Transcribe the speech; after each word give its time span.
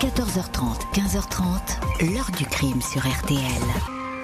14h30, 0.00 0.94
15h30, 0.94 2.10
l'heure 2.10 2.30
du 2.38 2.46
crime 2.46 2.80
sur 2.80 3.02
RTL. 3.02 3.38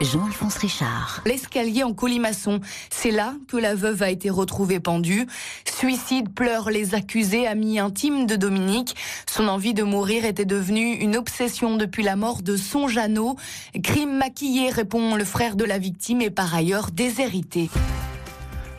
Jean-Alphonse 0.00 0.56
Richard. 0.56 1.20
L'escalier 1.26 1.82
en 1.82 1.92
colimaçon, 1.92 2.60
c'est 2.88 3.10
là 3.10 3.34
que 3.46 3.58
la 3.58 3.74
veuve 3.74 4.02
a 4.02 4.08
été 4.08 4.30
retrouvée 4.30 4.80
pendue. 4.80 5.26
Suicide 5.66 6.32
pleurent 6.32 6.70
les 6.70 6.94
accusés, 6.94 7.46
amis 7.46 7.78
intimes 7.78 8.24
de 8.24 8.36
Dominique. 8.36 8.96
Son 9.28 9.48
envie 9.48 9.74
de 9.74 9.82
mourir 9.82 10.24
était 10.24 10.46
devenue 10.46 10.94
une 10.94 11.14
obsession 11.14 11.76
depuis 11.76 12.02
la 12.02 12.16
mort 12.16 12.40
de 12.40 12.56
son 12.56 12.88
Jeannot. 12.88 13.36
Crime 13.82 14.16
maquillé, 14.16 14.70
répond 14.70 15.14
le 15.14 15.26
frère 15.26 15.56
de 15.56 15.64
la 15.64 15.76
victime, 15.76 16.22
et 16.22 16.30
par 16.30 16.54
ailleurs 16.54 16.90
déshérité. 16.90 17.68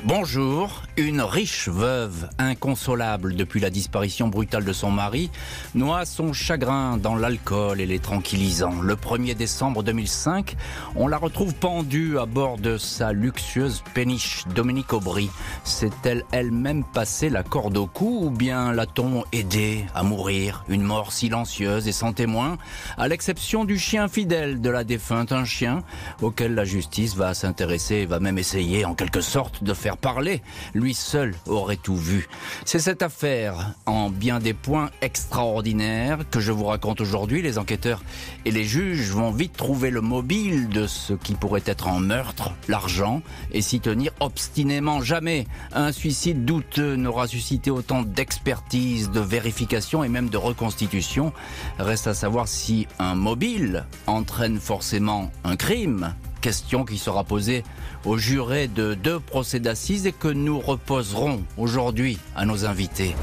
Bonjour, 0.04 0.84
une 0.96 1.22
riche 1.22 1.70
veuve, 1.70 2.30
inconsolable 2.38 3.36
depuis 3.36 3.60
la 3.60 3.72
disparition 3.72 4.28
brutale 4.28 4.64
de 4.64 4.72
son 4.72 4.92
mari, 4.92 5.32
noie 5.74 6.06
son 6.06 6.34
chagrin 6.34 6.98
dans 6.98 7.16
l'alcool 7.16 7.82
et 7.82 7.88
les 7.88 7.98
tranquillisants. 7.98 8.80
Le 8.82 8.96
1er 8.96 9.34
décembre 9.34 9.82
2005, 9.82 10.56
on 10.96 11.08
la 11.08 11.18
retrouve 11.18 11.56
pendue 11.56 12.20
à 12.20 12.28
bord 12.28 12.60
de 12.60 12.78
sa 12.78 13.12
luxueuse 13.12 13.84
péniche 13.96 14.44
Dominique 14.54 14.94
Aubry. 14.94 15.32
S'est-elle 15.64 16.24
elle-même 16.32 16.84
passée 16.84 17.30
la 17.30 17.42
corde 17.42 17.76
au 17.76 17.88
cou 17.88 18.20
ou 18.26 18.30
bien 18.30 18.74
l'a-t-on 18.74 19.24
aidée 19.34 19.84
à 19.96 20.04
mourir? 20.04 20.64
Une 20.70 20.84
mort 20.84 21.12
silencieuse 21.12 21.88
et 21.88 21.92
sans 21.92 22.14
témoin, 22.14 22.60
à 23.00 23.08
l'exception 23.08 23.66
du 23.66 23.80
chien 23.80 24.08
fidèle 24.08 24.62
de 24.62 24.70
la 24.70 24.84
défunte, 24.84 25.32
un 25.32 25.46
chien 25.46 25.82
auquel 26.22 26.54
la 26.54 26.66
justice 26.66 27.16
va 27.16 27.34
s'intéresser 27.34 27.96
et 27.96 28.06
va 28.06 28.20
même 28.20 28.38
essayer 28.38 28.86
en 28.86 28.94
quelque 28.94 29.22
sorte 29.22 29.64
de 29.64 29.74
faire 29.74 29.87
parler 29.96 30.42
lui 30.74 30.94
seul 30.94 31.36
aurait 31.46 31.78
tout 31.78 31.96
vu. 31.96 32.28
C'est 32.66 32.80
cette 32.80 33.02
affaire, 33.02 33.74
en 33.86 34.10
bien 34.10 34.40
des 34.40 34.54
points 34.54 34.90
extraordinaires, 35.02 36.20
que 36.30 36.40
je 36.40 36.52
vous 36.52 36.66
raconte 36.66 37.02
aujourd'hui. 37.02 37.42
Les 37.42 37.58
enquêteurs 37.58 38.04
et 38.46 38.52
les 38.52 38.64
juges 38.64 39.12
vont 39.12 39.32
vite 39.32 39.56
trouver 39.56 39.90
le 39.90 40.02
mobile 40.02 40.70
de 40.70 40.88
ce 40.88 41.14
qui 41.14 41.36
pourrait 41.36 41.64
être 41.66 41.88
un 41.88 42.00
meurtre, 42.00 42.52
l'argent, 42.68 43.22
et 43.52 43.62
s'y 43.62 43.80
tenir 43.80 44.12
obstinément. 44.20 45.02
Jamais 45.02 45.48
un 45.74 45.92
suicide 45.92 46.46
douteux 46.46 46.96
n'aura 46.96 47.28
suscité 47.28 47.72
autant 47.72 48.02
d'expertise, 48.02 49.12
de 49.12 49.20
vérification 49.20 50.04
et 50.04 50.10
même 50.10 50.30
de 50.30 50.38
reconstitution. 50.38 51.32
Reste 51.80 52.08
à 52.08 52.14
savoir 52.14 52.48
si 52.48 52.88
un 53.00 53.16
mobile 53.16 53.86
entraîne 54.08 54.60
forcément 54.60 55.32
un 55.44 55.56
crime 55.56 56.16
question 56.48 56.86
qui 56.86 56.98
sera 56.98 57.26
posée 57.26 57.66
aux 58.06 58.18
jurés 58.18 58.70
de 58.70 58.94
deux 58.94 59.20
procès 59.20 59.60
d'assises 59.60 60.08
et 60.08 60.14
que 60.14 60.30
nous 60.30 60.62
reposerons 60.62 61.44
aujourd'hui 61.58 62.20
à 62.38 62.46
nos 62.46 62.64
invités. 62.64 63.16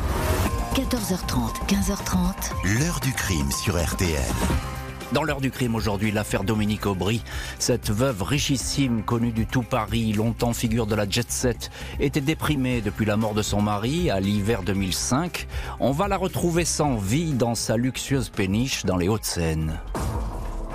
14h30, 0.75 1.65
15h30. 1.67 2.79
L'heure 2.79 3.01
du 3.01 3.15
crime 3.15 3.51
sur 3.51 3.83
RTL. 3.83 4.21
Dans 5.13 5.23
l'heure 5.23 5.41
du 5.41 5.51
crime 5.51 5.75
aujourd'hui, 5.75 6.13
l'affaire 6.13 6.45
Dominique 6.45 6.85
Aubry, 6.85 7.23
cette 7.59 7.91
veuve 7.91 8.23
richissime 8.23 9.03
connue 9.03 9.33
du 9.33 9.47
tout 9.47 9.63
Paris, 9.63 10.13
longtemps 10.13 10.53
figure 10.53 10.87
de 10.87 10.95
la 10.95 11.09
jet 11.09 11.33
set, 11.33 11.71
était 12.01 12.21
déprimée 12.21 12.83
depuis 12.83 13.07
la 13.07 13.17
mort 13.17 13.33
de 13.33 13.41
son 13.41 13.63
mari 13.63 14.11
à 14.11 14.21
l'hiver 14.21 14.63
2005. 14.65 15.47
On 15.81 15.93
va 15.93 16.09
la 16.09 16.19
retrouver 16.19 16.67
sans 16.67 16.97
vie 16.97 17.33
dans 17.33 17.55
sa 17.55 17.79
luxueuse 17.79 18.29
péniche 18.29 18.85
dans 18.85 18.99
les 18.99 19.09
Hauts-de-Seine. 19.09 19.81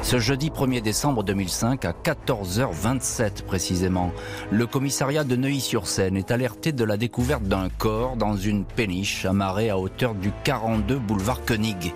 Ce 0.02 0.18
jeudi 0.18 0.50
1er 0.50 0.82
décembre 0.82 1.24
2005, 1.24 1.86
à 1.86 1.92
14h27 1.92 3.44
précisément, 3.44 4.12
le 4.50 4.66
commissariat 4.66 5.24
de 5.24 5.36
Neuilly-sur-Seine 5.36 6.18
est 6.18 6.32
alerté 6.32 6.72
de 6.72 6.84
la 6.84 6.98
découverte 6.98 7.44
d'un 7.44 7.70
corps 7.70 8.16
dans 8.16 8.36
une 8.36 8.66
péniche 8.66 9.26
amarrée 9.26 9.70
à 9.70 9.78
hauteur 9.78 10.16
du 10.16 10.32
42 10.44 10.98
boulevard 10.98 11.44
Koenig. 11.46 11.94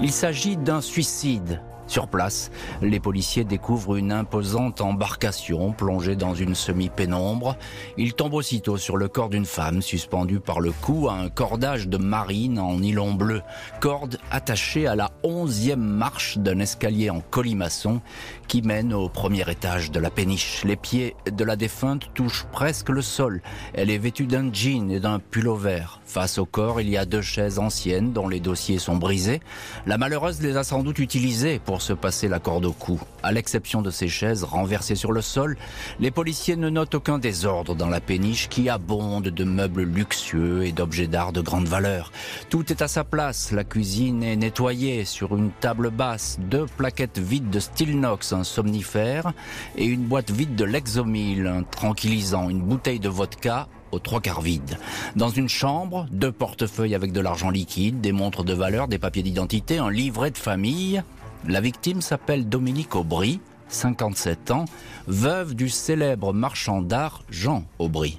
Il 0.00 0.12
s'agit 0.12 0.56
d'un 0.56 0.80
suicide 0.80 1.60
sur 1.90 2.06
place, 2.06 2.50
les 2.82 3.00
policiers 3.00 3.44
découvrent 3.44 3.96
une 3.96 4.12
imposante 4.12 4.80
embarcation 4.80 5.72
plongée 5.72 6.14
dans 6.14 6.34
une 6.34 6.54
semi-pénombre. 6.54 7.56
Ils 7.96 8.14
tombent 8.14 8.34
aussitôt 8.34 8.76
sur 8.76 8.96
le 8.96 9.08
corps 9.08 9.28
d'une 9.28 9.44
femme 9.44 9.82
suspendue 9.82 10.40
par 10.40 10.60
le 10.60 10.70
cou 10.70 11.08
à 11.08 11.14
un 11.14 11.28
cordage 11.28 11.88
de 11.88 11.96
marine 11.96 12.60
en 12.60 12.78
nylon 12.78 13.14
bleu, 13.14 13.42
corde 13.80 14.18
attachée 14.30 14.86
à 14.86 14.94
la 14.94 15.10
onzième 15.24 15.82
marche 15.82 16.38
d'un 16.38 16.60
escalier 16.60 17.10
en 17.10 17.20
colimaçon 17.20 18.00
qui 18.46 18.62
mène 18.62 18.94
au 18.94 19.08
premier 19.08 19.50
étage 19.50 19.90
de 19.90 19.98
la 19.98 20.10
péniche. 20.10 20.62
Les 20.64 20.76
pieds 20.76 21.16
de 21.30 21.44
la 21.44 21.56
défunte 21.56 22.10
touchent 22.14 22.46
presque 22.52 22.88
le 22.88 23.02
sol. 23.02 23.42
Elle 23.74 23.90
est 23.90 23.98
vêtue 23.98 24.26
d'un 24.26 24.52
jean 24.52 24.90
et 24.90 25.00
d'un 25.00 25.18
pull 25.18 25.48
vert. 25.56 25.99
Face 26.10 26.38
au 26.38 26.44
corps, 26.44 26.80
il 26.80 26.90
y 26.90 26.96
a 26.96 27.04
deux 27.04 27.22
chaises 27.22 27.60
anciennes 27.60 28.12
dont 28.12 28.26
les 28.26 28.40
dossiers 28.40 28.80
sont 28.80 28.96
brisés. 28.96 29.40
La 29.86 29.96
malheureuse 29.96 30.42
les 30.42 30.56
a 30.56 30.64
sans 30.64 30.82
doute 30.82 30.98
utilisées 30.98 31.60
pour 31.64 31.82
se 31.82 31.92
passer 31.92 32.26
la 32.26 32.40
corde 32.40 32.64
au 32.64 32.72
cou. 32.72 33.00
À 33.22 33.30
l'exception 33.30 33.80
de 33.80 33.92
ces 33.92 34.08
chaises 34.08 34.42
renversées 34.42 34.96
sur 34.96 35.12
le 35.12 35.20
sol, 35.20 35.56
les 36.00 36.10
policiers 36.10 36.56
ne 36.56 36.68
notent 36.68 36.96
aucun 36.96 37.20
désordre 37.20 37.76
dans 37.76 37.88
la 37.88 38.00
péniche 38.00 38.48
qui 38.48 38.68
abonde 38.68 39.28
de 39.28 39.44
meubles 39.44 39.84
luxueux 39.84 40.66
et 40.66 40.72
d'objets 40.72 41.06
d'art 41.06 41.32
de 41.32 41.42
grande 41.42 41.68
valeur. 41.68 42.10
Tout 42.48 42.72
est 42.72 42.82
à 42.82 42.88
sa 42.88 43.04
place. 43.04 43.52
La 43.52 43.62
cuisine 43.62 44.24
est 44.24 44.34
nettoyée 44.34 45.04
sur 45.04 45.36
une 45.36 45.52
table 45.52 45.90
basse, 45.90 46.38
deux 46.40 46.66
plaquettes 46.76 47.20
vides 47.20 47.50
de 47.50 47.60
Stilnox, 47.60 48.32
un 48.32 48.42
somnifère, 48.42 49.32
et 49.76 49.84
une 49.84 50.06
boîte 50.06 50.32
vide 50.32 50.56
de 50.56 50.64
Lexomil, 50.64 51.46
un 51.46 51.62
tranquillisant, 51.62 52.50
une 52.50 52.62
bouteille 52.62 52.98
de 52.98 53.08
vodka 53.08 53.68
aux 53.92 53.98
trois 53.98 54.20
quarts 54.20 54.40
vide. 54.40 54.78
Dans 55.16 55.28
une 55.28 55.48
chambre, 55.48 56.06
deux 56.10 56.32
portefeuilles 56.32 56.94
avec 56.94 57.12
de 57.12 57.20
l'argent 57.20 57.50
liquide, 57.50 58.00
des 58.00 58.12
montres 58.12 58.44
de 58.44 58.52
valeur, 58.52 58.88
des 58.88 58.98
papiers 58.98 59.22
d'identité, 59.22 59.78
un 59.78 59.90
livret 59.90 60.30
de 60.30 60.38
famille, 60.38 61.02
la 61.46 61.60
victime 61.60 62.00
s'appelle 62.00 62.48
Dominique 62.48 62.94
Aubry, 62.94 63.40
57 63.68 64.50
ans, 64.50 64.64
veuve 65.06 65.54
du 65.54 65.68
célèbre 65.68 66.32
marchand 66.32 66.82
d'art 66.82 67.22
Jean 67.30 67.64
Aubry. 67.78 68.18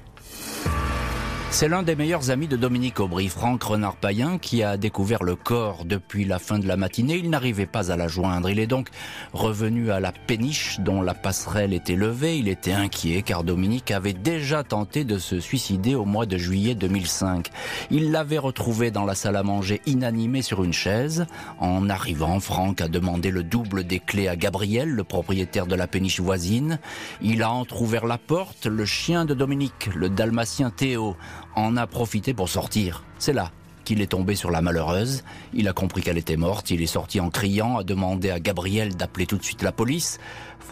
C'est 1.53 1.67
l'un 1.67 1.83
des 1.83 1.97
meilleurs 1.97 2.31
amis 2.31 2.47
de 2.47 2.55
Dominique 2.55 3.01
Aubry, 3.01 3.27
Franck 3.27 3.61
Renard-Payen, 3.61 4.39
qui 4.39 4.63
a 4.63 4.77
découvert 4.77 5.21
le 5.21 5.35
corps 5.35 5.83
depuis 5.83 6.23
la 6.23 6.39
fin 6.39 6.57
de 6.57 6.65
la 6.65 6.77
matinée. 6.77 7.17
Il 7.17 7.29
n'arrivait 7.29 7.65
pas 7.65 7.91
à 7.91 7.97
la 7.97 8.07
joindre. 8.07 8.49
Il 8.49 8.57
est 8.57 8.67
donc 8.67 8.87
revenu 9.33 9.91
à 9.91 9.99
la 9.99 10.13
péniche 10.13 10.79
dont 10.79 11.01
la 11.01 11.13
passerelle 11.13 11.73
était 11.73 11.97
levée. 11.97 12.37
Il 12.37 12.47
était 12.47 12.71
inquiet 12.71 13.21
car 13.21 13.43
Dominique 13.43 13.91
avait 13.91 14.13
déjà 14.13 14.63
tenté 14.63 15.03
de 15.03 15.19
se 15.19 15.41
suicider 15.41 15.93
au 15.93 16.05
mois 16.05 16.25
de 16.25 16.37
juillet 16.37 16.73
2005. 16.73 17.49
Il 17.91 18.11
l'avait 18.11 18.37
retrouvé 18.39 18.89
dans 18.89 19.05
la 19.05 19.13
salle 19.13 19.35
à 19.35 19.43
manger 19.43 19.81
inanimé 19.85 20.41
sur 20.41 20.63
une 20.63 20.73
chaise. 20.73 21.27
En 21.59 21.89
arrivant, 21.89 22.39
Franck 22.39 22.79
a 22.79 22.87
demandé 22.87 23.29
le 23.29 23.43
double 23.43 23.83
des 23.83 23.99
clés 23.99 24.29
à 24.29 24.37
Gabriel, 24.37 24.89
le 24.89 25.03
propriétaire 25.03 25.67
de 25.67 25.75
la 25.75 25.85
péniche 25.85 26.21
voisine. 26.21 26.79
Il 27.21 27.43
a 27.43 27.51
entr'ouvert 27.51 28.07
la 28.07 28.17
porte. 28.17 28.65
Le 28.65 28.85
chien 28.85 29.25
de 29.25 29.33
Dominique, 29.33 29.89
le 29.93 30.09
dalmatien 30.09 30.71
Théo, 30.71 31.17
en 31.55 31.77
a 31.77 31.87
profité 31.87 32.33
pour 32.33 32.49
sortir. 32.49 33.03
C'est 33.17 33.33
là 33.33 33.51
qu'il 33.83 34.01
est 34.01 34.07
tombé 34.07 34.35
sur 34.35 34.51
la 34.51 34.61
malheureuse. 34.61 35.23
Il 35.53 35.67
a 35.67 35.73
compris 35.73 36.01
qu'elle 36.01 36.17
était 36.17 36.37
morte. 36.37 36.71
Il 36.71 36.81
est 36.81 36.87
sorti 36.87 37.19
en 37.19 37.29
criant, 37.29 37.77
a 37.77 37.83
demandé 37.83 38.29
à 38.29 38.39
Gabriel 38.39 38.95
d'appeler 38.95 39.25
tout 39.25 39.37
de 39.37 39.43
suite 39.43 39.61
la 39.61 39.71
police. 39.71 40.19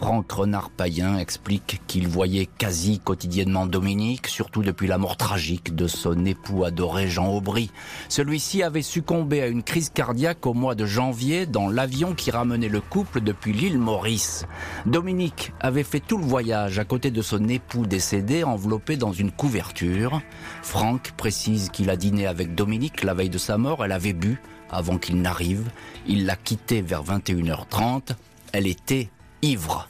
Franck 0.00 0.32
Renard-Payen 0.32 1.18
explique 1.18 1.82
qu'il 1.86 2.08
voyait 2.08 2.46
quasi 2.46 3.00
quotidiennement 3.00 3.66
Dominique, 3.66 4.28
surtout 4.28 4.62
depuis 4.62 4.86
la 4.86 4.96
mort 4.96 5.18
tragique 5.18 5.74
de 5.74 5.86
son 5.86 6.24
époux 6.24 6.64
adoré 6.64 7.08
Jean 7.08 7.28
Aubry. 7.28 7.70
Celui-ci 8.08 8.62
avait 8.62 8.80
succombé 8.80 9.42
à 9.42 9.48
une 9.48 9.62
crise 9.62 9.90
cardiaque 9.90 10.46
au 10.46 10.54
mois 10.54 10.74
de 10.74 10.86
janvier 10.86 11.44
dans 11.44 11.68
l'avion 11.68 12.14
qui 12.14 12.30
ramenait 12.30 12.68
le 12.68 12.80
couple 12.80 13.20
depuis 13.20 13.52
l'île 13.52 13.78
Maurice. 13.78 14.46
Dominique 14.86 15.52
avait 15.60 15.82
fait 15.82 16.00
tout 16.00 16.16
le 16.16 16.24
voyage 16.24 16.78
à 16.78 16.84
côté 16.84 17.10
de 17.10 17.20
son 17.20 17.46
époux 17.48 17.84
décédé 17.84 18.42
enveloppé 18.42 18.96
dans 18.96 19.12
une 19.12 19.30
couverture. 19.30 20.22
Franck 20.62 21.12
précise 21.16 21.68
qu'il 21.68 21.90
a 21.90 21.96
dîné 21.96 22.26
avec 22.26 22.54
Dominique 22.54 22.99
la 23.04 23.14
veille 23.14 23.30
de 23.30 23.38
sa 23.38 23.58
mort, 23.58 23.84
elle 23.84 23.92
avait 23.92 24.12
bu 24.12 24.40
avant 24.70 24.98
qu'il 24.98 25.20
n'arrive. 25.20 25.70
Il 26.06 26.26
l'a 26.26 26.36
quittée 26.36 26.82
vers 26.82 27.04
21h30. 27.04 28.10
Elle 28.52 28.66
était 28.66 29.08
ivre. 29.42 29.88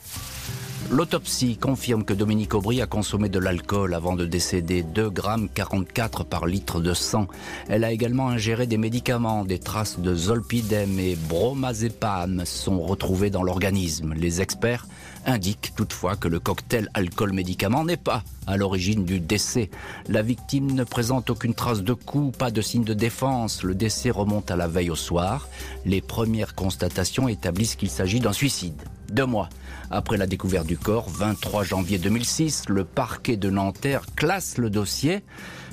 L'autopsie 0.90 1.56
confirme 1.56 2.04
que 2.04 2.14
Dominique 2.14 2.54
Aubry 2.54 2.82
a 2.82 2.86
consommé 2.86 3.28
de 3.28 3.38
l'alcool 3.38 3.94
avant 3.94 4.16
de 4.16 4.26
décéder, 4.26 4.82
2 4.82 5.10
grammes 5.10 5.48
44 5.48 6.24
par 6.24 6.46
litre 6.46 6.80
de 6.80 6.94
sang. 6.94 7.28
Elle 7.68 7.84
a 7.84 7.92
également 7.92 8.28
ingéré 8.28 8.66
des 8.66 8.78
médicaments, 8.78 9.44
des 9.44 9.60
traces 9.60 10.00
de 10.00 10.14
zolpidem 10.16 10.98
et 10.98 11.16
bromazépam 11.28 12.44
sont 12.44 12.80
retrouvées 12.80 13.30
dans 13.30 13.44
l'organisme. 13.44 14.14
Les 14.14 14.40
experts 14.40 14.86
indiquent 15.26 15.72
toutefois 15.76 16.16
que 16.16 16.28
le 16.28 16.40
cocktail 16.40 16.88
alcool-médicament 16.94 17.84
n'est 17.84 17.96
pas 17.96 18.22
à 18.46 18.56
l'origine 18.56 19.04
du 19.04 19.20
décès. 19.20 19.70
La 20.08 20.22
victime 20.22 20.72
ne 20.72 20.84
présente 20.84 21.30
aucune 21.30 21.54
trace 21.54 21.82
de 21.82 21.92
coup, 21.92 22.32
pas 22.36 22.50
de 22.50 22.60
signe 22.60 22.84
de 22.84 22.94
défense. 22.94 23.62
Le 23.62 23.74
décès 23.74 24.10
remonte 24.10 24.50
à 24.50 24.56
la 24.56 24.68
veille 24.68 24.90
au 24.90 24.96
soir. 24.96 25.48
Les 25.84 26.00
premières 26.00 26.54
constatations 26.54 27.28
établissent 27.28 27.76
qu'il 27.76 27.90
s'agit 27.90 28.20
d'un 28.20 28.32
suicide. 28.32 28.82
deux 29.10 29.26
mois. 29.26 29.48
Après 29.90 30.16
la 30.16 30.26
découverte 30.26 30.66
du 30.66 30.78
corps, 30.78 31.08
23 31.08 31.64
janvier 31.64 31.98
2006, 31.98 32.68
le 32.68 32.84
parquet 32.84 33.36
de 33.36 33.50
Nanterre 33.50 34.02
classe 34.14 34.56
le 34.56 34.70
dossier. 34.70 35.24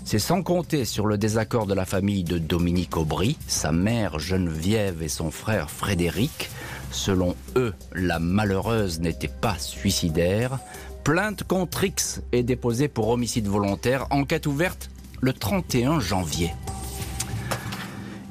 C'est 0.06 0.20
sans 0.20 0.42
compter 0.42 0.86
sur 0.86 1.06
le 1.06 1.18
désaccord 1.18 1.68
de 1.68 1.74
la 1.74 1.86
famille 1.86 2.24
de 2.24 2.38
Dominique 2.38 2.98
Aubry, 2.98 3.38
sa 3.48 3.72
mère 3.72 4.20
Geneviève 4.20 5.04
et 5.04 5.10
son 5.10 5.32
frère 5.32 5.70
Frédéric. 5.70 6.50
Selon 6.92 7.36
eux, 7.56 7.74
la 7.94 8.20
malheureuse 8.20 9.00
n'était 9.00 9.28
pas 9.28 9.58
suicidaire. 9.58 10.60
Plainte 11.04 11.44
contre 11.44 11.84
X 11.84 12.22
est 12.32 12.44
déposée 12.44 12.88
pour 12.88 13.10
homicide 13.10 13.48
volontaire. 13.48 14.08
Enquête 14.10 14.46
ouverte 14.46 14.90
le 15.22 15.34
31 15.34 16.00
janvier. 16.00 16.52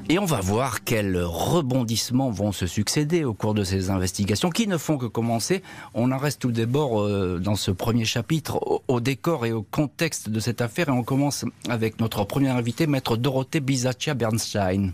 Et 0.09 0.19
on 0.19 0.25
va 0.25 0.39
voir 0.39 0.85
quels 0.85 1.21
rebondissements 1.21 2.29
vont 2.29 2.53
se 2.53 2.65
succéder 2.65 3.25
au 3.25 3.33
cours 3.33 3.53
de 3.53 3.65
ces 3.65 3.89
investigations 3.89 4.49
qui 4.49 4.65
ne 4.65 4.77
font 4.77 4.97
que 4.97 5.05
commencer. 5.05 5.61
On 5.93 6.13
en 6.13 6.17
reste 6.17 6.41
tout 6.41 6.53
d'abord 6.53 7.01
euh, 7.01 7.41
dans 7.43 7.55
ce 7.55 7.71
premier 7.71 8.05
chapitre 8.05 8.81
au, 8.87 9.01
décor 9.01 9.45
et 9.45 9.51
au 9.51 9.63
contexte 9.63 10.29
de 10.29 10.39
cette 10.39 10.61
affaire 10.61 10.87
et 10.87 10.93
on 10.93 11.03
commence 11.03 11.43
avec 11.67 11.99
notre 11.99 12.23
premier 12.23 12.47
invité, 12.47 12.87
maître 12.87 13.17
Dorothée 13.17 13.59
Bizaccia 13.59 14.13
Bernstein. 14.13 14.93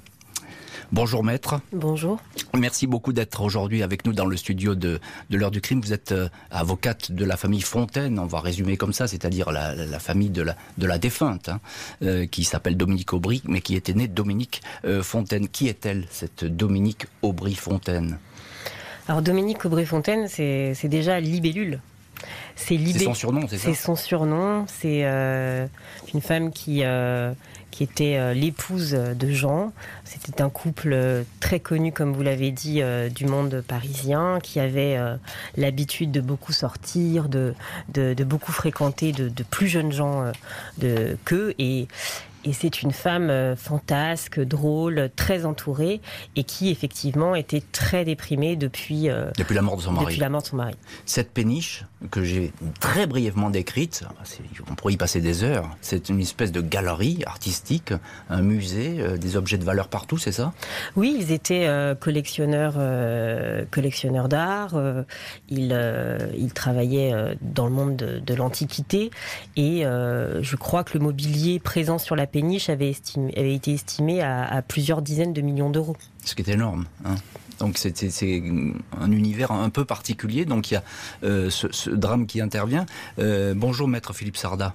Bonjour 0.94 1.24
maître. 1.24 1.60
Bonjour. 1.72 2.20
Merci 2.56 2.86
beaucoup 2.86 3.14
d'être 3.14 3.42
aujourd'hui 3.42 3.82
avec 3.82 4.06
nous 4.06 4.14
dans 4.14 4.28
le 4.28 4.38
studio 4.38 4.76
de, 4.76 5.00
de 5.32 5.38
l'heure 5.40 5.50
du 5.50 5.60
crime. 5.60 5.82
Vous 5.82 5.92
êtes 5.92 6.12
euh, 6.12 6.30
avocate 6.52 7.12
de 7.12 7.26
la 7.26 7.36
famille 7.36 7.64
Fontaine, 7.64 8.20
on 8.20 8.28
va 8.28 8.40
résumer 8.40 8.78
comme 8.78 8.94
ça, 8.94 9.08
c'est-à-dire 9.08 9.52
la, 9.52 9.74
la, 9.74 9.98
famille 9.98 10.30
de 10.30 10.44
la, 10.44 10.56
de 10.78 10.86
la 10.86 11.00
défunte, 11.00 11.50
hein, 11.50 11.62
euh, 12.04 12.28
qui 12.28 12.44
s'appelle 12.44 12.78
Dominique 12.78 13.12
Aubry, 13.12 13.42
mais 13.46 13.62
qui 13.62 13.74
était 13.74 13.96
née 13.96 14.08
Dominique 14.08 14.62
euh, 14.86 15.02
Fontaine. 15.02 15.48
Qui 15.48 15.68
est-elle, 15.68 16.06
cette 16.12 16.46
Dominique 16.46 17.08
Aubry-Fontaine 17.24 18.20
Alors 19.08 19.24
Dominique 19.24 19.66
Aubry-Fontaine, 19.66 20.28
c'est 20.28 20.76
déjà 20.90 21.20
Libellule. 21.20 21.82
C'est 22.56 22.78
son 23.00 23.16
surnom, 23.16 23.48
c'est 23.50 23.58
ça? 23.58 23.70
C'est 23.70 23.74
son 23.74 23.96
surnom. 23.96 24.66
C'est 24.68 25.02
une 26.14 26.22
femme 26.22 26.52
qui 26.52 26.84
qui 27.74 27.84
était 27.84 28.18
euh, 28.18 28.36
l'épouse 28.36 28.92
de 28.92 29.32
Jean. 29.32 29.74
C'était 30.06 30.44
un 30.44 30.50
couple 30.52 30.92
euh, 30.94 31.24
très 31.40 31.60
connu, 31.60 31.92
comme 31.92 32.14
vous 32.14 32.22
l'avez 32.22 32.52
dit, 32.52 32.84
euh, 32.84 33.10
du 33.10 33.26
monde 33.26 33.64
parisien, 33.68 34.38
qui 34.44 34.60
avait 34.60 35.00
l'habitude 35.58 36.12
de 36.12 36.22
beaucoup 36.22 36.52
sortir, 36.52 37.30
de, 37.30 37.56
de, 37.94 38.24
beaucoup 38.24 38.52
fréquenter 38.52 39.12
de, 39.12 39.44
plus 39.44 39.68
jeunes 39.68 39.92
gens 39.92 40.32
qu'eux. 41.26 41.56
Et, 41.58 41.88
et 42.46 42.54
c'est 42.54 42.82
une 42.82 42.92
femme 42.92 43.30
euh, 43.30 43.56
fantasque, 43.56 44.40
drôle, 44.40 45.10
très 45.16 45.46
entourée 45.46 46.02
et 46.36 46.44
qui 46.44 46.70
effectivement 46.70 47.36
était 47.36 47.64
très 47.72 48.06
déprimée 48.06 48.56
depuis, 48.56 49.10
euh, 49.10 49.32
depuis 49.38 49.56
la 49.56 49.62
mort 49.62 49.78
de 49.78 49.82
son 49.82 49.92
mari. 49.92 50.06
Depuis 50.06 50.20
la 50.20 50.30
mort 50.30 50.42
de 50.42 50.48
son 50.48 50.58
mari. 50.58 50.76
Cette 51.06 51.32
péniche 51.32 51.86
que 52.12 52.24
j'ai 52.24 52.52
très 52.80 53.08
brièvement 53.08 53.50
décrite, 53.50 54.04
on 54.70 54.76
pourrait 54.76 54.94
y 54.94 54.98
passer 54.98 55.22
des 55.22 55.44
heures, 55.44 55.70
c'est 55.82 56.10
une 56.10 56.20
espèce 56.20 56.52
de 56.52 56.62
galerie 56.62 57.24
artistique, 57.26 57.94
un 58.30 58.42
musée, 58.42 58.98
euh, 59.00 59.18
des 59.18 59.38
objets 59.38 59.58
de 59.58 59.64
valeur 59.64 59.88
partout, 59.88 60.18
c'est 60.18 60.32
ça? 60.32 60.54
Oui, 60.96 61.16
ils 61.20 61.32
étaient 61.32 61.70
collectionneurs, 62.00 62.76
collectionneurs 63.72 64.28
d'art. 64.28 64.76
ils, 65.50 65.76
ils 66.38 66.54
travaillaient 66.54 67.38
dans 67.42 67.66
le 67.66 67.72
monde 67.72 67.96
de, 67.96 68.20
de 68.20 68.34
l'Antiquité 68.34 69.12
et 69.56 69.84
je 69.84 70.56
crois 70.56 70.84
que 70.84 70.98
le 70.98 71.04
mobilier 71.04 71.60
présent 71.60 71.98
sur 71.98 72.16
la 72.16 72.28
péniche 72.34 72.70
avait, 72.70 72.90
été 72.90 73.74
estimé 73.74 74.22
à, 74.22 74.62
plusieurs 74.68 75.02
dizaines 75.02 75.34
de 75.34 75.42
millions 75.42 75.70
d'euros. 75.70 75.96
Ce 76.26 76.36
qui 76.36 76.42
est 76.42 76.50
énorme. 76.50 76.86
Hein. 77.06 77.16
Donc 77.60 77.78
c'est 77.78 78.04
un 79.00 79.12
univers 79.12 79.52
un 79.52 79.70
peu 79.70 79.86
particulier. 79.86 80.44
Donc 80.44 80.72
il 80.72 80.74
y 80.74 80.78
a 80.78 80.84
euh, 81.24 81.50
ce, 81.50 81.90
drame 81.92 82.26
qui 82.26 82.42
intervient. 82.42 82.86
Euh, 83.20 83.54
bonjour 83.56 83.88
maître 83.88 84.14
Philippe 84.14 84.38
Sarda. 84.38 84.74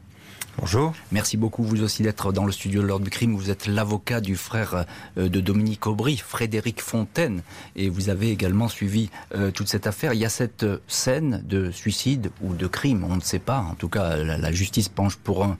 Bonjour. 0.60 0.92
Merci 1.12 1.36
beaucoup 1.36 1.62
vous 1.62 1.84
aussi 1.84 2.02
d'être 2.02 2.32
dans 2.32 2.44
le 2.44 2.50
studio 2.50 2.82
de 2.82 2.86
l'ordre 2.88 3.04
du 3.04 3.10
crime. 3.10 3.36
Vous 3.36 3.48
êtes 3.48 3.68
l'avocat 3.68 4.20
du 4.20 4.34
frère 4.34 4.86
euh, 5.16 5.28
de 5.28 5.40
Dominique 5.40 5.86
Aubry, 5.86 6.16
Frédéric 6.16 6.82
Fontaine, 6.82 7.42
et 7.76 7.88
vous 7.88 8.08
avez 8.08 8.32
également 8.32 8.66
suivi 8.66 9.08
euh, 9.36 9.52
toute 9.52 9.68
cette 9.68 9.86
affaire. 9.86 10.14
Il 10.14 10.18
y 10.18 10.24
a 10.24 10.28
cette 10.28 10.64
euh, 10.64 10.78
scène 10.88 11.44
de 11.46 11.70
suicide 11.70 12.32
ou 12.42 12.54
de 12.54 12.66
crime, 12.66 13.04
on 13.08 13.14
ne 13.14 13.20
sait 13.20 13.38
pas. 13.38 13.60
En 13.60 13.74
tout 13.74 13.88
cas, 13.88 14.16
la, 14.16 14.50
justice 14.50 14.88
penche 14.88 15.14
pour 15.14 15.44
un, 15.44 15.56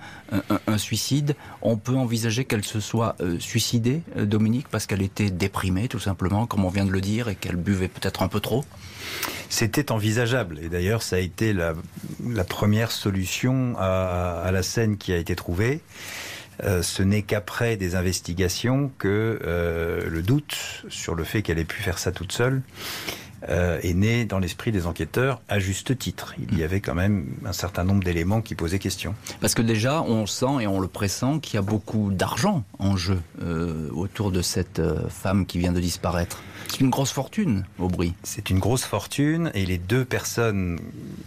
un, 0.66 0.78
suicide. 0.78 1.36
On 1.62 1.76
peut 1.76 1.94
envisager 1.94 2.44
qu'elle 2.44 2.64
se 2.64 2.80
soit 2.80 3.14
suicidée, 3.38 4.02
Dominique, 4.16 4.66
parce 4.68 4.86
qu'elle 4.86 5.02
était 5.02 5.30
déprimée, 5.30 5.86
tout 5.86 6.00
simplement, 6.00 6.46
comme 6.46 6.64
on 6.64 6.70
vient 6.70 6.84
de 6.84 6.90
le 6.90 7.00
dire, 7.00 7.28
et 7.28 7.36
qu'elle 7.36 7.56
buvait 7.56 7.88
peut-être 7.88 8.22
un 8.22 8.28
peu 8.28 8.40
trop? 8.40 8.64
C'était 9.48 9.90
envisageable. 9.90 10.58
Et 10.62 10.68
d'ailleurs, 10.68 11.02
ça 11.02 11.16
a 11.16 11.18
été 11.18 11.52
la, 11.52 11.74
première 12.44 12.90
solution 12.90 13.74
à, 13.78 14.50
la 14.52 14.62
scène 14.62 14.96
qui 14.96 15.12
a 15.12 15.16
été 15.16 15.34
trouvée. 15.34 15.80
Euh, 16.64 16.82
ce 16.82 17.02
n'est 17.02 17.22
qu'après 17.22 17.76
des 17.76 17.94
investigations 17.94 18.90
que 18.98 19.38
euh, 19.44 20.08
le 20.08 20.22
doute 20.22 20.84
sur 20.88 21.14
le 21.14 21.22
fait 21.22 21.42
qu'elle 21.42 21.58
ait 21.58 21.64
pu 21.64 21.80
faire 21.82 21.98
ça 21.98 22.10
toute 22.10 22.32
seule 22.32 22.62
euh, 23.48 23.80
est 23.82 23.94
né 23.94 24.24
dans 24.24 24.38
l'esprit 24.38 24.72
des 24.72 24.86
enquêteurs 24.86 25.40
à 25.48 25.58
juste 25.58 25.96
titre. 25.98 26.34
Il 26.50 26.58
y 26.58 26.62
avait 26.62 26.80
quand 26.80 26.94
même 26.94 27.26
un 27.44 27.52
certain 27.52 27.84
nombre 27.84 28.02
d'éléments 28.02 28.40
qui 28.40 28.54
posaient 28.54 28.78
question. 28.78 29.14
Parce 29.40 29.54
que 29.54 29.62
déjà, 29.62 30.02
on 30.02 30.26
sent 30.26 30.62
et 30.62 30.66
on 30.66 30.80
le 30.80 30.88
pressent 30.88 31.38
qu'il 31.40 31.54
y 31.54 31.58
a 31.58 31.62
beaucoup 31.62 32.10
d'argent 32.10 32.64
en 32.78 32.96
jeu 32.96 33.20
autour 33.92 34.30
de 34.30 34.42
cette 34.42 34.80
femme 35.08 35.46
qui 35.46 35.58
vient 35.58 35.72
de 35.72 35.80
disparaître. 35.80 36.42
C'est 36.68 36.80
une 36.80 36.90
grosse 36.90 37.12
fortune, 37.12 37.64
Aubry. 37.78 38.12
C'est 38.22 38.50
une 38.50 38.58
grosse 38.58 38.84
fortune 38.84 39.50
et 39.54 39.64
les 39.64 39.78
deux 39.78 40.04
personnes 40.04 40.78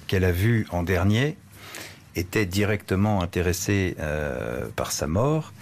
qu'elle 0.07 0.23
a 0.23 0.31
vues 0.31 0.67
en 0.71 0.83
dernier 0.83 1.35
étaient 2.15 2.45
directement 2.45 3.21
intéressées 3.21 3.95
euh, 3.99 4.67
par 4.75 4.91
sa 4.91 5.07
mort 5.07 5.53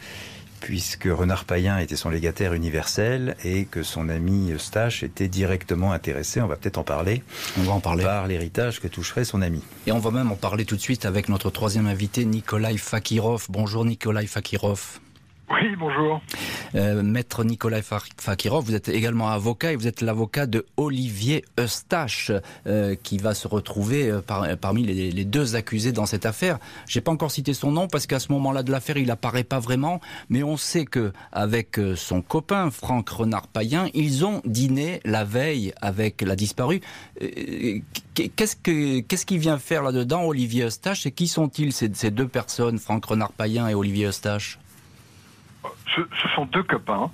puisque 0.60 1.06
Renard 1.06 1.46
Payen 1.46 1.78
était 1.78 1.96
son 1.96 2.10
légataire 2.10 2.54
universel 2.54 3.36
et 3.44 3.66
que 3.66 3.84
son 3.84 4.10
ami 4.10 4.52
Eustache 4.52 5.04
était 5.04 5.28
directement 5.28 5.92
intéressé, 5.92 6.42
on 6.42 6.48
va 6.48 6.56
peut-être 6.56 6.78
en 6.78 6.84
parler, 6.84 7.24
on 7.58 7.64
va 7.64 7.74
en 7.74 7.80
parler, 7.80 8.04
par 8.04 8.28
l'héritage 8.28 8.80
que 8.80 8.88
toucherait 8.88 9.26
son 9.26 9.42
ami. 9.42 9.62
Et 9.88 9.92
on 9.92 10.00
va 10.00 10.12
même 10.12 10.32
en 10.32 10.36
parler 10.36 10.66
tout 10.66 10.76
de 10.76 10.82
suite 10.82 11.06
avec 11.06 11.30
notre 11.30 11.50
troisième 11.50 11.88
invité, 11.88 12.26
Nikolai 12.26 12.78
Fakirov. 12.78 13.48
Bonjour 13.50 13.86
Nikolai 13.86 14.28
Fakirov. 14.28 15.00
Oui, 15.52 15.76
bonjour. 15.80 16.22
Euh, 16.76 17.02
Maître 17.02 17.44
Nicolas 17.44 17.82
Fakirov, 17.82 18.66
vous 18.66 18.76
êtes 18.76 18.88
également 18.88 19.30
avocat 19.30 19.72
et 19.72 19.76
vous 19.76 19.88
êtes 19.88 20.02
l'avocat 20.02 20.46
de 20.46 20.68
Olivier 20.78 21.44
Eustache 21.60 22.32
euh, 22.68 22.96
qui 23.02 23.18
va 23.18 23.34
se 23.34 23.48
retrouver 23.48 24.12
euh, 24.12 24.22
parmi 24.56 24.84
les, 24.84 25.26
deux 25.26 25.56
accusés 25.56 25.92
dans 25.92 26.06
cette 26.06 26.28
affaire. 26.28 26.60
J'ai 26.88 27.02
pas 27.02 27.12
encore 27.12 27.32
cité 27.32 27.56
son 27.56 27.72
nom 27.72 27.88
parce 27.88 28.06
qu'à 28.06 28.20
ce 28.20 28.32
moment-là 28.32 28.62
de 28.62 28.72
l'affaire, 28.72 28.98
il 28.98 29.10
apparaît 29.10 29.44
pas 29.44 29.60
vraiment, 29.60 30.02
mais 30.30 30.44
on 30.44 30.56
sait 30.56 30.86
que 30.86 31.14
avec 31.32 31.80
son 31.96 32.22
copain 32.22 32.70
Franck 32.70 33.10
Renard-Payen, 33.10 33.88
ils 33.96 34.26
ont 34.26 34.42
dîné 34.46 35.02
la 35.04 35.24
veille 35.24 35.74
avec 35.82 36.22
la 36.22 36.36
disparue. 36.36 36.82
Qu'est-ce 38.14 38.56
que 38.56 39.00
qu'est-ce 39.00 39.26
qu'il 39.26 39.40
vient 39.40 39.58
faire 39.58 39.82
là-dedans, 39.82 40.26
Olivier 40.26 40.66
Eustache 40.66 41.08
Et 41.08 41.12
qui 41.12 41.28
sont-ils 41.28 41.74
ces, 41.74 41.90
ces 41.94 42.12
deux 42.12 42.28
personnes, 42.28 42.78
Franck 42.78 43.06
Renard-Payen 43.06 43.68
et 43.68 43.74
Olivier 43.74 44.06
Eustache? 44.08 44.60
Ce, 45.96 46.28
sont 46.36 46.46
deux 46.46 46.64
copains. 46.64 47.12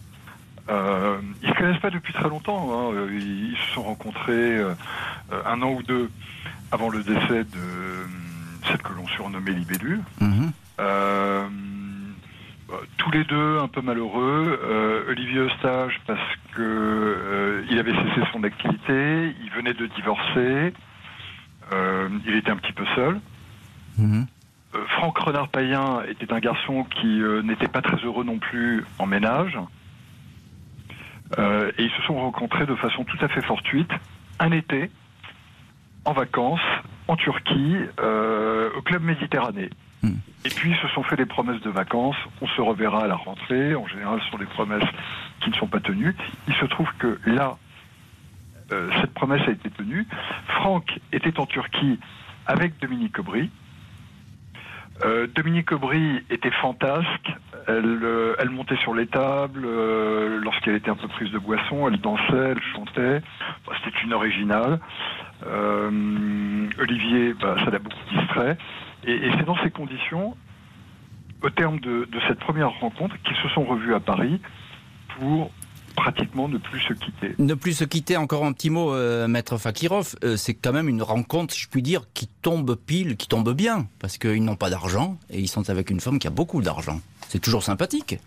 Euh, 0.69 1.17
ils 1.41 1.49
ne 1.49 1.53
se 1.53 1.57
connaissent 1.59 1.81
pas 1.81 1.89
depuis 1.89 2.13
très 2.13 2.29
longtemps. 2.29 2.69
Hein. 2.71 2.93
Euh, 2.93 3.09
ils, 3.11 3.55
se 3.57 3.73
sont 3.73 3.83
rencontrés 3.83 4.57
euh, 4.57 4.73
un 5.45 5.61
an 5.61 5.71
ou 5.71 5.83
deux 5.83 6.09
avant 6.71 6.89
le 6.89 7.03
décès 7.03 7.43
de 7.43 8.05
celle 8.67 8.81
que 8.81 8.93
l'on 8.93 9.07
surnommait 9.07 9.51
Libellule. 9.51 10.01
Mhm. 10.19 10.51
tous 12.97 13.11
les 13.11 13.23
deux 13.25 13.59
un 13.59 13.67
peu 13.67 13.81
malheureux. 13.81 15.05
Olivier 15.09 15.39
Eustache 15.39 15.99
parce 16.07 16.19
que 16.53 17.63
il 17.69 17.77
avait 17.77 17.93
cessé 17.93 18.21
son 18.33 18.43
activité, 18.43 19.35
il 19.43 19.51
venait 19.55 19.73
de 19.73 19.85
divorcer, 19.85 20.73
il 22.25 22.35
était 22.35 22.51
un 22.51 22.57
petit 22.57 22.73
peu 22.73 22.85
seul. 22.95 23.19
Mhm. 23.97 24.21
Euh, 24.21 24.34
Franck 24.89 25.17
Renard-Payen 25.17 26.03
était 26.09 26.31
un 26.31 26.39
garçon 26.39 26.83
qui 26.83 27.21
euh, 27.21 27.41
n'était 27.41 27.67
pas 27.67 27.81
très 27.81 27.97
heureux 27.97 28.23
non 28.23 28.39
plus 28.39 28.83
en 28.99 29.05
ménage. 29.05 29.57
Euh, 31.37 31.71
et 31.77 31.83
ils 31.83 31.91
se 31.91 32.01
sont 32.03 32.15
rencontrés 32.15 32.65
de 32.65 32.75
façon 32.75 33.03
tout 33.03 33.17
à 33.21 33.27
fait 33.27 33.41
fortuite 33.41 33.89
un 34.39 34.51
été 34.51 34.91
en 36.03 36.13
vacances 36.13 36.59
en 37.07 37.15
Turquie 37.15 37.77
au 37.97 38.81
club 38.81 39.01
Méditerranée. 39.03 39.69
Hmm. 40.03 40.17
Et 40.43 40.49
puis 40.49 40.71
ils 40.71 40.77
se 40.77 40.87
sont 40.93 41.03
fait 41.03 41.15
des 41.15 41.25
promesses 41.25 41.61
de 41.61 41.69
vacances. 41.69 42.17
On 42.41 42.47
se 42.47 42.61
reverra 42.61 43.03
à 43.03 43.07
la 43.07 43.15
rentrée. 43.15 43.75
En 43.75 43.87
général, 43.87 44.19
ce 44.23 44.29
sont 44.29 44.37
des 44.37 44.45
promesses 44.45 44.87
qui 45.41 45.49
ne 45.49 45.55
sont 45.55 45.67
pas 45.67 45.79
tenues. 45.79 46.15
Il 46.47 46.53
se 46.55 46.65
trouve 46.65 46.89
que 46.99 47.19
là, 47.25 47.57
cette 48.69 49.13
promesse 49.13 49.41
a 49.47 49.51
été 49.51 49.69
tenue. 49.69 50.05
Franck 50.47 50.99
était 51.11 51.39
en 51.39 51.45
Turquie 51.45 51.99
avec 52.45 52.79
Dominique 52.79 53.17
Aubry. 53.17 53.49
Euh, 55.03 55.27
Dominique 55.27 55.71
Aubry 55.71 56.23
était 56.29 56.51
fantasque. 56.51 57.31
Elle, 57.67 57.99
euh, 58.03 58.35
montait 58.49 58.77
sur 58.77 58.93
les 58.93 59.07
tables 59.07 59.65
euh, 59.65 60.39
lorsqu'elle 60.39 60.75
était 60.75 60.89
un 60.89 60.95
peu 60.95 61.07
prise 61.07 61.31
de 61.31 61.39
boisson. 61.39 61.87
Elle 61.87 61.99
dansait, 61.99 62.23
elle 62.33 62.61
chantait. 62.73 63.21
C'était 63.83 63.97
une 64.03 64.13
originale. 64.13 64.79
Olivier, 66.79 67.33
bah, 67.33 67.55
ça 67.63 67.71
l'a 67.71 67.79
beaucoup 67.79 67.97
distrait. 68.11 68.57
Et, 69.05 69.29
c'est 69.37 69.45
dans 69.45 69.57
ces 69.63 69.69
conditions, 69.69 70.35
au 71.41 71.49
terme 71.49 71.79
de 71.79 72.07
cette 72.27 72.39
première 72.39 72.71
rencontre, 72.79 73.15
qu'ils 73.23 73.37
se 73.37 73.49
sont 73.49 73.63
revus 73.63 73.93
à 73.93 73.99
Paris 73.99 74.39
pour 75.17 75.51
pratiquement 75.95 76.47
ne 76.47 76.57
plus 76.57 76.79
se 76.81 76.93
quitter. 76.93 77.35
Ne 77.39 77.53
plus 77.53 77.73
se 77.73 77.83
quitter, 77.83 78.17
encore 78.17 78.45
un 78.45 78.53
petit 78.53 78.69
mot, 78.69 78.93
euh, 78.93 79.27
Maître 79.27 79.57
Fakirov, 79.57 80.15
euh, 80.23 80.35
c'est 80.37 80.53
quand 80.53 80.73
même 80.73 80.89
une 80.89 81.01
rencontre, 81.01 81.55
je 81.55 81.67
puis 81.67 81.81
dire, 81.81 82.03
qui 82.13 82.27
tombe 82.27 82.75
pile, 82.75 83.17
qui 83.17 83.27
tombe 83.27 83.53
bien, 83.53 83.87
parce 83.99 84.17
qu'ils 84.17 84.43
n'ont 84.43 84.55
pas 84.55 84.69
d'argent 84.69 85.17
et 85.29 85.39
ils 85.39 85.47
sont 85.47 85.69
avec 85.69 85.89
une 85.89 85.99
femme 85.99 86.19
qui 86.19 86.27
a 86.27 86.31
beaucoup 86.31 86.61
d'argent. 86.61 86.99
C'est 87.27 87.39
toujours 87.39 87.63
sympathique. 87.63 88.19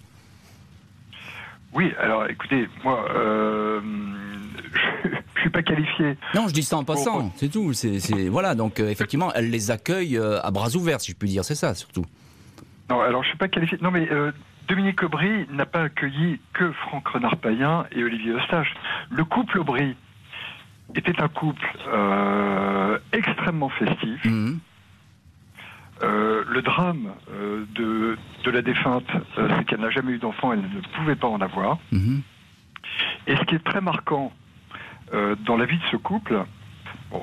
Oui, 1.74 1.92
alors 2.00 2.26
écoutez, 2.28 2.68
moi, 2.82 3.06
euh, 3.14 3.80
je, 5.04 5.08
ne 5.08 5.40
suis 5.40 5.50
pas 5.50 5.62
qualifié. 5.62 6.16
Non, 6.34 6.48
je 6.48 6.54
dis 6.54 6.62
ça 6.62 6.78
en 6.78 6.84
passant, 6.84 7.32
c'est 7.36 7.50
tout. 7.50 7.72
C'est 7.74 8.28
voilà, 8.28 8.54
donc 8.54 8.80
effectivement, 8.80 9.32
elle 9.34 9.50
les 9.50 9.70
accueille 9.70 10.18
à 10.18 10.50
bras 10.50 10.74
ouverts, 10.74 11.00
si 11.00 11.12
je 11.12 11.16
puis 11.16 11.28
dire, 11.28 11.44
c'est 11.44 11.54
ça 11.54 11.74
surtout. 11.74 12.04
Non, 12.90 13.00
alors 13.00 13.22
je 13.22 13.28
suis 13.28 13.38
pas 13.38 13.48
qualifié. 13.48 13.76
Non, 13.82 13.90
mais 13.90 14.08
Dominique 14.68 15.02
Aubry 15.02 15.46
n'a 15.50 15.64
pas 15.64 15.84
accueilli 15.84 16.40
que 16.52 16.70
Franck 16.72 17.08
Renard-Payen 17.08 17.86
et 17.90 18.04
Olivier 18.04 18.32
Eustache. 18.32 18.74
Le 19.10 19.24
couple 19.24 19.58
Aubry 19.58 19.96
était 20.94 21.20
un 21.22 21.28
couple 21.28 21.66
euh, 21.88 22.98
extrêmement 23.12 23.70
festif. 23.70 24.24
Mhm. 24.24 24.60
Euh, 26.02 26.44
le 26.46 26.62
drame 26.62 27.14
euh, 27.32 27.64
de, 27.74 28.16
la 28.50 28.62
défunte, 28.62 29.10
c'est 29.34 29.64
qu'elle 29.64 29.80
n'a 29.80 29.90
jamais 29.90 30.12
eu 30.12 30.18
d'enfant, 30.18 30.52
elle 30.52 30.60
ne 30.60 30.96
pouvait 30.96 31.16
pas 31.16 31.28
en 31.28 31.40
avoir. 31.40 31.78
Mhm. 31.90 32.22
Et 33.26 33.36
ce 33.36 33.42
qui 33.44 33.54
est 33.54 33.64
très 33.64 33.80
marquant 33.80 34.32
dans 35.46 35.56
la 35.56 35.64
vie 35.64 35.78
de 35.78 35.84
ce 35.90 35.96
couple, 35.96 36.44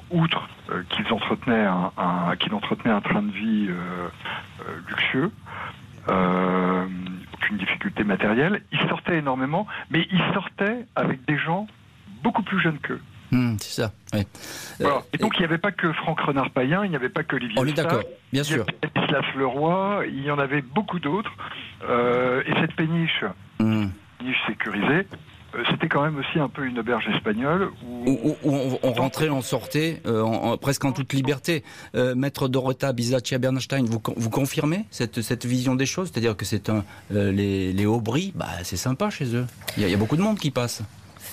outre 0.09 0.49
qu'ils 0.89 1.13
entretenaient 1.13 1.65
un, 1.65 1.91
entretenaient 2.51 2.93
un 2.93 3.01
train 3.01 3.21
de 3.21 3.31
vie 3.31 3.69
luxueux, 4.87 5.31
aucune 7.36 7.58
difficulté 7.58 8.04
matérielle. 8.04 8.62
Ils 8.72 8.89
sortaient 8.89 9.18
énormément, 9.18 9.68
mais 9.89 10.08
ils 10.12 10.34
sortaient 10.34 10.86
avec 10.96 11.24
des 11.25 11.38
gens 11.38 11.68
beaucoup 12.24 12.44
plus 12.44 12.60
jeunes 12.60 12.80
qu'eux. 12.80 13.01
Hmm, 13.32 13.58
c'est 13.60 13.82
ça. 13.82 13.92
Euh, 14.13 15.00
et 15.12 15.18
donc 15.18 15.36
il 15.38 15.39
n'y 15.39 15.46
avait 15.46 15.58
pas 15.58 15.72
que 15.72 15.92
Franck 15.94 16.22
Renard-Payen, 16.22 16.86
il 16.86 16.89
n'y 16.89 16.96
avait 16.96 17.10
pas 17.10 17.24
que 17.24 17.36
Olivier. 17.36 17.58
On 17.60 17.65
est 17.65 17.74
d'accord, 17.74 18.04
bien 18.32 18.44
sûr. 18.44 18.65
Il 18.68 19.12
y 19.12 19.15
avait 19.15 19.38
Leroy, 19.38 20.06
il 20.08 20.24
y 20.24 20.32
en 20.32 20.39
avait 20.39 20.62
beaucoup 20.62 21.00
d'autres. 21.00 21.32
Euh, 21.89 22.44
et 22.46 22.54
cette 22.62 22.75
péniche, 22.75 23.25
hmm. 23.60 23.88
péniche 24.20 24.38
sécurisée, 24.48 25.08
c'était 25.69 25.88
quand 25.88 26.03
même 26.03 26.17
aussi 26.17 26.39
un 26.39 26.50
peu 26.50 26.65
une 26.65 26.79
auberge 26.79 27.07
espagnole 27.13 27.71
où, 27.83 28.35
on, 28.43 28.93
rentrait, 28.93 29.29
on 29.29 29.41
sortait 29.41 30.01
euh, 30.05 30.57
presque 30.57 30.85
en 30.85 30.91
toute 30.91 31.13
liberté. 31.13 31.63
Euh, 31.95 32.15
Maître 32.15 32.47
Dorota 32.47 32.93
Bizaccia 32.93 33.38
Bernstein, 33.38 33.85
vous, 33.85 34.01
vous 34.15 34.29
confirmez 34.29 34.85
cette, 34.91 35.21
cette 35.21 35.45
vision 35.45 35.75
des 35.75 35.85
choses? 35.85 36.12
C'est-à-dire 36.12 36.35
que 36.35 36.45
c'est 36.45 36.69
un 36.69 36.83
les, 37.09 37.74
les 37.74 37.85
Aubry, 37.85 38.33
bah, 38.35 38.47
c'est 38.63 38.77
sympa 38.77 39.09
chez 39.09 39.35
eux. 39.35 39.45
Il 39.77 39.88
y, 39.88 39.93
a 39.93 39.97
beaucoup 39.97 40.17
de 40.17 40.21
monde 40.21 40.39
qui 40.39 40.51
passe. 40.51 40.83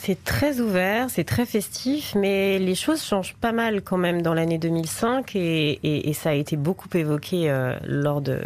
C'est 0.05 0.25
très 0.25 0.59
ouvert, 0.59 1.11
c'est 1.11 1.23
très 1.23 1.47
festif, 1.47 2.17
mais 2.17 2.59
les 2.59 2.75
choses 2.75 3.05
changent 3.05 3.37
pas 3.37 3.53
mal 3.53 3.83
quand 3.83 3.99
même 3.99 4.21
dans 4.21 4.35
l'année 4.35 4.59
2005 4.59 5.37
et, 5.37 6.13
ça 6.13 6.31
a 6.31 6.33
été 6.33 6.57
beaucoup 6.57 6.89
évoqué 6.93 7.49
euh, 7.49 7.79
lors 7.87 8.21
de, 8.21 8.41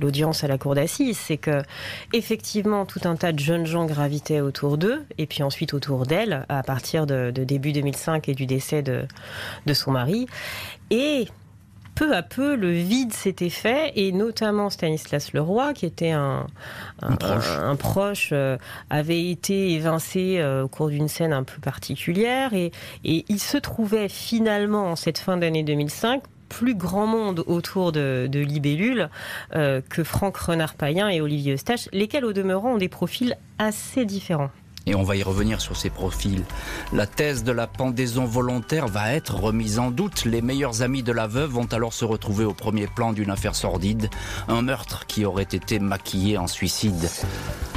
l'audience 0.00 0.44
à 0.44 0.46
la 0.46 0.56
cour 0.56 0.76
d'assises. 0.76 1.18
C'est 1.18 1.36
que 1.36 1.64
effectivement 2.12 2.86
tout 2.86 3.00
un 3.06 3.16
tas 3.16 3.32
de 3.32 3.40
jeunes 3.40 3.66
gens 3.66 3.86
gravitaient 3.86 4.40
autour 4.40 4.78
d'eux 4.78 5.04
et 5.18 5.26
puis 5.26 5.42
ensuite 5.42 5.74
autour 5.74 6.06
d'elle 6.06 6.46
à 6.48 6.62
partir 6.62 7.06
de, 7.06 7.32
début 7.32 7.72
2005 7.72 8.28
et 8.28 8.34
du 8.34 8.46
décès 8.46 8.82
de, 8.82 9.02
de 9.66 9.74
son 9.74 9.90
mari. 9.90 10.28
Et 10.90 11.26
peu 11.96 12.14
à 12.14 12.22
peu, 12.22 12.54
le 12.54 12.70
vide 12.70 13.12
s'était 13.12 13.50
fait, 13.50 13.92
et 13.96 14.12
notamment 14.12 14.70
Stanislas 14.70 15.32
Leroy, 15.32 15.72
qui 15.72 15.86
était 15.86 16.12
un, 16.12 16.46
proche, 17.78 18.28
euh, 18.32 18.58
avait 18.90 19.30
été 19.30 19.72
évincé 19.72 20.36
euh, 20.38 20.64
au 20.64 20.68
cours 20.68 20.90
d'une 20.90 21.08
scène 21.08 21.32
un 21.32 21.42
peu 21.42 21.58
particulière, 21.60 22.52
et, 22.52 22.70
il 23.02 23.40
se 23.40 23.56
trouvait 23.56 24.10
finalement, 24.10 24.90
en 24.92 24.96
cette 24.96 25.18
fin 25.18 25.38
d'année 25.38 25.62
2005, 25.62 26.22
plus 26.50 26.74
grand 26.74 27.06
monde 27.06 27.42
autour 27.46 27.92
de, 27.92 28.28
Libellule 28.32 29.08
euh, 29.54 29.80
que 29.88 30.04
Franck 30.04 30.36
Renard-Payen 30.36 31.08
et 31.08 31.22
Olivier 31.22 31.54
Eustache, 31.54 31.88
lesquels 31.92 32.26
au 32.26 32.34
demeurant 32.34 32.74
ont 32.74 32.78
des 32.78 32.90
profils 32.90 33.36
assez 33.58 34.04
différents 34.04 34.50
et 34.86 34.94
on 34.94 35.02
va 35.02 35.16
y 35.16 35.22
revenir 35.22 35.60
sur 35.60 35.76
ces 35.76 35.90
profils. 35.90 36.44
La 36.92 37.06
thèse 37.06 37.42
de 37.42 37.52
la 37.52 37.66
pendaison 37.66 38.24
volontaire 38.24 38.86
va 38.86 39.12
être 39.12 39.34
remise 39.34 39.78
en 39.78 39.90
doute. 39.90 40.24
Les 40.24 40.40
meilleurs 40.40 40.82
amis 40.82 41.02
de 41.02 41.12
la 41.12 41.26
veuve 41.26 41.50
vont 41.50 41.66
alors 41.72 41.92
se 41.92 42.04
retrouver 42.04 42.44
au 42.44 42.54
premier 42.54 42.86
plan 42.86 43.12
d'une 43.12 43.30
affaire 43.30 43.56
sordide, 43.56 44.08
un 44.48 44.62
meurtre 44.62 45.06
qui 45.06 45.24
aurait 45.24 45.42
été 45.42 45.80
maquillé 45.80 46.38
en 46.38 46.46
suicide. 46.46 47.10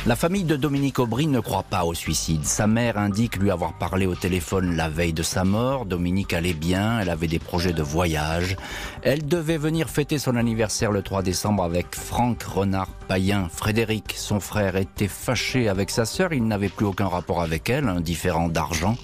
La 0.06 0.16
famille 0.16 0.46
de 0.46 0.56
Dominique 0.56 1.00
Aubry 1.00 1.28
ne 1.28 1.40
croit 1.42 1.64
pas 1.64 1.84
au 1.84 1.94
suicide. 1.94 2.46
Sa 2.46 2.68
mère 2.68 2.98
indique 2.98 3.36
lui 3.36 3.52
avoir 3.52 3.74
parlé 3.74 4.06
au 4.06 4.16
téléphone 4.16 4.76
la 4.76 4.88
veille 4.88 5.12
de 5.12 5.24
sa 5.24 5.44
mort. 5.44 5.86
Dominique 5.86 6.34
allait 6.34 6.54
bien, 6.54 7.00
elle 7.00 7.10
avait 7.10 7.28
des 7.28 7.40
projets 7.40 7.74
de 7.74 7.84
voyage. 7.84 8.56
Elle 9.02 9.26
devait 9.26 9.58
venir 9.58 9.90
fêter 9.90 10.18
son 10.18 10.36
anniversaire 10.38 10.92
le 10.92 11.02
3 11.02 11.22
décembre 11.22 11.64
avec 11.64 11.96
Franck 11.96 12.44
Renard 12.44 12.88
Payen. 13.08 13.50
Frédéric, 13.52 14.14
son 14.16 14.40
frère, 14.40 14.78
était 14.78 15.10
fâché 15.10 15.68
avec 15.68 15.90
sa 15.90 16.06
sœur. 16.06 16.32
Il 16.32 16.46
n'avait 16.46 16.70
plus 16.70 16.86
aucun 16.86 16.99
rapport 17.08 17.42
avec 17.42 17.70
elle, 17.70 17.88
un 17.88 18.02
différent 18.02 18.50
d'argent. 18.50 18.98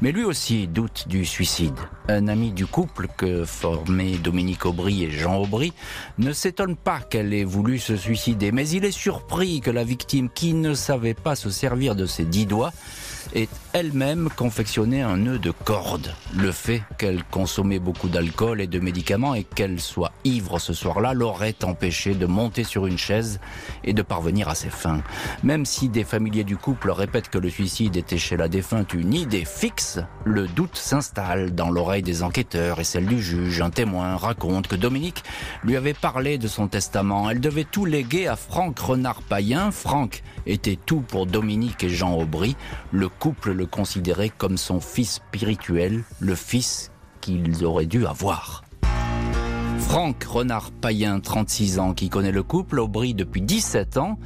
Mais 0.00 0.12
lui 0.12 0.24
aussi 0.24 0.66
doute 0.66 1.06
du 1.08 1.24
suicide. 1.24 1.78
Un 2.08 2.26
ami 2.28 2.50
du 2.50 2.66
couple 2.66 3.06
que 3.16 3.44
formaient 3.44 4.16
Dominique 4.16 4.66
Aubry 4.66 5.04
et 5.04 5.10
Jean 5.10 5.36
Aubry 5.36 5.72
ne 6.18 6.32
s'étonne 6.32 6.76
pas 6.76 7.00
qu'elle 7.00 7.32
ait 7.32 7.44
voulu 7.44 7.78
se 7.78 7.96
suicider, 7.96 8.50
mais 8.50 8.68
il 8.68 8.84
est 8.84 8.90
surpris 8.90 9.60
que 9.60 9.70
la 9.70 9.84
victime, 9.84 10.28
qui 10.28 10.54
ne 10.54 10.74
savait 10.74 11.14
pas 11.14 11.36
se 11.36 11.50
servir 11.50 11.94
de 11.94 12.06
ses 12.06 12.24
dix 12.24 12.46
doigts, 12.46 12.72
ait 13.34 13.48
elle-même 13.72 14.28
confectionné 14.36 15.02
un 15.02 15.16
nœud 15.16 15.38
de 15.38 15.50
corde. 15.50 16.14
Le 16.36 16.52
fait 16.52 16.82
qu'elle 16.98 17.22
consommait 17.24 17.78
beaucoup 17.78 18.08
d'alcool 18.08 18.60
et 18.60 18.66
de 18.66 18.80
médicaments 18.80 19.34
et 19.34 19.44
qu'elle 19.44 19.80
soit 19.80 20.12
ivre 20.24 20.58
ce 20.58 20.72
soir-là 20.72 21.14
l'aurait 21.14 21.56
empêché 21.62 22.14
de 22.14 22.26
monter 22.26 22.64
sur 22.64 22.86
une 22.86 22.98
chaise 22.98 23.40
et 23.84 23.94
de 23.94 24.02
parvenir 24.02 24.48
à 24.48 24.54
ses 24.54 24.70
fins. 24.70 25.02
Même 25.42 25.64
si 25.64 25.88
des 25.88 26.04
familiers 26.04 26.44
du 26.44 26.56
couple 26.56 26.90
répètent 26.90 27.28
que 27.28 27.38
le 27.38 27.48
suicide 27.48 27.96
était 27.96 28.18
chez 28.18 28.36
la 28.36 28.48
défunte 28.48 28.92
une 28.92 29.14
idée 29.14 29.44
fixe, 29.44 29.91
le 30.24 30.46
doute 30.46 30.76
s'installe 30.76 31.54
dans 31.54 31.70
l'oreille 31.70 32.02
des 32.02 32.22
enquêteurs 32.22 32.80
et 32.80 32.84
celle 32.84 33.06
du 33.06 33.22
juge. 33.22 33.60
Un 33.60 33.70
témoin 33.70 34.16
raconte 34.16 34.68
que 34.68 34.76
Dominique 34.76 35.22
lui 35.64 35.76
avait 35.76 35.94
parlé 35.94 36.38
de 36.38 36.48
son 36.48 36.68
testament. 36.68 37.30
Elle 37.30 37.40
devait 37.40 37.64
tout 37.64 37.84
léguer 37.84 38.28
à 38.28 38.36
Franck 38.36 38.78
Renard-Payen. 38.78 39.70
Franck 39.70 40.22
était 40.46 40.78
tout 40.84 41.00
pour 41.00 41.26
Dominique 41.26 41.84
et 41.84 41.88
Jean 41.88 42.16
Aubry. 42.16 42.56
Le 42.90 43.08
couple 43.08 43.52
le 43.52 43.66
considérait 43.66 44.30
comme 44.30 44.56
son 44.56 44.80
fils 44.80 45.14
spirituel, 45.14 46.02
le 46.20 46.34
fils 46.34 46.90
qu'ils 47.20 47.64
auraient 47.64 47.86
dû 47.86 48.06
avoir. 48.06 48.64
Franck 49.78 50.24
Renard 50.24 50.70
Payen, 50.70 51.20
36 51.20 51.78
ans, 51.78 51.92
qui 51.92 52.08
connaît 52.08 52.32
le 52.32 52.42
couple, 52.42 52.80
Aubry 52.80 53.14
depuis 53.14 53.42
17 53.42 53.98
ans, 53.98 54.18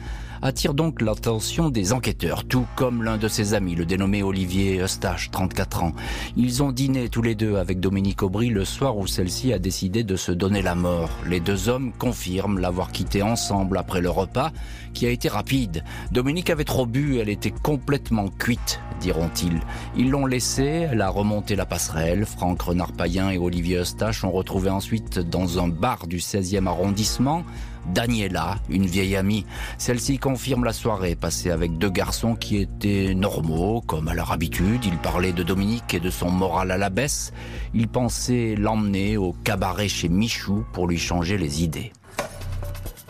attire 0.43 0.75
donc 0.75 1.03
l'attention 1.03 1.71
des 1.71 1.93
enquêteurs, 1.93 2.45
tout 2.45 2.67
comme 2.77 3.03
l'un 3.03 3.17
de 3.17 3.29
ses 3.29 3.55
amis, 3.55 3.75
le 3.75 3.87
dénommé 3.87 4.23
Olivier 4.23 4.81
Eustache, 4.81 5.31
34 5.31 5.83
ans. 5.83 5.93
Ils 6.37 6.63
ont 6.63 6.73
dîné 6.73 7.09
tous 7.09 7.23
les 7.23 7.35
deux 7.35 7.57
avec 7.57 7.81
Dominique 7.81 8.23
Aubry 8.23 8.49
le 8.49 8.65
soir 8.65 8.97
où 8.97 9.07
celle-ci 9.07 9.53
a 9.53 9.59
décidé 9.59 10.05
de 10.05 10.17
se 10.17 10.33
donner 10.33 10.63
la 10.63 10.75
mort. 10.75 11.11
Les 11.27 11.41
deux 11.41 11.69
hommes 11.69 11.93
confirment 11.93 12.59
l'avoir 12.59 12.93
quitté 12.93 13.23
ensemble 13.23 13.79
après 13.79 14.01
le 14.01 14.11
repas, 14.11 14.53
qui 14.95 15.07
a 15.07 15.11
été 15.11 15.29
rapide. 15.29 15.85
Dominique 16.13 16.51
avait 16.51 16.65
trop 16.65 16.87
bu, 16.87 17.19
elle 17.19 17.29
était 17.29 17.51
complètement 17.51 18.29
cuite, 18.29 18.81
diront-ils. 19.01 19.61
Ils 19.97 20.11
l'ont 20.11 20.27
laissée, 20.27 20.89
elle 20.91 21.03
a 21.03 21.09
remonté 21.09 21.57
la 21.57 21.67
passerelle. 21.67 22.25
Franck 22.25 22.63
Renard-Payen 22.63 23.31
et 23.31 23.39
Olivier 23.39 23.79
Eustache 23.79 24.25
ont 24.25 24.31
retrouvé 24.31 24.71
ensuite 24.71 25.19
dans 25.19 25.63
un 25.63 25.69
bar 25.69 26.07
du 26.07 26.19
16e 26.19 26.67
arrondissement 26.67 27.45
Daniela, 27.93 28.57
une 28.69 28.87
vieille 28.87 29.17
amie. 29.17 29.47
Celle-ci 29.79 30.19
confirme 30.19 30.65
la 30.65 30.73
soirée 30.73 31.17
passée 31.17 31.51
avec 31.51 31.79
deux 31.79 31.91
garçons 31.91 32.35
qui 32.35 32.57
étaient 32.57 33.15
normaux, 33.15 33.81
comme 33.81 34.09
à 34.09 34.15
leur 34.15 34.33
habitude. 34.33 34.85
Ils 34.85 34.99
parlaient 34.99 35.33
de 35.33 35.43
Dominique 35.43 35.95
et 35.95 36.01
de 36.01 36.11
son 36.11 36.31
moral 36.31 36.71
à 36.71 36.77
la 36.77 36.91
baisse. 36.91 37.33
Ils 37.75 37.89
pensaient 37.89 38.55
l'emmener 38.57 39.17
au 39.17 39.33
cabaret 39.45 39.89
chez 39.89 40.09
Michou 40.09 40.65
pour 40.73 40.87
lui 40.87 40.99
changer 40.99 41.39
les 41.39 41.63
idées. 41.63 41.93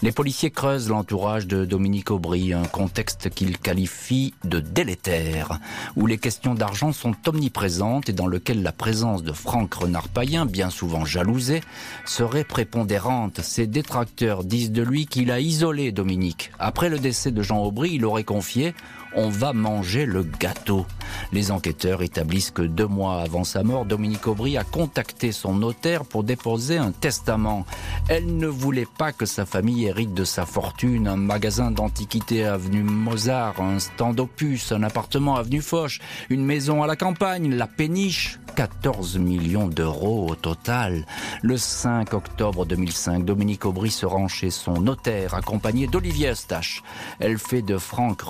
Les 0.03 0.13
policiers 0.13 0.51
creusent 0.51 0.91
l'entourage 0.91 1.47
de 1.47 1.65
Dominique 1.65 2.11
Aubry, 2.11 2.53
un 2.53 2.65
contexte 2.65 3.31
qu'ils 3.31 3.57
qualifient 3.57 4.35
de 4.45 4.61
délétère, 4.61 5.59
où 5.97 6.07
les 6.07 6.19
questions 6.19 6.55
d'argent 6.55 6.93
sont 6.93 7.15
omniprésentes 7.27 8.11
et 8.11 8.13
dans 8.13 8.27
lequel 8.27 8.63
la 8.63 8.73
présence 8.73 9.23
de 9.23 9.33
Franck 9.33 9.73
Renard-Payen, 9.73 10.45
bien 10.45 10.69
souvent 10.69 11.07
jalousé, 11.07 11.63
serait 12.05 12.45
prépondérante. 12.45 13.41
Ses 13.41 13.67
détracteurs 13.67 14.45
disent 14.45 14.71
de 14.71 14.83
lui 14.83 15.07
qu'il 15.07 15.31
a 15.31 15.41
isolé 15.41 15.93
Dominique. 15.93 16.53
Après 16.59 16.91
le 16.91 16.99
décès 16.99 17.31
de 17.31 17.41
Jean 17.41 17.65
Aubry, 17.65 17.93
il 17.95 18.05
aurait 18.05 18.23
confié 18.23 18.75
On 19.19 19.31
va 19.31 19.55
manger 19.55 20.05
le 20.05 20.23
gâteau. 20.23 20.85
Les 21.33 21.51
enquêteurs 21.51 22.03
établissent 22.03 22.51
que 22.51 22.61
deux 22.61 22.87
mois 22.87 23.23
avant 23.23 23.45
sa 23.45 23.63
mort, 23.63 23.87
Dominique 23.87 24.27
Aubry 24.27 24.59
a 24.59 24.65
contacté 24.65 25.33
son 25.33 25.55
notaire 25.55 26.05
pour 26.05 26.23
déposer 26.23 26.77
un 26.77 26.93
testament. 26.93 27.65
Elle 28.11 28.37
ne 28.37 28.47
voulait 28.47 28.87
pas 28.99 29.13
que 29.13 29.25
sa 29.25 29.47
famille 29.47 29.87
hérite 29.87 30.13
de 30.13 30.25
sa 30.25 30.45
fortune, 30.45 31.09
un 31.09 31.17
magasin 31.17 31.71
d'antiquités 31.71 32.45
avenue 32.45 32.83
Mozart, 32.83 33.59
un 33.61 33.79
stand 33.79 34.21
opus, 34.21 34.71
un 34.73 34.83
appartement 34.83 35.37
avenue 35.37 35.63
Foch, 35.63 35.99
une 36.29 36.45
maison 36.45 36.83
à 36.83 36.87
la 36.87 36.97
campagne, 36.97 37.55
la 37.55 37.67
péniche, 37.67 38.39
14 38.57 39.19
millions 39.19 39.69
d'euros 39.69 40.31
au 40.31 40.35
total. 40.35 41.05
Le 41.43 41.59
5 41.59 42.15
octobre 42.15 42.65
2005, 42.65 43.25
Dominique 43.25 43.67
Aubry 43.67 43.91
se 43.91 44.07
rend 44.07 44.29
chez 44.29 44.51
son 44.51 44.81
notaire 44.81 45.35
accompagné 45.35 45.87
d'Olivier 45.87 46.31
Eustache. 46.31 46.83
Elle 47.21 47.39
fait 47.39 47.63
de 47.63 47.77
Franck 47.77 48.23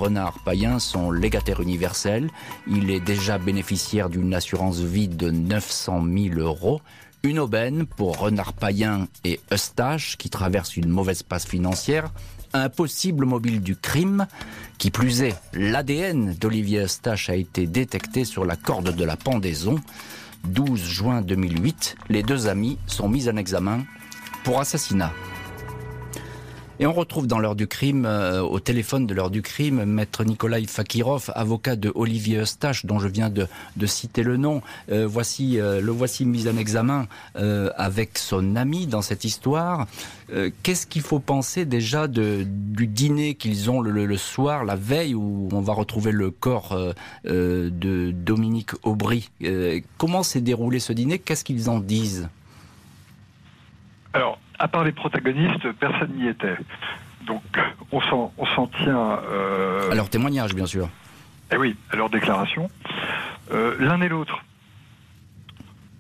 Son 0.79 1.11
légataire 1.11 1.61
universel. 1.61 2.31
Il 2.67 2.91
est 2.91 3.01
déjà 3.01 3.39
bénéficiaire 3.39 4.09
d'une 4.09 4.35
assurance 4.35 4.81
vie 4.81 5.09
de 5.09 5.31
900 5.31 6.05
000 6.05 6.41
euros. 6.41 6.81
Une 7.23 7.39
aubaine 7.39 7.87
pour 7.87 8.19
Renard 8.19 8.53
Payen 8.53 9.09
et 9.25 9.41
Eustache 9.53 10.17
qui 10.17 10.31
traversent 10.31 10.77
une 10.77 10.89
mauvaise 10.89 11.23
passe 11.23 11.47
financière 11.47 12.11
un 12.53 12.69
possible 12.69 13.27
mobile 13.27 13.61
du 13.61 13.77
crime. 13.77 14.27
Qui 14.79 14.91
plus 14.91 15.23
est, 15.23 15.37
l'ADN 15.53 16.35
d'Olivier 16.35 16.85
Eustache 16.85 17.31
a 17.31 17.35
été 17.35 17.67
détecté 17.67 18.25
sur 18.25 18.45
la 18.45 18.57
corde 18.57 18.95
de 18.95 19.05
la 19.05 19.17
pendaison. 19.17 19.77
12 20.45 20.81
juin 20.81 21.23
2008, 21.23 21.97
les 22.09 22.23
deux 22.23 22.47
amis 22.47 22.79
sont 22.87 23.09
mis 23.09 23.29
en 23.29 23.37
examen 23.37 23.85
pour 24.45 24.61
assassinat. 24.61 25.13
Et 26.79 26.87
on 26.87 26.93
retrouve 26.93 27.27
dans 27.27 27.39
l'heure 27.39 27.57
du 27.57 27.67
crime, 27.67 28.05
euh, 28.05 28.43
au 28.43 28.61
téléphone 28.61 29.07
de 29.07 29.15
l'heure 29.15 29.31
du 29.31 29.41
crime, 29.41 29.85
maître 29.87 30.25
Nikolai 30.25 30.67
Fakirov, 30.67 31.31
avocat 31.35 31.75
de 31.75 31.91
Olivier 31.95 32.41
Eustache, 32.41 32.85
dont 32.85 32.99
je 32.99 33.09
viens 33.09 33.31
de, 33.31 33.47
citer 33.87 34.23
le 34.23 34.37
nom. 34.37 34.61
Euh, 34.91 35.07
voici, 35.07 35.59
euh, 35.59 35.81
le 35.81 35.91
voici 35.91 36.27
mis 36.27 36.49
en 36.49 36.57
examen 36.59 37.07
avec 37.35 38.19
son 38.19 38.57
ami 38.57 38.87
dans 38.87 39.03
cette 39.03 39.25
histoire. 39.25 39.87
Qu'est-ce 40.63 40.87
qu'il 40.87 41.03
faut 41.03 41.19
penser 41.19 41.65
déjà 41.65 42.09
de, 42.09 42.45
du 42.47 42.87
dîner 42.87 43.35
qu'ils 43.35 43.71
ont 43.71 43.81
le, 43.81 44.07
le, 44.07 44.17
soir, 44.17 44.65
la 44.65 44.77
veille, 44.77 45.15
où 45.15 45.49
on 45.53 45.61
va 45.61 45.73
retrouver 45.73 46.13
le 46.13 46.31
corps 46.31 46.77
de 47.25 48.11
Dominique 48.11 48.71
Aubry? 48.83 49.31
Comment 49.99 50.23
s'est 50.23 50.41
déroulé 50.41 50.81
ce 50.81 50.93
dîner? 50.93 51.19
Qu'est-ce 51.19 51.45
qu'ils 51.45 51.71
en 51.71 51.79
disent? 51.79 52.29
Alors, 54.13 54.39
à 54.59 54.69
part 54.69 54.85
les 54.85 54.93
protagonistes, 54.93 55.71
personne 55.73 56.13
n'y 56.15 56.29
était. 56.29 56.57
Donc 57.27 57.43
on 57.93 58.01
s'en 58.01 58.67
tient... 58.83 59.19
Euh... 59.31 59.91
À 59.91 59.95
leur 59.95 60.09
témoignage, 60.09 60.55
bien 60.55 60.67
sûr. 60.67 60.89
Eh 61.53 61.57
oui, 61.57 61.77
à 61.93 61.97
leur 61.97 62.11
déclaration. 62.11 62.71
Euh, 63.53 63.77
l'un 63.79 64.01
et 64.01 64.09
l'autre 64.09 64.43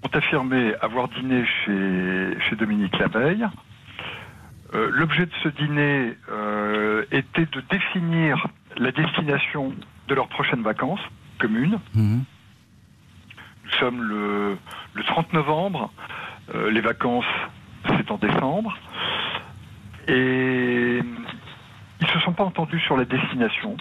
ont 0.02 0.16
affirmé 0.16 0.75
avoir 0.80 1.08
dîné 1.08 1.44
chez, 1.46 2.40
chez 2.40 2.56
Dominique 2.56 2.98
Laveille. 2.98 3.46
Euh, 4.75 4.90
l'objet 4.92 5.26
de 5.26 5.32
ce 5.42 5.48
dîner 5.48 6.16
euh, 6.30 7.04
était 7.12 7.46
de 7.46 7.62
définir 7.70 8.46
la 8.76 8.90
destination 8.90 9.72
de 10.08 10.14
leurs 10.14 10.28
prochaines 10.28 10.62
vacances 10.62 11.00
communes. 11.38 11.78
Mhm. 11.94 12.25
Nous 13.64 13.70
sommes 13.78 14.02
le, 14.02 14.56
le 14.94 15.02
30 15.04 15.32
novembre. 15.32 15.90
les 16.70 16.80
vacances 16.80 17.25
c'est 17.97 18.11
en 18.11 18.19
décembre. 18.19 18.76
Et 20.09 21.00
ils 22.00 22.07
se 22.07 22.19
sont 22.21 22.33
pas 22.33 22.45
entendus 22.45 22.81
sur 22.81 22.97
la 22.97 23.05
destination. 23.05 23.76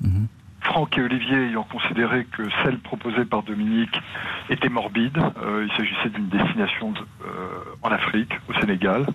Mhm. 0.00 0.28
Franck 0.62 0.96
et 0.96 1.02
Olivier 1.02 1.48
ayant 1.48 1.64
considéré 1.64 2.24
que 2.24 2.44
celle 2.62 2.78
proposée 2.78 3.24
par 3.24 3.42
Dominique 3.42 4.00
était 4.48 4.68
morbide, 4.68 5.18
euh, 5.18 5.66
il 5.68 5.76
s'agissait 5.76 6.08
d'une 6.10 6.28
destination 6.28 6.94
euh, 7.24 7.48
en 7.82 7.90
Afrique, 7.90 8.32
au 8.48 8.54
Sénégal, 8.54 9.06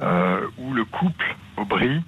euh, 0.00 0.46
où 0.58 0.74
le 0.74 0.84
couple 0.84 1.36
Aubry 1.56 2.02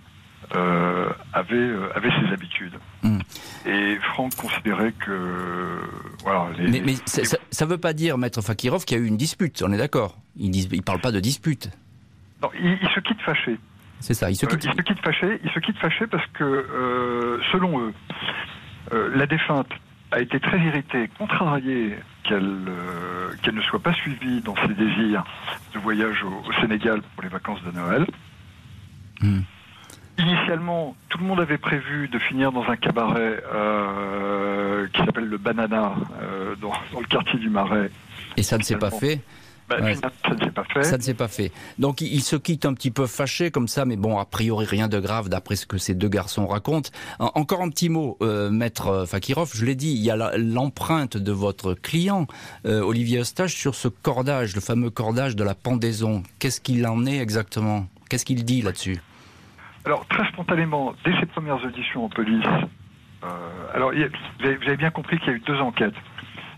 avait, 1.32 1.70
avait 1.96 2.10
ses 2.10 2.32
habitudes. 2.32 2.74
Mhm. 3.02 3.20
Et 3.66 3.96
Franck 4.12 4.36
considérait 4.36 4.92
que. 4.92 5.80
Voilà, 6.22 6.46
mais, 6.58 6.94
ça 7.06 7.64
ne 7.64 7.70
veut 7.70 7.78
pas 7.78 7.92
dire, 7.92 8.18
Maître 8.18 8.40
Fakirov, 8.40 8.84
qu'il 8.84 8.98
y 8.98 9.00
a 9.00 9.02
eu 9.02 9.08
une 9.08 9.16
dispute, 9.16 9.62
on 9.66 9.72
est 9.72 9.78
d'accord 9.78 10.16
Il 10.36 10.50
ne 10.50 10.82
parle 10.82 11.00
pas 11.00 11.12
de 11.12 11.20
dispute. 11.20 11.70
Non, 12.42 12.50
il, 12.60 12.88
se 12.94 13.00
quitte 13.00 13.20
fâché. 13.20 13.58
C'est 14.00 14.14
ça, 14.14 14.30
il 14.30 14.36
se 14.36 14.46
quitte... 14.46 14.66
Euh, 14.66 14.70
il 14.70 14.76
se 14.76 14.82
quitte 14.82 15.00
fâché. 15.00 15.40
Il 15.44 15.50
se 15.50 15.58
quitte 15.60 15.78
fâché 15.78 16.06
parce 16.06 16.26
que, 16.32 16.44
euh, 16.44 17.38
selon 17.52 17.80
eux, 17.80 17.94
euh, 18.92 19.10
la 19.16 19.26
défunte 19.26 19.70
a 20.10 20.20
été 20.20 20.38
très 20.40 20.58
irritée, 20.58 21.08
contrariée 21.18 21.96
qu'elle 22.22 22.70
qu'elle 23.42 23.54
ne 23.54 23.62
soit 23.62 23.80
pas 23.80 23.92
suivie 23.92 24.40
dans 24.40 24.54
ses 24.56 24.74
désirs 24.74 25.24
de 25.74 25.78
voyage 25.78 26.22
au, 26.24 26.52
Sénégal 26.60 27.02
pour 27.14 27.22
les 27.22 27.28
vacances 27.28 27.62
de 27.62 27.70
Noël. 27.72 28.06
Hmm. 29.20 29.40
Initialement, 30.18 30.94
tout 31.08 31.18
le 31.18 31.24
monde 31.24 31.40
avait 31.40 31.58
prévu 31.58 32.08
de 32.08 32.18
finir 32.18 32.52
dans 32.52 32.64
un 32.68 32.76
cabaret 32.76 33.42
euh, 33.52 34.86
qui 34.92 35.04
s'appelle 35.04 35.28
le 35.28 35.38
Banana, 35.38 35.94
euh, 36.22 36.54
dans, 36.56 36.72
le 36.98 37.06
quartier 37.06 37.38
du 37.38 37.50
Marais. 37.50 37.90
Et 38.36 38.42
ça 38.42 38.56
ne 38.56 38.62
s'est 38.62 38.78
pas 38.78 38.90
fait 38.90 39.20
bah, 39.68 39.76
Ça 39.94 40.10
ne 40.30 40.38
s'est 40.38 40.50
pas 40.50 40.64
fait. 40.64 40.82
Ça 40.82 40.96
ne 40.96 41.02
s'est 41.02 41.14
pas 41.14 41.28
fait. 41.28 41.52
Donc 41.78 42.00
il 42.00 42.22
se 42.22 42.36
quitte 42.36 42.66
un 42.66 42.74
petit 42.74 42.90
peu 42.90 43.06
fâché 43.06 43.50
comme 43.50 43.68
ça, 43.68 43.84
mais 43.84 43.96
bon, 43.96 44.18
a 44.18 44.24
priori 44.24 44.66
rien 44.66 44.88
de 44.88 45.00
grave 45.00 45.28
d'après 45.28 45.56
ce 45.56 45.66
que 45.66 45.78
ces 45.78 45.94
deux 45.94 46.08
garçons 46.08 46.46
racontent. 46.46 46.90
Encore 47.18 47.62
un 47.62 47.70
petit 47.70 47.88
mot, 47.88 48.16
euh, 48.22 48.50
maître 48.50 49.04
Fakirov, 49.06 49.50
je 49.54 49.64
l'ai 49.64 49.74
dit, 49.74 49.92
il 49.92 50.02
y 50.02 50.10
a 50.10 50.36
l'empreinte 50.36 51.16
de 51.16 51.32
votre 51.32 51.74
client, 51.74 52.26
Olivier 52.64 53.20
Eustache, 53.20 53.54
sur 53.54 53.74
ce 53.74 53.88
cordage, 53.88 54.54
le 54.54 54.60
fameux 54.60 54.90
cordage 54.90 55.36
de 55.36 55.44
la 55.44 55.54
pendaison. 55.54 56.22
Qu'est-ce 56.38 56.60
qu'il 56.60 56.86
en 56.86 57.06
est 57.06 57.18
exactement? 57.18 57.86
Qu'est-ce 58.08 58.24
qu'il 58.24 58.44
dit 58.44 58.62
là-dessus? 58.62 58.98
Alors, 59.84 60.06
très 60.06 60.26
spontanément, 60.28 60.94
dès 61.04 61.18
ses 61.20 61.26
premières 61.26 61.62
auditions 61.62 62.06
en 62.06 62.08
police, 62.08 62.46
euh, 63.24 63.28
alors 63.74 63.92
vous 63.92 64.46
avez, 64.46 64.76
bien 64.76 64.90
compris 64.90 65.18
qu'il 65.18 65.28
y 65.28 65.30
a 65.32 65.34
eu 65.34 65.40
deux 65.40 65.60
enquêtes. 65.60 65.94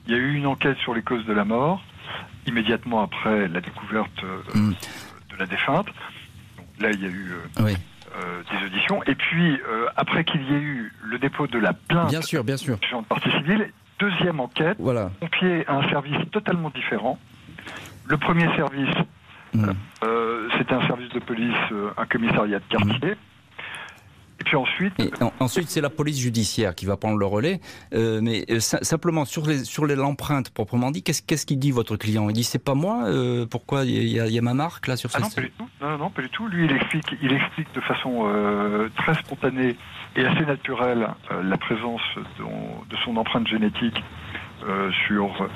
Il 0.07 0.13
y 0.13 0.15
a 0.15 0.19
eu 0.19 0.35
une 0.35 0.47
enquête 0.47 0.77
sur 0.79 0.95
les 0.95 1.03
causes 1.03 1.27
de 1.27 1.33
la 1.33 1.45
mort, 1.45 1.83
immédiatement 2.47 3.03
après 3.03 3.49
la 3.49 3.61
découverte 3.61 4.25
euh, 4.25 4.59
mm. 4.59 4.75
de 5.31 5.37
la 5.39 5.47
défunte. 5.47 5.89
là, 6.81 6.91
il 6.91 7.03
y 7.03 7.07
a 7.07 7.09
eu 7.09 7.33
euh, 7.61 8.43
des 8.51 8.67
auditions. 8.67 9.03
Et 9.05 9.15
puis, 9.15 9.59
après 9.97 10.25
qu'il 10.25 10.43
y 10.43 10.55
ait 10.55 10.61
eu 10.61 10.93
le 11.05 11.19
dépôt 11.19 11.47
de 11.47 11.59
la 11.59 11.73
plainte 11.73 12.09
bien 12.09 12.23
sûr, 12.23 12.45
bien 12.45 12.57
sûr. 12.57 12.79
de 12.79 13.05
partie 13.07 13.31
civile, 13.31 13.71
deuxième 13.99 14.41
enquête, 14.41 14.77
voilà. 14.79 15.11
confiée 15.21 15.67
à 15.67 15.75
un 15.77 15.89
service 15.91 16.19
totalement 16.31 16.71
différent. 16.71 17.19
Le 18.07 18.17
premier 18.17 18.47
service 18.57 18.95
Mm. 19.57 19.71
Euh, 20.05 20.49
c'était 20.59 20.75
un 20.75 20.87
service 20.87 21.09
de 21.11 21.19
police, 21.19 21.55
euh, 21.73 21.91
un 21.97 22.07
commissariat 22.07 22.59
de 22.59 22.65
quartier. 22.69 23.13
Mm. 23.13 23.17
Puis 24.47 24.57
ensuite. 24.57 24.95
ensuite, 25.41 25.69
c'est 25.69 25.81
la 25.81 25.91
police 25.91 26.21
judiciaire 26.21 26.75
qui 26.75 26.87
va 26.87 26.97
prendre 26.97 27.19
le 27.19 27.27
relais. 27.27 27.61
Euh, 27.93 28.21
mais 28.23 28.45
simplement 28.61 29.25
sur 29.25 29.47
les 29.47 29.65
sur 29.65 29.87
l'empreinte 29.87 30.51
proprement 30.51 30.91
dit, 30.91 31.03
qu'est-ce 31.03 31.21
qu'est-ce 31.21 31.45
qu'il 31.45 31.59
dit 31.59 31.73
votre 31.73 31.97
client? 31.97 32.29
Il 32.29 32.33
dit 32.33 32.45
c'est 32.45 32.63
pas 32.63 32.75
moi. 32.75 33.07
pourquoi 33.51 33.85
il 33.85 34.05
y, 34.05 34.15
y, 34.15 34.39
a 34.39 34.43
ma 34.43 34.55
marque 34.55 34.87
là 34.87 34.97
sur 34.97 35.11
ah 35.15 35.21
non, 35.21 35.31
pas 35.31 35.41
du 35.41 35.51
tout. 35.51 35.69
Non, 35.81 35.99
non, 35.99 36.11
pas 36.11 36.23
du 36.23 36.31
tout. 36.31 36.47
Lui, 36.47 36.65
il 36.65 36.73
explique, 36.73 37.17
il 37.21 37.33
explique 37.33 37.73
de 37.75 37.81
façon 37.81 38.91
très 38.97 39.15
spontanée 39.15 39.77
et 40.15 40.25
assez 40.25 40.47
naturelle 40.47 41.09
la 41.31 41.59
présence 41.59 42.01
de, 42.17 42.45
de, 42.89 42.97
son 43.05 43.17
empreinte 43.17 43.49
génétique 43.49 44.03
sur 45.07 45.49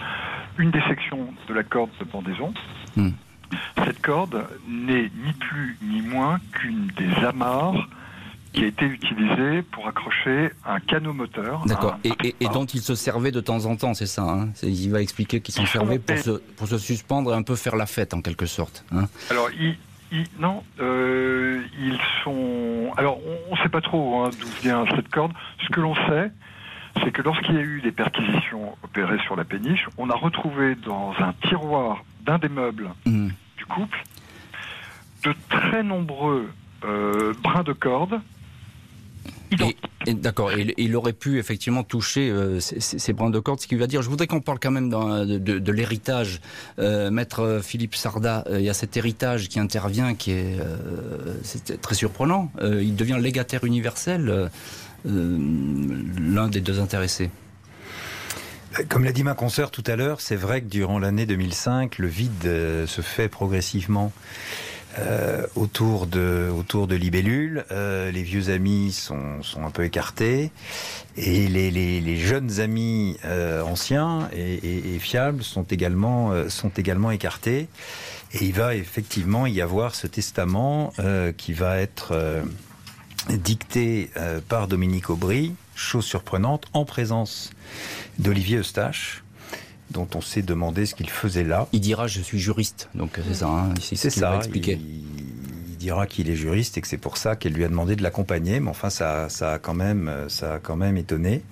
une 0.59 0.71
des 0.71 0.83
sections 0.83 1.33
de 1.49 1.55
la 1.55 1.63
corde 1.63 1.91
de 1.99 2.05
pendaison. 2.05 2.53
Mm. 2.97 3.11
Cette 3.85 4.01
corde 4.03 4.47
n'est 4.69 5.11
ni 5.25 5.33
plus 5.39 5.77
ni 5.83 6.03
moins 6.03 6.39
qu'une 6.53 6.89
des 6.97 7.25
amarres 7.25 7.89
qui 8.53 8.65
a 8.65 8.67
été 8.67 8.85
utilisée 8.85 9.63
pour 9.63 9.87
accrocher 9.87 10.51
un 10.67 10.81
canot 10.81 11.13
moteur. 11.13 11.63
D'accord. 11.67 11.99
Et, 12.05 12.35
dont 12.53 12.65
il 12.65 12.81
se 12.81 12.95
servait 12.95 13.31
de 13.31 13.41
temps 13.41 13.67
en 13.67 13.77
temps, 13.77 13.95
c'est 13.95 14.07
ça 14.07 14.23
hein 14.23 14.49
Il 14.63 14.91
va 14.91 15.01
expliquer 15.01 15.41
qu'il 15.41 15.55
s'en 15.55 15.67
servait 15.67 15.99
pour 15.99 16.19
se, 16.19 16.31
pour 16.57 16.69
se 16.69 16.79
suspendre 16.79 17.33
et 17.33 17.37
un 17.37 17.43
peu 17.43 17.55
faire 17.55 17.77
la 17.77 17.87
fête 17.87 18.15
en 18.15 18.21
quelque 18.21 18.47
sorte. 18.47 18.85
Hein 18.93 19.07
Alors, 19.31 19.51
non, 20.39 20.65
euh, 20.81 21.63
ils 21.79 21.99
sont. 22.25 22.93
Alors, 22.97 23.21
on 23.49 23.55
ne 23.55 23.61
sait 23.63 23.69
pas 23.69 23.81
trop 23.81 24.25
hein, 24.25 24.31
d'où 24.41 24.49
vient 24.63 24.85
cette 24.97 25.09
corde. 25.09 25.33
Ce 25.63 25.69
que 25.69 25.81
l'on 25.81 25.95
sait, 25.95 26.33
c'est 27.05 27.13
que 27.13 27.23
lorsqu'il 27.23 27.55
y 27.55 27.59
a 27.59 27.63
eu 27.63 27.81
des 27.81 27.93
perquisitions 27.93 28.77
opérées 28.83 29.21
sur 29.25 29.37
la 29.37 29.45
péniche, 29.45 29.87
on 29.99 30.11
a 30.11 30.17
retrouvé 30.17 30.75
dans 30.75 31.13
un 31.19 31.33
tiroir 31.49 32.03
d'un 32.25 32.39
des 32.39 32.49
meubles 32.49 32.91
mmh. 33.07 33.29
du 33.57 33.67
couple 33.67 34.03
de 35.25 35.35
très 35.49 35.83
nombreux 35.83 36.51
euh, 36.85 37.33
brins 37.43 37.63
de 37.63 37.73
corde. 37.73 38.21
D'accord, 40.07 40.53
il, 40.53 40.75
il, 40.79 40.97
aurait 40.97 41.13
pu 41.13 41.39
effectivement 41.39 41.83
toucher 41.83 42.31
euh, 42.31 42.61
ces, 42.61 43.13
brins 43.13 43.31
de 43.31 43.39
corde, 43.39 43.61
ce 43.61 43.67
qui 43.67 43.75
veut 43.75 43.87
dire. 43.87 44.01
Je 44.03 44.09
voudrais 44.09 44.27
qu'on 44.27 44.41
parle 44.41 44.59
quand 44.61 44.71
même 44.71 44.89
de, 44.89 45.39
de, 45.39 45.73
l'héritage. 45.73 46.41
Euh, 46.79 47.11
Maître 47.11 47.61
Philippe 47.63 47.95
Sarda, 47.95 48.45
il 48.51 48.63
y 48.63 48.71
a 48.71 48.75
cet 48.75 48.97
héritage 48.97 49.49
qui 49.49 49.59
intervient, 49.59 50.15
qui 50.15 50.33
est, 50.33 50.59
très 51.83 51.95
surprenant. 51.95 52.51
il 52.63 52.97
devient 52.97 53.19
légataire 53.21 53.65
universel. 53.65 54.51
l'un 55.05 56.49
des 56.49 56.61
deux 56.61 56.81
intéressés. 56.81 57.31
Comme 58.89 59.03
l'a 59.03 59.13
dit 59.13 59.25
ma 59.25 59.35
consoeur 59.35 59.73
tout 59.73 59.83
à 59.87 59.97
l'heure, 59.97 60.21
c'est 60.21 60.37
vrai 60.37 60.61
que 60.61 60.69
durant 60.69 61.01
l'année 61.01 61.27
2005, 61.27 61.99
le 61.99 62.07
vide 62.07 62.45
se 62.87 63.03
fait 63.03 63.29
progressivement. 63.29 64.13
Euh, 64.99 65.47
autour 65.55 66.09
de 66.09 66.51
autour 66.53 66.89
de 66.89 66.97
Libellule. 66.97 67.65
Euh, 67.71 68.11
les 68.11 68.25
vieux 68.25 68.51
amis 68.51 68.91
sont, 68.91 69.41
sont 69.41 69.65
un 69.65 69.71
peu 69.71 69.85
écartés 69.85 70.51
et 71.17 71.47
les, 71.47 71.71
les, 71.71 72.17
jeunes 72.17 72.59
amis 72.59 73.17
euh, 73.25 73.63
anciens 73.63 74.29
et, 74.33 74.95
et, 74.95 74.99
fiables 74.99 75.45
sont 75.45 75.63
également 75.63 76.33
sont 76.49 76.71
également 76.71 77.13
écartés. 77.13 77.69
Et 78.33 78.45
il 78.45 78.53
va 78.53 78.75
effectivement 78.75 79.47
y 79.47 79.61
avoir 79.61 79.95
ce 79.95 80.09
testament 80.09 80.93
qui 81.37 81.53
va 81.53 81.79
être 81.79 82.43
dicté 83.29 84.11
par 84.49 84.69
Dominique 84.69 85.11
Aubry, 85.11 85.53
chose 85.75 86.05
surprenante, 86.05 86.67
en 86.73 86.85
présence 86.85 87.51
d'Olivier 88.19 88.59
Eustache 88.59 89.23
dont 89.91 90.09
on 90.15 90.21
s'est 90.21 90.43
demandé 90.43 90.87
ce 90.87 90.95
qu'il 90.95 91.11
faisait 91.11 91.45
là. 91.45 91.67
Il 91.73 91.81
dira 91.81 92.07
je 92.07 92.21
suis 92.21 92.39
juriste, 92.39 92.89
donc 92.95 93.19
c'est 93.27 93.35
ça. 93.35 93.49
Hein, 93.49 93.75
c'est 93.81 94.11
ça. 94.11 94.41
Il, 94.55 94.67
il, 94.67 95.77
dira 95.79 96.07
qu'il 96.07 96.29
est 96.29 96.37
juriste 96.37 96.77
et 96.77 96.83
que 96.83 96.89
c'est 96.89 96.99
pour 96.99 97.17
ça 97.17 97.37
qu'elle 97.37 97.55
lui 97.55 97.65
a 97.65 97.69
demandé 97.69 97.97
de 97.97 98.03
l'accompagner. 98.03 98.61
Mais 98.61 98.69
enfin, 98.69 98.91
ça, 98.91 99.29
ça 99.31 99.55
a 99.55 99.59
quand 99.59 99.75
même, 99.75 100.13
ça 100.29 100.55
a 100.55 100.59
quand 100.59 100.77
même 100.77 100.97
étonné. 100.97 101.43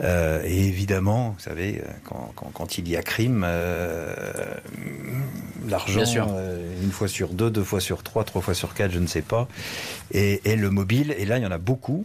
Euh, 0.00 0.42
et 0.44 0.66
évidemment, 0.66 1.30
vous 1.30 1.40
savez, 1.40 1.82
quand, 2.04 2.32
quand, 2.34 2.50
quand 2.52 2.78
il 2.78 2.88
y 2.88 2.96
a 2.96 3.02
crime, 3.02 3.44
euh, 3.46 4.14
l'argent, 5.68 6.02
euh, 6.36 6.82
une 6.82 6.90
fois 6.90 7.08
sur 7.08 7.28
deux, 7.28 7.50
deux 7.50 7.62
fois 7.62 7.80
sur 7.80 8.02
trois, 8.02 8.24
trois 8.24 8.42
fois 8.42 8.54
sur 8.54 8.74
quatre, 8.74 8.92
je 8.92 8.98
ne 8.98 9.06
sais 9.06 9.22
pas, 9.22 9.48
et, 10.10 10.40
et 10.44 10.56
le 10.56 10.70
mobile. 10.70 11.14
Et 11.18 11.24
là, 11.24 11.38
il 11.38 11.44
y 11.44 11.46
en 11.46 11.52
a 11.52 11.58
beaucoup. 11.58 12.04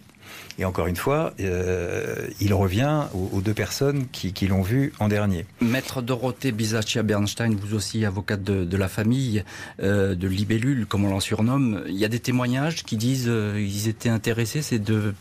Et 0.59 0.65
encore 0.65 0.87
une 0.87 0.97
fois, 0.97 1.33
euh, 1.39 2.27
il 2.41 2.53
revient 2.53 3.05
aux, 3.13 3.39
deux 3.39 3.53
personnes 3.53 4.07
qui, 4.11 4.47
l'ont 4.47 4.61
vu 4.61 4.91
en 4.99 5.07
dernier. 5.07 5.45
Maître 5.61 6.01
Dorothée 6.01 6.51
Bizaccia-Bernstein, 6.51 7.55
vous 7.55 7.75
aussi 7.75 8.03
avocate 8.03 8.43
de, 8.43 8.77
la 8.77 8.89
famille, 8.89 9.45
euh, 9.81 10.15
de 10.15 10.27
Libellule, 10.27 10.85
comme 10.85 11.05
on 11.05 11.09
l'en 11.09 11.21
surnomme, 11.21 11.83
il 11.87 11.95
y 11.95 12.03
a 12.03 12.09
des 12.09 12.19
témoignages 12.19 12.83
qui 12.83 12.97
disent 12.97 13.23
qu'ils 13.23 13.31
euh, 13.31 13.61
ils 13.61 13.87
étaient 13.87 14.09
intéressés, 14.09 14.61
ces 14.61 14.79
deux, 14.79 15.15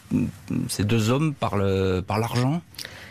ces 0.68 0.83
deux 0.83 1.11
hommes, 1.11 1.35
par 1.35 1.57
l'argent? 1.57 2.61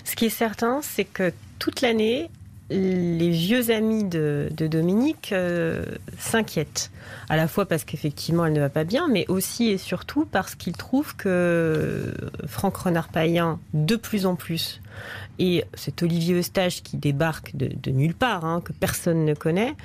Ce 0.03 0.15
qui 0.17 0.25
est 0.25 0.29
certain, 0.29 0.81
c'est 0.81 1.05
que 1.05 1.31
toute 1.59 1.79
l'année, 1.79 2.29
les 2.69 3.29
vieux 3.29 3.71
amis 3.71 4.03
de, 4.03 4.49
Dominique 4.51 5.31
euh, 5.31 5.83
s'inquiètent. 6.19 6.91
À 7.29 7.37
la 7.37 7.47
fois 7.47 7.65
parce 7.65 7.83
qu'effectivement 7.83 8.45
elle 8.45 8.53
ne 8.53 8.59
va 8.59 8.69
pas 8.69 8.83
bien, 8.83 9.07
mais 9.07 9.25
aussi 9.27 9.69
et 9.69 9.77
surtout 9.77 10.25
parce 10.25 10.55
qu'ils 10.55 10.75
trouvent 10.75 11.15
que 11.15 12.13
Franck 12.47 12.77
Renard-Payen, 12.77 13.59
de 13.73 13.95
plus 13.95 14.25
en 14.25 14.35
plus, 14.35 14.81
et 15.39 15.63
cet 15.73 16.03
Olivier 16.03 16.35
Eustache 16.35 16.81
qui 16.83 16.97
débarque 16.97 17.55
de, 17.55 17.91
nulle 17.91 18.15
part, 18.15 18.45
hein, 18.45 18.61
que 18.61 18.73
personne 18.73 19.25
ne 19.25 19.33
connaît, 19.33 19.75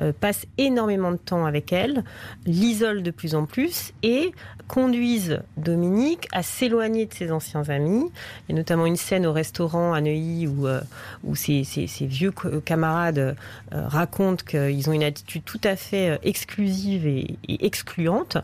euh, 0.00 0.12
passe 0.18 0.46
énormément 0.58 1.10
de 1.10 1.16
temps 1.16 1.46
avec 1.46 1.72
elle, 1.72 2.04
l'isole 2.46 3.02
de 3.02 3.10
plus 3.10 3.34
en 3.34 3.46
plus 3.46 3.92
et 4.02 4.32
conduisent 4.68 5.40
Dominique 5.56 6.28
à 6.32 6.42
s'éloigner 6.42 7.06
de 7.06 7.14
ses 7.14 7.32
anciens 7.32 7.68
amis. 7.68 8.10
Il 8.48 8.52
y 8.52 8.54
a 8.54 8.56
notamment 8.56 8.86
une 8.86 8.96
scène 8.96 9.26
au 9.26 9.32
restaurant 9.32 9.92
à 9.92 10.00
Neuilly 10.00 10.46
où, 10.46 10.66
euh, 10.66 10.80
où 11.24 11.34
ses, 11.34 11.64
vieux 12.00 12.32
camarades 12.64 13.18
euh, 13.18 13.88
racontent 13.88 14.44
qu'ils 14.44 14.88
ont 14.88 14.92
une 14.92 15.02
attitude 15.02 15.42
tout 15.44 15.60
à 15.64 15.76
fait 15.76 16.18
exclusive 16.22 17.06
et 17.06 17.36
excluante 17.48 18.38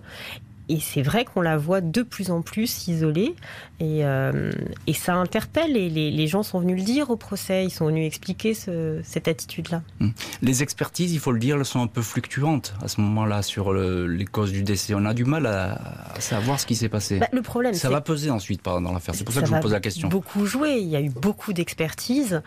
et 0.68 0.80
c'est 0.80 1.02
vrai 1.02 1.24
qu'on 1.24 1.42
la 1.42 1.56
voit 1.56 1.80
de 1.80 2.02
plus 2.02 2.30
en 2.30 2.42
plus 2.42 2.88
isolée. 2.88 3.36
Et, 3.78 4.04
euh, 4.04 4.50
et 4.86 4.94
ça 4.94 5.14
interpelle. 5.14 5.76
Et 5.76 5.88
les, 5.88 6.10
les, 6.10 6.26
gens 6.26 6.42
sont 6.42 6.58
venus 6.58 6.78
le 6.78 6.82
dire 6.82 7.10
au 7.10 7.16
procès. 7.16 7.64
Ils 7.64 7.70
sont 7.70 7.86
venus 7.86 8.06
expliquer 8.06 8.52
ce, 8.52 9.00
cette 9.04 9.28
attitude-là. 9.28 9.82
Hum. 10.00 10.12
Les 10.42 10.62
expertises, 10.62 11.12
il 11.12 11.20
faut 11.20 11.30
le 11.30 11.38
dire, 11.38 11.56
elles 11.56 11.64
sont 11.64 11.82
un 11.82 11.86
peu 11.86 12.02
fluctuantes 12.02 12.74
à 12.82 12.88
ce 12.88 13.00
moment-là 13.00 13.42
sur 13.42 13.72
le, 13.72 14.08
les 14.08 14.24
causes 14.24 14.50
du 14.50 14.64
décès. 14.64 14.94
On 14.94 15.04
a 15.04 15.14
du 15.14 15.24
mal 15.24 15.46
à, 15.46 15.78
savoir 16.18 16.58
ce 16.58 16.66
qui 16.66 16.74
s'est 16.74 16.88
passé. 16.88 17.18
Bah, 17.18 17.28
le 17.32 17.42
problème, 17.42 17.74
ça 17.74 17.90
va 17.90 18.00
peser 18.00 18.30
ensuite 18.30 18.64
dans 18.64 18.80
l'affaire. 18.80 19.14
C'est 19.14 19.24
pour 19.24 19.34
ça, 19.34 19.42
que 19.42 19.46
je 19.46 19.54
vous 19.54 19.60
pose 19.60 19.72
la 19.72 19.80
question. 19.80 20.08
Beaucoup 20.08 20.46
joué. 20.46 20.78
Il 20.78 20.88
y 20.88 20.96
a 20.96 21.00
eu 21.00 21.10
beaucoup 21.10 21.52
d'expertises. 21.52 22.42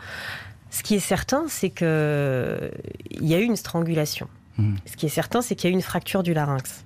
Ce 0.72 0.84
qui 0.84 0.96
est 0.96 1.00
certain, 1.00 1.46
c'est 1.48 1.70
que 1.70 2.70
il 3.10 3.28
y 3.28 3.34
a 3.34 3.40
eu 3.40 3.44
une 3.44 3.56
strangulation. 3.56 4.28
Ce 4.86 4.96
qui 4.98 5.06
est 5.06 5.10
certain, 5.10 5.42
c'est 5.42 5.56
qu'il 5.56 5.70
y 5.70 5.72
a 5.72 5.74
eu 5.74 5.76
une 5.76 5.82
fracture 5.82 6.24
du 6.24 6.34
larynx. 6.34 6.84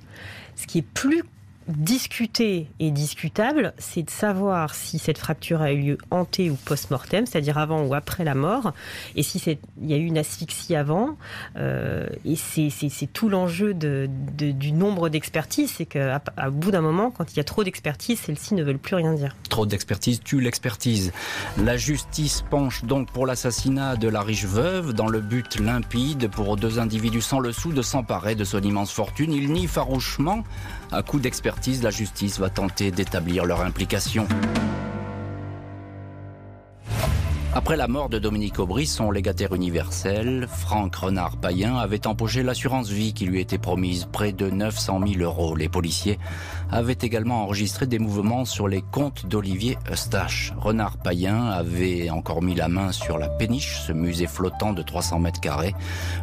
Ce 0.56 0.68
qui 0.68 0.80
est 0.80 0.88
plus 0.94 1.24
discuté 1.68 2.68
et 2.80 2.92
discutable, 2.92 3.74
c'est 3.78 4.04
de 4.04 4.10
savoir 4.10 4.76
si 4.76 5.00
cette 5.00 5.18
fracture 5.18 5.62
a 5.62 5.72
eu 5.72 5.82
lieu 5.82 5.98
hanté 6.12 6.50
ou 6.50 6.56
post-mortem, 6.56 7.26
c'est-à-dire 7.26 7.58
avant 7.58 7.84
ou 7.84 7.94
après 7.94 8.24
la 8.24 8.36
mort, 8.36 8.74
et 9.16 9.24
si 9.24 9.42
il 9.82 9.90
y 9.90 9.94
a 9.94 9.98
eu 9.98 10.06
une 10.06 10.18
asphyxie 10.18 10.76
avant. 10.76 11.18
Euh, 11.58 12.08
et 12.26 12.36
c'est 12.36 13.08
tout 13.12 13.30
l'enjeu 13.30 13.74
du 13.74 14.72
nombre 14.72 15.10
d'expertises, 15.10 15.74
c'est 15.78 15.86
qu'à 15.86 16.22
bout 16.52 16.72
d'un 16.72 16.82
moment, 16.82 17.12
quand 17.12 17.32
il 17.34 17.38
y 17.38 17.40
a 17.40 17.44
trop 17.44 17.64
d'expertise, 17.64 18.20
celles-ci 18.20 18.54
ne 18.54 18.64
veulent 18.64 18.78
plus 18.78 18.96
rien 18.96 19.14
dire. 19.14 19.36
Trop 19.50 19.66
d'expertise 19.66 20.20
tue 20.22 20.42
l'expertise. 20.42 21.12
La 21.64 21.78
justice 21.78 22.44
penche 22.50 22.84
donc 22.86 23.12
pour 23.12 23.26
l'assassinat 23.26 23.96
de 23.96 24.08
la 24.08 24.22
riche 24.22 24.46
veuve 24.46 24.94
dans 24.94 25.08
le 25.08 25.22
but 25.22 25.60
limpide 25.60 26.30
pour 26.30 26.58
deux 26.58 26.80
individus 26.80 27.22
sans 27.22 27.40
le 27.40 27.52
sou 27.52 27.72
de 27.72 27.82
s'emparer 27.82 28.36
de 28.36 28.44
son 28.44 28.62
immense 28.62 28.92
fortune. 28.92 29.32
Il 29.32 29.52
nie 29.52 29.68
farouchement 29.68 30.44
à 30.94 31.02
coup 31.02 31.20
d'expertise, 31.20 31.82
la 31.84 31.90
justice 31.90 32.40
va 32.40 32.50
tenter 32.50 32.92
d'établir 32.92 33.46
leur 33.46 33.62
implication. 33.62 34.28
Après 37.56 37.78
la 37.78 37.88
mort 37.88 38.10
de 38.10 38.18
Dominique 38.18 38.58
Aubry, 38.58 38.88
son 38.88 39.12
légataire 39.12 39.54
universel, 39.54 40.48
Franck 40.50 40.96
Renard-Payen, 40.96 41.78
avait 41.78 42.08
empoché 42.08 42.42
l'assurance 42.42 42.90
vie 42.90 43.14
qui 43.14 43.26
lui 43.26 43.40
était 43.40 43.60
promise, 43.60 44.08
près 44.12 44.32
de 44.32 44.50
900 44.50 45.02
000 45.06 45.22
euros. 45.22 45.56
Les 45.56 45.70
policiers 45.70 46.18
avaient 46.74 46.98
également 47.00 47.44
enregistré 47.44 47.86
des 47.86 48.00
mouvements 48.00 48.46
sur 48.46 48.68
les 48.68 48.82
comptes 48.82 49.28
d'Olivier 49.28 49.78
Eustache. 49.92 50.54
Renard-Payen 50.58 51.46
avait 51.46 52.10
encore 52.10 52.42
mis 52.42 52.56
la 52.56 52.68
main 52.68 52.92
sur 52.92 53.20
la 53.20 53.30
péniche, 53.30 53.82
ce 53.86 53.94
musée 53.94 54.26
flottant 54.26 54.74
de 54.74 54.82
300 54.82 55.20
mètres 55.20 55.40
carrés, 55.40 55.76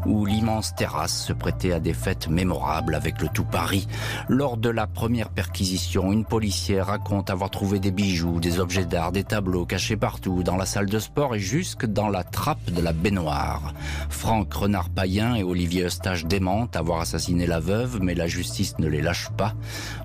où 0.06 0.26
l'immense 0.26 0.74
terrasse 0.74 1.24
se 1.26 1.32
prêtait 1.32 1.72
à 1.72 1.78
des 1.78 1.92
fêtes 1.92 2.28
mémorables 2.28 2.96
avec 2.96 3.22
le 3.22 3.28
tout 3.28 3.44
Paris. 3.44 3.86
Lors 4.28 4.56
de 4.56 4.68
la 4.68 4.88
première 4.88 5.28
perquisition, 5.28 6.10
une 6.10 6.24
policière 6.24 6.86
raconte 6.86 7.30
avoir 7.30 7.50
trouvé 7.50 7.78
des 7.78 7.92
bijoux, 7.92 8.40
des 8.40 8.58
objets 8.58 8.84
d'art, 8.84 9.12
des 9.12 9.24
tableaux 9.24 9.66
cachés 9.66 9.96
partout, 9.96 10.42
dans 10.42 10.56
la 10.56 10.66
salle 10.66 10.86
de 10.86 10.98
sport 10.98 11.36
et 11.36 11.40
jusque 11.40 11.86
dans 11.86 12.08
la 12.08 12.24
trappe 12.24 12.72
de 12.72 12.82
la 12.82 12.92
baignoire. 12.92 13.72
Franck 14.08 14.52
Renard-Payen 14.52 15.36
et 15.36 15.44
Olivier 15.44 15.84
Eustache 15.84 16.24
démentent 16.24 16.74
avoir 16.74 17.02
assassiné 17.02 17.46
la 17.46 17.60
veuve, 17.60 18.00
mais 18.02 18.16
la 18.16 18.26
justice 18.26 18.76
ne 18.80 18.88
les 18.88 19.00
lâche 19.00 19.30
pas. 19.36 19.54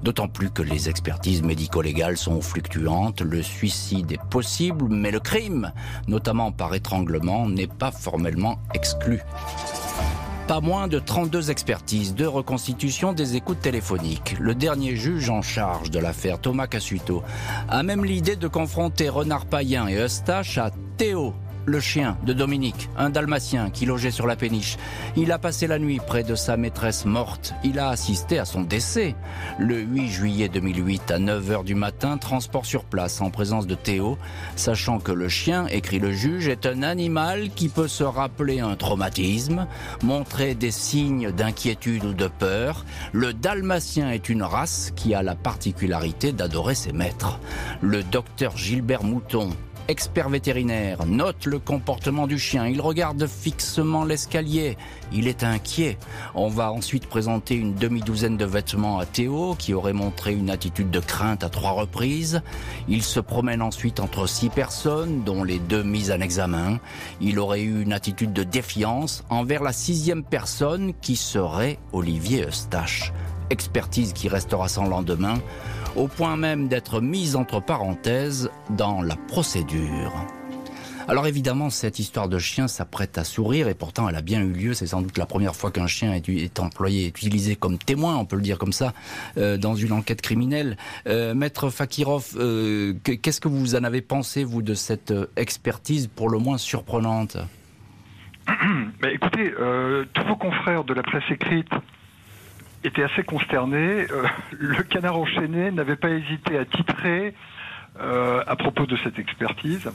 D'autant 0.04 0.28
plus 0.36 0.52
que 0.52 0.62
les 0.62 0.90
expertises 0.90 1.42
médico-légales 1.42 2.18
sont 2.18 2.42
fluctuantes. 2.42 3.22
Le 3.22 3.42
suicide 3.42 4.12
est 4.12 4.30
possible, 4.30 4.86
mais 4.90 5.10
le 5.10 5.22
crime, 5.22 5.72
notamment 6.10 6.52
par 6.52 6.76
étranglement, 6.76 7.48
n'est 7.48 7.68
pas 7.68 7.92
formellement 7.92 8.60
exclu. 8.74 9.22
Pas 10.50 10.60
moins 10.60 10.90
de 10.90 11.00
32 11.00 11.52
expertises, 11.52 12.14
de 12.16 12.26
reconstitution 12.26 13.14
des 13.14 13.38
écoutes 13.38 13.62
téléphoniques. 13.62 14.36
Le 14.40 14.54
dernier 14.54 14.98
juge 14.98 15.30
en 15.30 15.42
charge 15.42 15.90
de 15.90 16.00
l'affaire, 16.00 16.40
Thomas 16.40 16.68
Cassuto, 16.68 17.24
a 17.70 17.82
même 17.82 18.04
l'idée 18.04 18.36
de 18.36 18.50
confronter 18.50 19.08
Renard 19.08 19.46
Payen 19.46 19.88
et 19.88 19.96
Eustache 19.96 20.58
à 20.58 20.70
Théo, 20.98 21.34
le 21.66 21.80
chien 21.80 22.18
de 22.26 22.34
Dominique, 22.34 22.90
un 22.98 23.10
dalmatien 23.10 23.70
qui 23.70 23.86
logeait 23.86 24.12
sur 24.12 24.28
la 24.28 24.36
péniche. 24.36 24.78
Il 25.16 25.32
a 25.32 25.40
passé 25.40 25.68
la 25.68 25.80
nuit 25.80 26.00
près 26.06 26.24
de 26.24 26.36
sa 26.36 26.58
maîtresse 26.58 27.06
morte. 27.06 27.54
Il 27.64 27.80
a 27.80 27.90
assisté 27.90 28.40
à 28.40 28.46
son 28.46 28.62
décès. 28.62 29.16
Le 29.58 29.80
8 29.80 30.10
juillet 30.10 30.50
2008 30.50 31.12
à 31.12 31.20
9h 31.20 31.64
du 31.64 31.76
matin, 31.76 32.18
transport 32.18 32.66
sur 32.66 32.84
place 32.84 33.22
en 33.22 33.30
présence 33.30 33.68
de 33.68 33.76
Théo, 33.76 34.18
sachant 34.56 35.00
que 35.00 35.12
le 35.12 35.30
chien, 35.30 35.68
écrit 35.68 36.00
le 36.00 36.12
juge, 36.12 36.48
est 36.48 36.66
un 36.66 36.84
animal 36.84 37.50
qui 37.50 37.70
peut 37.70 37.88
se 37.88 38.04
rappeler 38.04 38.60
un 38.60 38.76
traumatisme, 38.76 39.68
montrer 40.04 40.56
des 40.56 40.72
signes 40.72 41.32
d'inquiétude 41.32 42.06
ou 42.06 42.14
de 42.14 42.28
peur. 42.28 42.86
Le 43.12 43.34
dalmatien 43.34 44.12
est 44.12 44.30
une 44.30 44.44
race 44.44 44.92
qui 44.96 45.14
a 45.14 45.24
la 45.24 45.36
particularité 45.36 46.32
d'adorer 46.32 46.76
ses 46.76 46.94
maîtres. 46.94 47.40
Le 47.82 48.04
docteur 48.04 48.58
Gilbert 48.58 49.04
Mouton, 49.04 49.50
expert 49.88 50.30
vétérinaire, 50.30 51.06
note 51.06 51.46
le 51.46 51.60
comportement 51.60 52.28
du 52.28 52.40
chien. 52.40 52.68
Il 52.68 52.82
regarde 52.82 53.28
fixement 53.28 54.04
l'escalier. 54.04 54.78
Il 55.12 55.28
est 55.28 55.44
inquiet. 55.44 55.98
On 56.34 56.48
va 56.48 56.72
ensuite 56.72 57.08
présenter 57.08 57.56
une 57.56 57.76
demi-douzaine 57.76 58.38
de 58.38 58.46
vêtements 58.46 59.00
à 59.00 59.06
Théo, 59.06 59.56
qui 59.58 59.74
aurait 59.74 59.94
montré 59.94 60.34
une 60.34 60.50
attitude 60.50 60.90
de 60.90 61.00
crainte 61.00 61.44
à 61.44 61.50
trois 61.50 61.72
reprises. 61.72 62.42
Il 62.88 63.04
se 63.04 63.20
promène 63.20 63.62
ensuite 63.62 64.00
entre 64.00 64.28
six 64.28 64.50
personnes, 64.50 65.24
dont 65.24 65.44
les 65.44 65.60
deux 65.60 65.84
mises 65.84 66.12
en 66.12 66.22
examen. 66.22 66.80
Il 67.22 67.40
aurait 67.40 67.62
eu 67.62 67.82
une 67.84 67.94
attitude 67.94 68.34
de 68.34 68.44
défiance 68.44 69.24
envers 69.30 69.64
la 69.64 69.74
sixième 69.74 70.24
personne, 70.24 70.94
qui 71.02 71.16
serait 71.16 71.80
Olivier 71.94 72.46
Eustache. 72.48 73.14
Expertise 73.50 74.14
qui 74.14 74.28
restera 74.28 74.68
sans 74.68 74.86
lendemain, 74.86 75.36
au 75.96 76.08
point 76.08 76.38
même 76.38 76.68
d'être 76.68 77.02
mise 77.02 77.36
entre 77.36 77.60
parenthèses 77.60 78.50
dans 78.70 79.02
la 79.02 79.16
procédure. 79.16 80.14
Alors 81.08 81.28
évidemment, 81.28 81.70
cette 81.70 82.00
histoire 82.00 82.28
de 82.28 82.40
chien 82.40 82.68
s'apprête 82.68 83.20
à 83.20 83.24
sourire 83.24 83.68
et 83.68 83.76
pourtant 83.76 84.10
elle 84.10 84.16
a 84.16 84.24
bien 84.24 84.42
eu 84.42 84.52
lieu. 84.52 84.74
C'est 84.74 84.88
sans 84.88 85.04
doute 85.04 85.20
la 85.20 85.28
première 85.28 85.56
fois 85.56 85.70
qu'un 85.70 85.86
chien 85.86 86.14
est, 86.14 86.60
employé, 86.60 87.06
est 87.06 87.10
utilisé 87.10 87.56
comme 87.56 87.78
témoin, 87.78 88.16
on 88.16 88.26
peut 88.26 88.36
le 88.36 88.42
dire 88.42 88.58
comme 88.58 88.74
ça, 88.74 88.94
euh, 89.38 89.58
dans 89.58 89.76
une 89.76 89.92
enquête 89.92 90.22
criminelle. 90.22 90.78
Euh, 91.08 91.36
Maître 91.36 91.70
Fakirov, 91.70 92.32
euh, 92.38 92.96
qu'est-ce 93.04 93.40
que 93.40 93.48
vous 93.48 93.76
en 93.76 93.84
avez 93.84 94.02
pensé, 94.02 94.44
vous, 94.44 94.64
de 94.64 94.74
cette 94.74 95.14
expertise 95.36 96.08
pour 96.08 96.28
le 96.28 96.40
moins 96.40 96.58
surprenante? 96.58 97.38
Écoutez, 99.08 99.54
tous 100.14 100.24
vos 100.28 100.36
confrères 100.38 100.84
de 100.86 100.94
la 100.96 101.04
presse 101.04 101.24
écrite 101.30 101.70
étaient 102.88 103.04
assez 103.04 103.24
consternés. 103.24 104.08
le 104.52 104.84
canard 104.84 105.18
enchaîné 105.18 105.72
n'avait 105.72 105.96
pas 105.96 106.10
hésité 106.10 106.58
à 106.58 106.66
titrer 106.66 107.34
à 108.00 108.56
propos 108.56 108.86
de 108.86 108.98
cette 109.04 109.20
expertise 109.20 109.90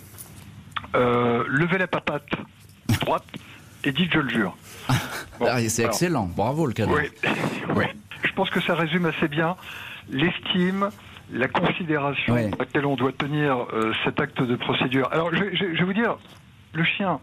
euh, 0.94 1.44
levez 1.46 1.78
la 1.78 1.86
papate 1.86 2.28
droite 3.00 3.24
et 3.84 3.92
dites 3.92 4.12
je 4.12 4.18
le 4.18 4.28
jure. 4.28 4.56
Ah, 5.40 5.58
c'est 5.68 5.84
excellent, 5.84 6.26
bravo 6.26 6.66
le 6.66 6.72
cadeau. 6.72 6.96
Oui, 6.96 7.84
je 8.24 8.32
pense 8.32 8.50
que 8.50 8.60
ça 8.60 8.74
résume 8.74 9.06
assez 9.06 9.28
bien 9.28 9.56
l'estime, 10.10 10.90
la 11.32 11.48
considération 11.48 12.34
à 12.34 12.42
laquelle 12.58 12.84
on 12.84 12.96
doit 12.96 13.12
tenir 13.12 13.66
euh, 13.72 13.92
cet 14.04 14.20
acte 14.20 14.42
de 14.42 14.56
procédure. 14.56 15.08
Alors 15.12 15.30
je, 15.32 15.64
vais 15.64 15.84
vous 15.84 15.92
dire, 15.92 16.16
le 16.72 16.84
chien, 16.84 17.20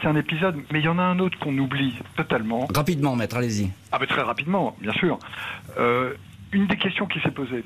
c'est 0.00 0.08
un 0.08 0.16
épisode, 0.16 0.56
mais 0.70 0.80
il 0.80 0.84
y 0.84 0.88
en 0.88 0.98
a 0.98 1.02
un 1.02 1.18
autre 1.18 1.38
qu'on 1.38 1.56
oublie 1.56 1.94
totalement. 2.16 2.68
Rapidement, 2.74 3.16
maître, 3.16 3.36
allez-y. 3.36 3.70
Ah, 3.92 3.98
mais 4.00 4.06
très 4.06 4.22
rapidement, 4.22 4.76
bien 4.80 4.92
sûr. 4.92 5.18
Euh, 5.78 6.14
une 6.52 6.66
des 6.66 6.76
questions 6.76 7.06
qui 7.06 7.20
s'est 7.20 7.30
posée 7.30 7.64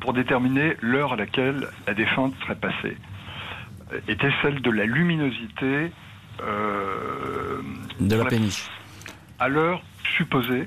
pour 0.00 0.12
déterminer 0.12 0.76
l'heure 0.80 1.12
à 1.12 1.16
laquelle 1.16 1.68
la 1.86 1.94
défunte 1.94 2.34
serait 2.42 2.56
passée 2.56 2.96
était 4.08 4.30
celle 4.42 4.60
de 4.62 4.70
la 4.70 4.84
luminosité 4.84 5.92
euh, 6.42 7.60
de 8.00 8.16
la 8.16 8.24
péniche. 8.24 8.68
À 9.38 9.48
l'heure 9.48 9.82
supposée 10.16 10.66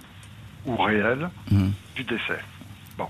ou 0.66 0.76
réelle 0.78 1.30
mmh. 1.52 1.68
du 1.96 2.04
décès. 2.04 2.40
Bon. 2.98 3.08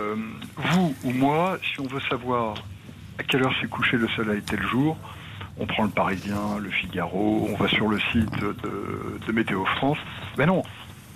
Euh, 0.00 0.16
vous 0.56 0.94
ou 1.04 1.10
moi, 1.12 1.58
si 1.62 1.80
on 1.80 1.86
veut 1.86 2.00
savoir 2.08 2.54
à 3.18 3.22
quelle 3.22 3.42
heure 3.42 3.54
s'est 3.60 3.68
couché 3.68 3.96
le 3.96 4.08
soleil 4.08 4.42
tel 4.42 4.62
jour, 4.66 4.96
on 5.60 5.66
prend 5.66 5.84
le 5.84 5.90
Parisien, 5.90 6.58
le 6.58 6.70
Figaro, 6.70 7.46
on 7.50 7.56
va 7.56 7.68
sur 7.68 7.86
le 7.86 8.00
site 8.12 8.30
de, 8.40 9.32
Météo 9.32 9.64
France. 9.64 9.98
Ben 10.36 10.46
non, 10.46 10.62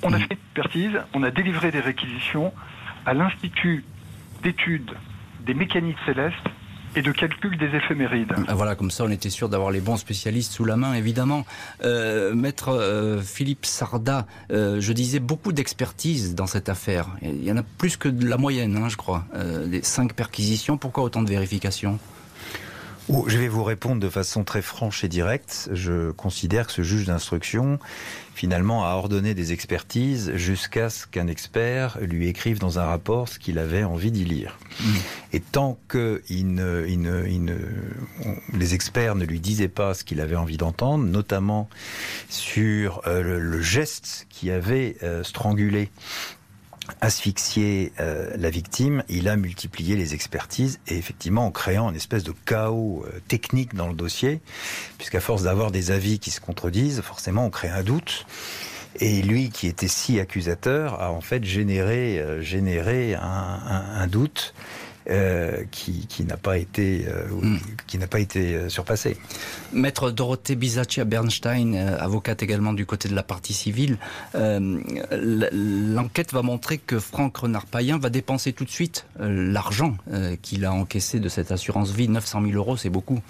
on 0.03 0.13
a 0.13 0.19
mmh. 0.19 0.21
fait 0.21 0.27
une 0.27 0.33
expertise, 0.33 1.01
on 1.15 1.23
a 1.23 1.31
délivré 1.31 1.73
des 1.73 1.81
réquisitions 1.81 2.53
à 3.07 3.15
l'Institut 3.15 3.85
d'études 4.43 4.93
des 5.47 5.55
mécaniques 5.55 5.97
célestes 6.07 6.37
et 6.97 7.03
de 7.03 7.11
calcul 7.11 7.57
des 7.57 7.75
éphémérides. 7.77 8.35
Ah, 8.47 8.55
voilà, 8.55 8.77
comme 8.77 8.91
ça 8.91 9.05
on 9.05 9.11
était 9.11 9.31
sûr 9.31 9.49
d'avoir 9.49 9.71
les 9.71 9.81
bons 9.81 9.97
spécialistes 9.97 10.53
sous 10.53 10.65
la 10.65 10.77
main, 10.77 10.95
évidemment. 10.95 11.45
Euh, 11.83 12.35
maître 12.35 12.69
euh, 12.69 13.21
Philippe 13.21 13.67
Sarda, 13.67 14.27
euh, 14.53 14.81
je 14.81 14.93
disais 14.93 15.19
beaucoup 15.19 15.53
d'expertise 15.53 16.35
dans 16.35 16.47
cette 16.47 16.69
affaire. 16.69 17.09
Il 17.23 17.43
y 17.43 17.51
en 17.51 17.57
a 17.57 17.63
plus 17.63 17.97
que 17.97 18.09
de 18.09 18.27
la 18.27 18.37
moyenne, 18.37 18.77
hein, 18.77 18.89
je 18.89 18.97
crois. 18.97 19.25
les 19.67 19.83
cinq 19.83 20.13
perquisitions, 20.13 20.77
pourquoi 20.77 21.03
autant 21.03 21.23
de 21.23 21.31
vérifications? 21.31 21.99
Je 23.09 23.39
vais 23.39 23.49
vous 23.49 23.65
répondre 23.65 24.01
de 24.01 24.09
façon 24.09 24.45
très 24.45 24.63
franche 24.63 25.05
et 25.05 25.09
directe. 25.09 25.69
Je 25.73 26.11
considère 26.11 26.67
que 26.67 26.73
ce 26.73 26.83
juge 26.83 27.07
d'instruction, 27.07 27.79
finalement, 28.35 28.85
a 28.85 28.95
ordonné 28.95 29.35
des 29.35 29.53
expertises 29.53 30.33
jusqu'à 30.37 30.91
ce 30.91 31.07
qu'un 31.07 31.27
expert 31.27 31.99
lui 32.01 32.29
écrive 32.29 32.59
dans 32.59 32.79
un 32.79 32.85
rapport 32.85 33.29
ce 33.29 33.39
qu'il 33.39 33.59
avait 33.59 33.85
envie 33.85 34.11
d'y 34.11 34.25
lire. 34.25 34.59
Mmh. 34.81 34.85
Et 35.35 35.41
tant 35.41 35.79
que 35.89 36.23
il 36.29 36.55
ne, 36.55 36.87
il 36.87 37.55
les 38.55 38.75
experts 38.75 39.15
ne 39.15 39.25
lui 39.25 39.41
disaient 39.41 39.69
pas 39.69 39.95
ce 39.95 40.05
qu'il 40.05 40.21
avait 40.21 40.37
envie 40.37 40.57
d'entendre, 40.57 41.05
notamment 41.05 41.69
sur 42.29 43.03
euh, 43.07 43.39
le, 43.39 43.61
geste 43.61 44.27
qui 44.31 44.51
avait 44.51 44.97
euh, 45.03 45.23
strangulé 45.23 45.91
asphyxier 47.01 47.93
euh, 48.01 48.31
la 48.37 48.51
victime, 48.51 49.03
il 49.09 49.29
a 49.29 49.37
multiplié 49.37 49.97
les 49.97 50.15
expertises 50.15 50.81
et 50.87 50.97
effectivement 50.97 51.47
en 51.47 51.51
créant 51.51 51.91
une 51.91 51.97
espèce 51.97 52.25
de 52.25 52.35
chaos 52.45 53.05
euh, 53.07 53.21
technique 53.29 53.75
dans 53.75 53.89
le 53.89 53.95
dossier, 53.95 54.41
puisqu'à 54.99 55.21
force 55.21 55.45
d'avoir 55.45 55.71
des 55.71 55.91
avis 55.91 56.19
qui 56.19 56.31
se 56.31 56.41
contredisent, 56.41 57.01
forcément 57.01 57.47
on 57.47 57.51
crée 57.51 57.71
un 57.71 57.83
doute. 57.83 58.27
Et 59.01 59.23
lui, 59.23 59.51
qui 59.51 59.67
était 59.67 59.89
si 59.89 60.21
accusateur, 60.21 61.03
a 61.03 61.11
en 61.11 61.21
fait 61.21 61.45
généré, 61.45 62.21
euh, 62.21 62.41
généré 62.41 63.15
un, 63.15 63.21
un 63.21 64.07
doute 64.07 64.55
euh, 65.11 65.65
qui, 65.71 66.25
n'a 66.25 66.39
pas 66.39 66.57
été, 66.57 67.05
euh, 67.09 67.27
hmm. 67.29 67.59
qui 67.87 67.99
n'a 67.99 68.07
pas 68.07 68.21
été 68.21 68.55
euh, 68.55 68.71
surpassé. 68.71 69.19
Maître 69.71 70.11
Dorothée 70.11 70.57
Bizaccia 70.57 71.05
Bernstein, 71.05 71.75
avocate 71.75 72.43
également 72.43 72.73
du 72.73 72.87
côté 72.87 73.11
de 73.11 73.15
la 73.15 73.23
partie 73.23 73.53
civile, 73.53 73.99
l'enquête 74.35 76.33
va 76.33 76.41
montrer 76.41 76.79
que 76.79 76.99
Franck 76.99 77.37
Renard-Payen 77.37 77.99
va 77.99 78.09
dépenser 78.09 78.55
tout 78.55 78.65
de 78.65 78.71
suite 78.71 79.05
l'argent 79.19 79.97
qu'il 80.41 80.65
a 80.65 80.73
encaissé 80.73 81.21
de 81.21 81.29
cette 81.29 81.53
assurance 81.53 81.91
vie. 81.91 82.09
900 82.09 82.43
000 82.43 82.53
euros, 82.55 82.77
c'est 82.79 82.89
beaucoup. 82.89 83.21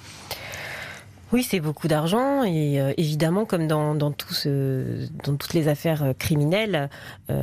Oui, 1.35 1.43
c'est 1.43 1.59
beaucoup 1.59 1.89
d'argent 1.89 2.45
et 2.45 2.81
évidemment, 2.97 3.45
comme 3.45 3.67
dans, 3.67 4.13
toutes 4.13 5.53
les 5.53 5.67
affaires 5.67 6.15
criminelles, 6.17 6.89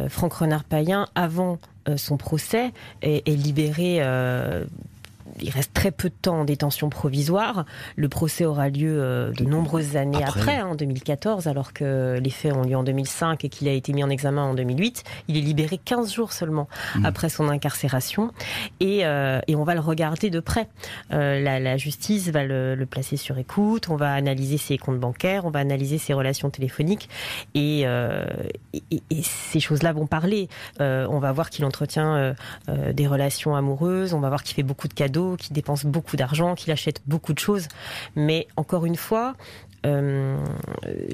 Franck 0.08 0.34
Renard-Payen, 0.34 1.08
avant 1.14 1.60
euh, 1.90 1.98
son 1.98 2.18
procès 2.18 2.72
est, 3.02 3.28
libéré 3.28 3.98
euh, 4.02 4.66
il 5.42 5.50
reste 5.50 5.74
très 5.74 5.92
peu 5.92 6.10
de 6.10 6.16
temps 6.20 6.42
en 6.42 6.46
détention 6.46 6.90
provisoire. 6.90 7.66
Le 7.96 8.10
procès 8.10 8.46
aura 8.46 8.70
lieu 8.70 9.02
euh, 9.02 9.32
de 9.32 9.44
nombreuses 9.44 9.96
années 9.96 10.24
après, 10.24 10.62
en 10.62 10.76
2014, 10.76 11.48
alors 11.48 11.74
que 11.74 12.20
les 12.22 12.30
faits 12.30 12.54
ont 12.54 12.64
lieu 12.64 12.76
en 12.76 12.84
2005 12.84 13.44
et 13.46 13.50
qu'il 13.50 13.68
a 13.68 13.74
été 13.74 13.94
mis 13.94 14.04
en 14.04 14.10
examen 14.10 14.44
en 14.44 14.54
2008. 14.54 15.04
Il 15.28 15.38
est 15.38 15.42
libéré 15.42 15.78
15 15.78 16.14
jours 16.14 16.34
seulement 16.34 16.68
mmh. 16.96 17.06
après 17.06 17.30
son 17.30 17.50
incarcération. 17.50 18.32
Et, 18.80 19.06
euh, 19.06 19.40
et, 19.48 19.56
on 19.56 19.64
va 19.64 19.74
le 19.74 19.80
regarder 19.80 20.30
de 20.30 20.40
près. 20.40 20.68
Euh, 21.12 21.40
la, 21.40 21.60
la, 21.60 21.78
justice 21.78 22.30
va 22.30 22.44
le, 22.44 22.76
le, 22.76 22.86
placer 22.86 23.18
sur 23.18 23.38
écoute, 23.38 23.90
on 23.90 23.96
va 23.96 24.14
analyser 24.14 24.58
ses 24.58 24.78
comptes 24.78 25.00
bancaires, 25.00 25.46
on 25.46 25.52
va 25.52 25.60
analyser 25.60 25.98
ses 25.98 26.14
relations 26.14 26.50
téléphoniques. 26.50 27.10
Et, 27.54 27.82
et, 27.82 28.84
et 29.10 29.22
ces 29.24 29.60
choses-là 29.60 29.94
vont 29.94 30.08
parler. 30.08 30.50
on 30.80 31.20
va 31.20 31.32
voir 31.32 31.50
qu'il 31.50 31.66
entretient 31.66 32.34
des 32.68 33.08
relations 33.08 33.56
amoureuses, 33.56 34.14
on 34.14 34.20
va 34.20 34.30
voir 34.30 34.44
qu'il 34.44 34.56
fait 34.56 34.64
beaucoup 34.64 34.88
de 34.88 34.94
cadeaux 34.94 35.31
qui 35.36 35.54
dépense 35.54 35.86
beaucoup 35.86 36.18
d'argent, 36.18 36.56
qui 36.56 36.72
achète 36.72 37.02
beaucoup 37.08 37.34
de 37.34 37.40
choses. 37.40 37.68
Mais 38.16 38.48
encore 38.56 38.86
une 38.86 38.96
fois, 38.96 39.36
euh, 39.86 40.38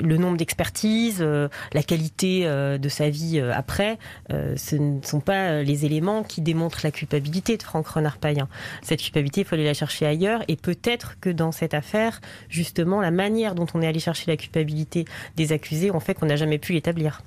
le 0.01 0.17
nombre 0.17 0.35
d'expertises, 0.35 1.19
euh, 1.21 1.47
la 1.73 1.83
qualité 1.83 2.41
euh, 2.45 2.77
de 2.77 2.89
sa 2.89 3.09
vie 3.09 3.39
après, 3.39 3.97
ce 4.29 4.75
ne 4.75 5.01
sont 5.01 5.19
pas 5.19 5.61
les 5.61 5.85
éléments 5.85 6.23
qui 6.23 6.41
démontrent 6.41 6.79
la 6.83 6.91
culpabilité 6.91 7.57
de 7.57 7.63
Franck 7.63 7.87
Renard-Payen. 7.87 8.47
Cette 8.81 9.01
culpabilité, 9.01 9.41
il 9.41 9.45
faut 9.45 9.55
aller 9.55 9.65
la 9.65 9.73
chercher 9.73 10.05
ailleurs, 10.05 10.43
et 10.47 10.55
peut-être 10.55 11.19
que 11.19 11.29
dans 11.29 11.51
cette 11.51 11.73
affaire, 11.73 12.19
justement, 12.49 13.01
la 13.01 13.11
manière 13.11 13.55
dont 13.55 13.67
on 13.73 13.81
est 13.81 13.87
allé 13.87 13.99
chercher 13.99 14.25
la 14.27 14.37
culpabilité 14.37 15.05
des 15.35 15.51
accusés 15.51 15.91
ont 15.91 15.99
fait 15.99 16.13
qu'on 16.13 16.25
n'a 16.25 16.35
jamais 16.35 16.57
pu 16.57 16.73
l'établir. 16.73 17.21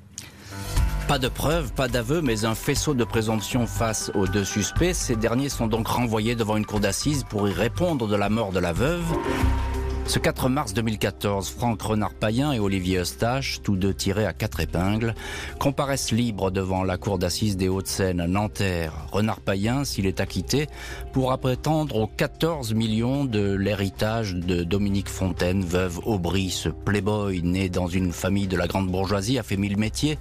Pas 1.11 1.18
de 1.18 1.27
preuves, 1.27 1.73
pas 1.73 1.88
d'aveux, 1.88 2.23
mais 2.23 2.44
un 2.44 2.55
faisceau 2.55 2.94
de 2.94 3.03
présomption 3.03 3.66
face 3.66 4.12
aux 4.14 4.29
deux 4.29 4.44
suspects. 4.44 4.94
Ces 4.94 5.16
derniers 5.16 5.49
sont 5.49 5.66
donc 5.66 5.88
renvoyés 5.88 6.37
devant 6.37 6.57
une 6.57 6.64
cour 6.64 6.79
d'assises 6.79 7.25
pour 7.29 7.49
y 7.49 7.53
répondre 7.53 8.07
de 8.07 8.14
la 8.14 8.29
mort 8.29 8.53
de 8.53 8.61
la 8.61 8.73
veuve. 8.73 9.03
Ce 10.11 10.18
4 10.18 10.49
mars 10.49 10.75
2014, 10.75 11.51
Franck 11.51 11.83
Renard-Payen 11.83 12.53
et 12.53 12.59
Olivier 12.59 12.99
Eustache, 12.99 13.61
tous 13.62 13.77
deux 13.77 13.94
tirés 13.94 14.27
à 14.27 14.33
quatre 14.33 14.59
épingles, 14.59 15.14
comparaissent 15.61 16.11
libres 16.11 16.51
devant 16.51 16.83
la 16.83 16.96
cour 16.96 17.16
d'assises 17.16 17.57
des 17.57 17.68
Hauts-de-Seine, 17.68 18.27
Nanterre. 18.27 18.92
Renard-Payen, 19.12 19.85
s'il 19.85 20.07
est 20.07 20.18
acquitté, 20.18 20.66
pourra 21.12 21.38
prétendre 21.38 21.94
aux 21.94 22.09
14 22.09 22.75
millions 22.75 23.25
de 23.25 23.53
l'héritage 23.53 24.35
de 24.35 24.64
Dominique 24.64 25.09
Fontaine, 25.09 25.64
veuve 25.64 26.01
Aubry. 26.05 26.51
Ce 26.51 26.68
playboy 26.68 27.42
né 27.42 27.68
dans 27.68 27.87
une 27.87 28.12
famille 28.12 28.49
de 28.49 28.57
la 28.57 28.66
grande 28.66 28.90
bourgeoisie 28.90 29.38
a 29.38 29.44
fait 29.44 29.57
mille 29.57 29.77
métiers. 29.77 30.18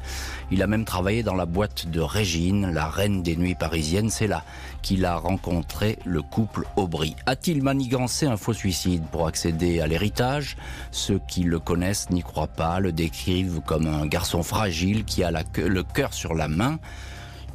Il 0.52 0.64
a 0.64 0.68
même 0.68 0.86
travaillé 0.86 1.22
dans 1.22 1.36
la 1.36 1.46
boîte 1.46 1.88
de 1.88 2.02
Régine, 2.02 2.72
la 2.72 2.90
reine 2.90 3.22
des 3.22 3.36
nuits 3.36 3.56
parisiennes. 3.56 4.10
C'est 4.10 4.28
là 4.28 4.44
qu'il 4.82 5.06
a 5.06 5.16
rencontré 5.16 6.00
le 6.06 6.22
couple 6.22 6.66
Aubry. 6.76 7.16
A-t-il 7.28 7.62
manigancé 7.62 8.26
un 8.26 8.38
faux 8.38 8.54
suicide 8.54 9.04
pour 9.12 9.28
accéder 9.28 9.80
à 9.80 9.88
l'héritage? 9.88 10.58
Ceux 10.92 11.20
qui 11.28 11.44
le 11.44 11.60
connaissent 11.60 12.10
n'y 12.10 12.24
croient 12.24 12.48
pas, 12.48 12.80
le 12.80 12.92
décrivent 12.92 13.62
comme 13.66 13.86
un 13.86 14.08
garçon 14.08 14.42
fragile 14.42 15.06
qui 15.06 15.24
a 15.24 15.32
le 15.32 15.84
cœur 15.84 16.14
sur 16.14 16.34
la 16.34 16.48
main. 16.48 16.80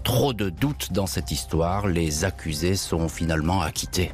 Trop 0.04 0.33
de 0.33 0.50
doutes 0.50 0.92
dans 0.92 1.07
cette 1.07 1.30
histoire, 1.30 1.88
les 1.88 2.24
accusés 2.24 2.76
sont 2.76 3.09
finalement 3.09 3.62
acquittés. 3.62 4.12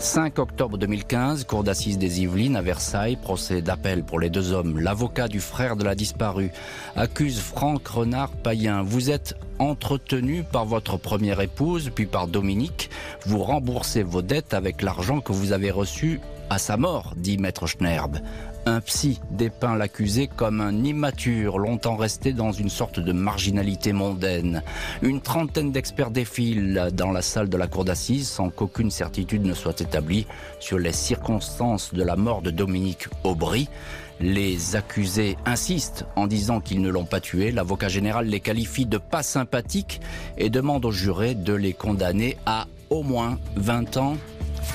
5 0.00 0.38
octobre 0.38 0.78
2015, 0.78 1.42
cour 1.42 1.64
d'assises 1.64 1.98
des 1.98 2.20
Yvelines 2.20 2.54
à 2.54 2.62
Versailles, 2.62 3.16
procès 3.16 3.62
d'appel 3.62 4.04
pour 4.04 4.20
les 4.20 4.30
deux 4.30 4.52
hommes. 4.52 4.78
L'avocat 4.78 5.26
du 5.26 5.40
frère 5.40 5.74
de 5.74 5.82
la 5.82 5.96
disparue 5.96 6.52
accuse 6.94 7.40
Franck 7.40 7.88
Renard 7.88 8.30
Payen. 8.30 8.82
Vous 8.82 9.10
êtes 9.10 9.34
entretenu 9.58 10.44
par 10.44 10.66
votre 10.66 10.98
première 10.98 11.40
épouse, 11.40 11.90
puis 11.92 12.06
par 12.06 12.28
Dominique. 12.28 12.90
Vous 13.26 13.42
remboursez 13.42 14.04
vos 14.04 14.22
dettes 14.22 14.54
avec 14.54 14.82
l'argent 14.82 15.20
que 15.20 15.32
vous 15.32 15.50
avez 15.50 15.72
reçu 15.72 16.20
à 16.48 16.58
sa 16.58 16.76
mort, 16.76 17.14
dit 17.16 17.36
maître 17.36 17.66
Schnerb. 17.66 18.20
Un 18.68 18.82
psy 18.82 19.18
dépeint 19.30 19.76
l'accusé 19.76 20.26
comme 20.26 20.60
un 20.60 20.84
immature, 20.84 21.56
longtemps 21.56 21.96
resté 21.96 22.34
dans 22.34 22.52
une 22.52 22.68
sorte 22.68 23.00
de 23.00 23.12
marginalité 23.12 23.94
mondaine. 23.94 24.62
Une 25.00 25.22
trentaine 25.22 25.72
d'experts 25.72 26.10
défilent 26.10 26.90
dans 26.92 27.10
la 27.10 27.22
salle 27.22 27.48
de 27.48 27.56
la 27.56 27.66
cour 27.66 27.86
d'assises 27.86 28.28
sans 28.28 28.50
qu'aucune 28.50 28.90
certitude 28.90 29.46
ne 29.46 29.54
soit 29.54 29.80
établie 29.80 30.26
sur 30.60 30.78
les 30.78 30.92
circonstances 30.92 31.94
de 31.94 32.02
la 32.02 32.14
mort 32.14 32.42
de 32.42 32.50
Dominique 32.50 33.08
Aubry. 33.24 33.70
Les 34.20 34.76
accusés 34.76 35.38
insistent 35.46 36.04
en 36.14 36.26
disant 36.26 36.60
qu'ils 36.60 36.82
ne 36.82 36.90
l'ont 36.90 37.06
pas 37.06 37.20
tué. 37.20 37.52
L'avocat 37.52 37.88
général 37.88 38.26
les 38.26 38.40
qualifie 38.40 38.84
de 38.84 38.98
pas 38.98 39.22
sympathiques 39.22 40.02
et 40.36 40.50
demande 40.50 40.84
aux 40.84 40.92
jurés 40.92 41.34
de 41.34 41.54
les 41.54 41.72
condamner 41.72 42.36
à 42.44 42.66
au 42.90 43.02
moins 43.02 43.38
20 43.56 43.96
ans 43.96 44.18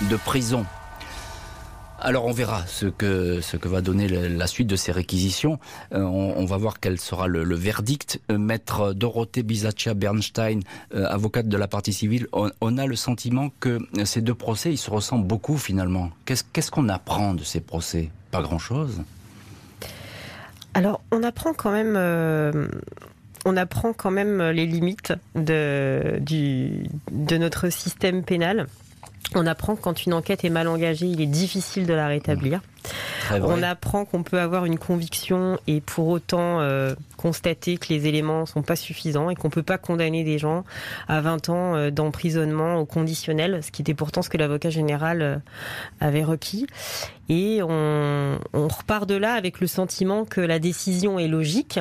de 0.09 0.15
prison. 0.15 0.65
Alors 2.05 2.25
on 2.25 2.33
verra 2.33 2.67
ce 2.67 2.87
que, 2.87 3.39
va 3.63 3.79
donner 3.79 4.09
la 4.09 4.47
suite 4.47 4.67
de 4.67 4.75
ces 4.75 4.91
réquisitions. 4.91 5.57
Euh, 5.93 6.01
on, 6.01 6.43
va 6.43 6.57
voir 6.57 6.81
quel 6.81 6.99
sera 6.99 7.27
le, 7.27 7.55
verdict. 7.55 8.19
Euh, 8.29 8.37
maître 8.37 8.91
Dorothée 8.91 9.41
Bizaccia 9.41 9.93
Bernstein, 9.93 10.59
euh, 10.93 11.05
avocate 11.05 11.47
de 11.47 11.55
la 11.55 11.69
partie 11.69 11.93
civile, 11.93 12.27
on, 12.33 12.77
a 12.77 12.85
le 12.85 12.97
sentiment 12.97 13.51
que 13.61 13.79
ces 14.03 14.19
deux 14.19 14.33
procès, 14.33 14.73
ils 14.73 14.77
se 14.77 14.91
ressemblent 14.91 15.25
beaucoup 15.25 15.57
finalement. 15.57 16.09
Qu'est-ce 16.25 16.71
qu'on 16.71 16.89
apprend 16.89 17.35
de 17.35 17.43
ces 17.45 17.61
procès? 17.61 18.09
Pas 18.31 18.41
grand-chose. 18.41 19.01
Alors 20.73 20.99
on 21.11 21.23
apprend 21.23 21.53
quand 21.53 21.71
même... 21.71 21.93
quand 23.95 24.11
même 24.11 24.41
les 24.49 24.65
limites 24.65 25.13
de 25.35 26.19
notre 27.37 27.69
système 27.69 28.23
pénal. 28.23 28.67
On 29.35 29.47
apprend 29.47 29.75
que 29.75 29.81
quand 29.81 30.05
une 30.05 30.13
enquête 30.13 30.43
est 30.43 30.49
mal 30.49 30.67
engagée, 30.67 31.07
il 31.07 31.21
est 31.21 31.27
difficile 31.27 31.85
de 31.85 31.93
la 31.93 32.07
rétablir. 32.07 32.61
On 33.31 33.63
apprend 33.63 34.05
qu'on 34.05 34.23
peut 34.23 34.39
avoir 34.39 34.65
une 34.65 34.77
conviction 34.77 35.57
et 35.67 35.81
pour 35.81 36.07
autant 36.07 36.59
euh, 36.59 36.93
constater 37.17 37.77
que 37.77 37.87
les 37.89 38.07
éléments 38.07 38.41
ne 38.41 38.45
sont 38.45 38.61
pas 38.61 38.75
suffisants 38.75 39.29
et 39.29 39.35
qu'on 39.35 39.47
ne 39.47 39.53
peut 39.53 39.63
pas 39.63 39.77
condamner 39.77 40.23
des 40.23 40.37
gens 40.37 40.65
à 41.07 41.21
20 41.21 41.49
ans 41.49 41.75
euh, 41.75 41.91
d'emprisonnement 41.91 42.75
au 42.75 42.85
conditionnel, 42.85 43.63
ce 43.63 43.71
qui 43.71 43.81
était 43.81 43.93
pourtant 43.93 44.21
ce 44.21 44.29
que 44.29 44.37
l'avocat 44.37 44.69
général 44.69 45.21
euh, 45.21 45.37
avait 46.01 46.23
requis. 46.23 46.67
Et 47.29 47.61
on 47.63 48.37
repart 48.53 49.07
de 49.07 49.15
là 49.15 49.33
avec 49.33 49.61
le 49.61 49.67
sentiment 49.67 50.25
que 50.25 50.41
la 50.41 50.59
décision 50.59 51.17
est 51.19 51.29
logique, 51.29 51.79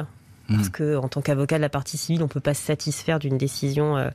parce 0.48 0.68
mm. 0.68 0.72
que 0.72 0.96
en 0.96 1.09
tant 1.09 1.20
qu'avocat 1.20 1.57
de 1.57 1.62
la 1.62 1.68
partie 1.68 1.96
civile, 1.96 2.22
on 2.22 2.28
peut 2.28 2.40
pas 2.40 2.55
se 2.55 2.62
satisfaire 2.62 3.18
d'une 3.18 3.38
décision 3.38 3.96
euh, 3.96 4.11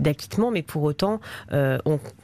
d'acquittement, 0.00 0.50
mais 0.50 0.62
pour 0.62 0.82
autant, 0.82 1.20
euh, 1.52 1.78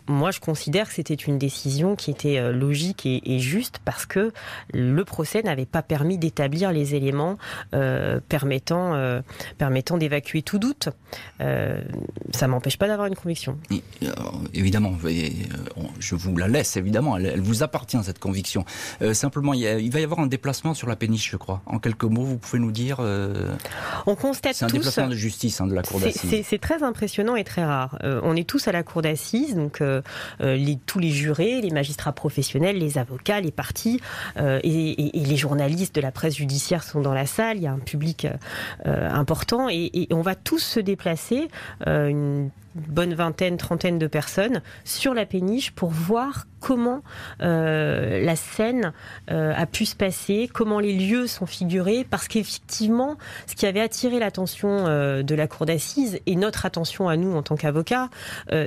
moi 0.07 0.31
je 0.31 0.41
considère 0.41 0.89
que 0.89 0.95
c'était 0.95 1.15
une 1.15 1.39
décision 1.39 1.97
qui 1.97 2.11
était 2.11 2.39
euh, 2.39 2.53
logique 2.53 3.07
et, 3.07 3.39
juste 3.39 3.81
parce 3.85 4.07
que 4.07 4.33
le 4.73 5.05
procès 5.05 5.43
n'avait 5.43 5.67
pas 5.67 5.83
permis 5.83 6.19
d'établir 6.19 6.73
les 6.73 6.95
éléments 6.95 7.37
permettant 8.29 9.21
permettant 9.59 9.99
d'évacuer 9.99 10.43
tout 10.43 10.59
doute. 10.59 10.89
ça 11.39 12.49
m'empêche 12.49 12.79
pas 12.79 12.87
d'avoir 12.87 13.09
une 13.09 13.17
conviction. 13.17 13.59
évidemment, 14.53 14.95
je 15.99 16.15
vous 16.15 16.37
la 16.37 16.49
laisse 16.49 16.77
évidemment, 16.77 17.17
elle, 17.17 17.41
vous 17.41 17.63
appartient 17.63 17.99
cette 18.03 18.19
conviction. 18.19 18.65
simplement, 19.13 19.53
il, 19.53 19.91
va 19.91 20.01
y 20.01 20.05
avoir 20.05 20.21
un 20.21 20.27
déplacement 20.27 20.75
sur 20.75 20.89
la 20.89 20.97
péniche, 20.97 21.31
je 21.31 21.37
crois. 21.37 21.63
En 21.67 21.79
quelques 21.79 22.05
mots, 22.05 22.25
vous 22.25 22.39
pouvez 22.39 22.61
nous 22.61 22.73
dire 22.73 23.01
on 24.07 24.15
constate 24.15 24.55
C'est 24.55 24.65
un 24.65 24.69
déplacement 24.69 25.09
de 25.09 25.15
justice 25.15 25.61
hein, 25.61 25.67
de 25.67 25.75
la 25.75 25.83
cour 25.83 26.01
d'assises. 26.01 26.45
C'est 26.47 26.61
très 26.61 26.83
impressionnant 26.83 27.37
et 27.37 27.45
très 27.45 27.65
rare. 27.65 27.99
Euh, 28.05 28.21
on 28.23 28.37
est 28.37 28.49
tous 28.49 28.69
à 28.69 28.73
la 28.73 28.83
cour 28.83 29.03
d'assises, 29.03 29.55
donc 29.55 29.81
euh, 29.81 29.94
euh, 29.94 29.94
les, 30.41 30.79
tous 30.87 30.99
les 30.99 31.11
jurés, 31.11 31.61
les 31.61 31.71
magistrats 31.71 32.13
professionnels, 32.13 32.79
les 32.79 32.99
avocats, 32.99 33.41
les 33.41 33.51
partis 33.51 34.01
et, 34.37 35.11
les 35.15 35.37
journalistes 35.37 35.95
de 35.95 36.01
la 36.01 36.11
presse 36.11 36.37
judiciaire 36.37 36.83
sont 36.83 37.01
dans 37.01 37.15
la 37.15 37.27
salle. 37.27 37.57
Il 37.59 37.63
y 37.63 37.67
a 37.67 37.73
un 37.73 37.79
public 37.79 38.27
important 38.85 39.69
et, 39.69 40.09
on 40.11 40.23
va 40.23 40.35
tous 40.35 40.59
se 40.59 40.81
déplacer. 40.81 41.49
Bonne 42.75 43.15
vingtaine, 43.15 43.57
trentaine 43.57 43.99
de 43.99 44.07
personnes 44.07 44.63
sur 44.85 45.15
la 45.15 45.27
péniche 45.27 45.71
pour 45.73 45.91
voir 45.91 46.47
comment 46.61 47.03
euh, 47.43 48.25
la 48.25 48.37
scène 48.37 48.95
euh, 49.31 49.53
a 49.55 49.67
pu 49.67 49.85
se 49.85 49.95
passer, 49.95 50.49
comment 50.53 50.81
les 50.81 50.95
lieux 50.95 51.27
sont 51.27 51.45
figurés, 51.45 52.07
parce 52.09 52.27
qu'effectivement, 52.27 53.19
ce 53.47 53.55
qui 53.55 53.67
avait 53.67 53.83
attiré 53.83 54.19
l'attention 54.19 54.87
euh, 54.87 55.23
de 55.23 55.35
la 55.35 55.47
cour 55.47 55.67
d'assises 55.67 56.21
et 56.25 56.37
notre 56.37 56.65
attention 56.65 57.07
à 57.07 57.19
nous 57.19 57.37
en 57.37 57.43
tant 57.43 57.57
qu'avocats, 57.57 58.09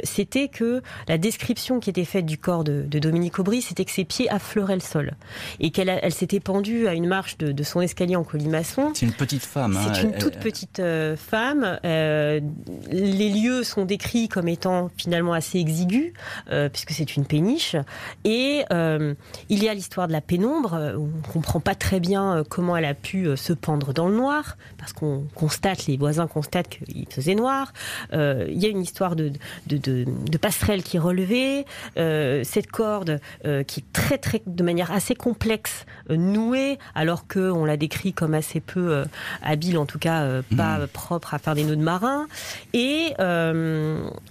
c'était 0.03 0.47
que 0.47 0.81
la 1.07 1.17
description 1.17 1.79
qui 1.79 1.89
était 1.89 2.05
faite 2.05 2.25
du 2.25 2.37
corps 2.37 2.63
de, 2.63 2.83
Dominique 2.99 3.39
Aubry, 3.39 3.61
c'était 3.61 3.85
que 3.85 3.91
ses 3.91 4.05
pieds 4.05 4.29
affleuraient 4.29 4.75
le 4.75 4.81
sol 4.81 5.13
et 5.59 5.71
qu'elle 5.71 5.89
elle, 5.89 6.13
s'était 6.13 6.39
pendue 6.39 6.87
à 6.87 6.93
une 6.93 7.07
marche 7.07 7.37
de, 7.37 7.63
son 7.63 7.81
escalier 7.81 8.15
en 8.15 8.23
colimaçon. 8.23 8.91
C'est 8.93 9.05
une 9.05 9.13
petite 9.13 9.43
femme. 9.43 9.77
Hein, 9.77 9.91
c'est 9.93 10.03
une 10.03 10.17
toute 10.17 10.37
petite 10.37 10.81
femme. 11.15 11.79
les 11.83 13.29
lieux 13.29 13.63
sont 13.63 13.85
décrits 13.85 13.96
comme 14.29 14.47
étant 14.47 14.89
finalement 14.97 15.33
assez 15.33 15.59
exigus, 15.59 16.13
puisque 16.71 16.91
c'est 16.91 17.15
une 17.15 17.25
péniche. 17.25 17.75
Et 18.23 18.63
euh, 18.71 19.13
il 19.49 19.63
y 19.63 19.69
a 19.69 19.73
l'histoire 19.73 20.07
de 20.07 20.13
la 20.13 20.21
pénombre, 20.21 20.73
euh, 20.73 20.95
on 20.97 21.05
ne 21.05 21.33
comprend 21.33 21.59
pas 21.59 21.75
très 21.75 21.99
bien 21.99 22.37
euh, 22.37 22.43
comment 22.47 22.75
elle 22.75 22.85
a 22.85 22.93
pu 22.93 23.27
se 23.35 23.53
pendre 23.53 23.93
dans 23.93 24.07
le 24.07 24.15
noir, 24.15 24.57
parce 24.77 24.93
qu'on 24.93 25.25
constate, 25.35 25.85
les 25.87 25.97
voisins 25.97 26.27
constatent 26.27 26.69
qu'il 26.69 27.07
faisait 27.09 27.35
noir. 27.35 27.73
il 28.13 28.57
y 28.57 28.65
a 28.65 28.69
une 28.69 28.81
histoire 28.81 29.15
de, 29.15 29.31
de, 29.67 29.77
de, 29.77 30.37
passerelle 30.37 30.83
qui 30.83 30.97
est 30.97 30.99
relevée, 30.99 31.65
cette 31.95 32.71
corde 32.71 33.19
qui 33.67 33.79
est 33.79 33.93
très, 33.93 34.17
très, 34.17 34.41
de 34.45 34.63
manière 34.63 34.91
assez 34.91 35.15
complexe, 35.15 35.85
nouée, 36.09 36.77
alors 36.95 37.27
qu'on 37.27 37.65
l'a 37.65 37.77
décrit 37.77 38.13
comme 38.13 38.33
assez 38.33 38.59
peu 38.59 39.03
habile, 39.41 39.77
en 39.77 39.85
tout 39.85 39.99
cas 39.99 40.41
pas 40.55 40.79
mmh. 40.79 40.87
propre 40.87 41.33
à 41.33 41.39
faire 41.39 41.55
des 41.55 41.63
nœuds 41.63 41.75
de 41.75 41.81
marin. 41.81 42.27
Et, 42.73 43.13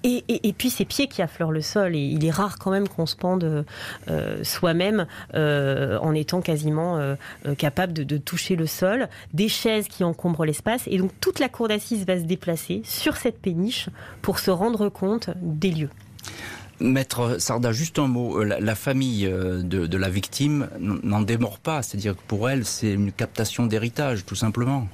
et, 0.02 0.52
puis 0.56 0.70
ces 0.70 0.84
pieds 0.84 1.06
qui 1.08 1.22
affleurent 1.22 1.52
le 1.52 1.60
sol, 1.60 1.94
et 1.96 2.00
il 2.00 2.24
est 2.24 2.30
rare 2.30 2.58
quand 2.58 2.70
même 2.70 2.88
qu'on 2.88 3.06
se 3.06 3.16
pende 3.16 3.64
euh, 4.08 4.44
soi-même 4.44 5.06
euh, 5.34 5.98
en 5.98 6.14
étant 6.14 6.40
quasiment 6.40 6.98
euh, 6.98 7.16
capable 7.58 7.92
de, 7.92 8.16
toucher 8.16 8.56
le 8.56 8.66
sol, 8.66 9.08
des 9.34 9.48
chaises 9.48 9.88
qui 9.88 10.04
encombrent 10.04 10.44
l'espace, 10.44 10.84
et 10.86 10.98
donc 10.98 11.10
toute 11.20 11.38
la 11.38 11.48
cour 11.48 11.68
d'assises 11.68 12.06
va 12.06 12.18
se 12.18 12.24
déplacer 12.24 12.82
sur 12.84 13.16
cette 13.16 13.40
péniche 13.40 13.88
pour 14.22 14.38
se 14.38 14.50
rendre 14.50 14.88
compte 14.88 15.30
des 15.42 15.70
lieux. 15.70 15.90
Maître 16.80 17.36
Sarda, 17.38 17.72
juste 17.72 17.98
un 17.98 18.06
mot. 18.06 18.42
La, 18.42 18.74
famille 18.74 19.24
de, 19.28 19.96
la 19.96 20.08
victime 20.08 20.68
n'en 20.80 21.20
démord 21.20 21.58
pas. 21.58 21.82
C'est-à-dire 21.82 22.14
que 22.14 22.22
pour 22.26 22.48
elle, 22.50 22.64
c'est 22.64 22.92
une 22.92 23.12
captation 23.12 23.66
d'héritage, 23.66 24.24
tout 24.24 24.34
simplement. 24.34 24.86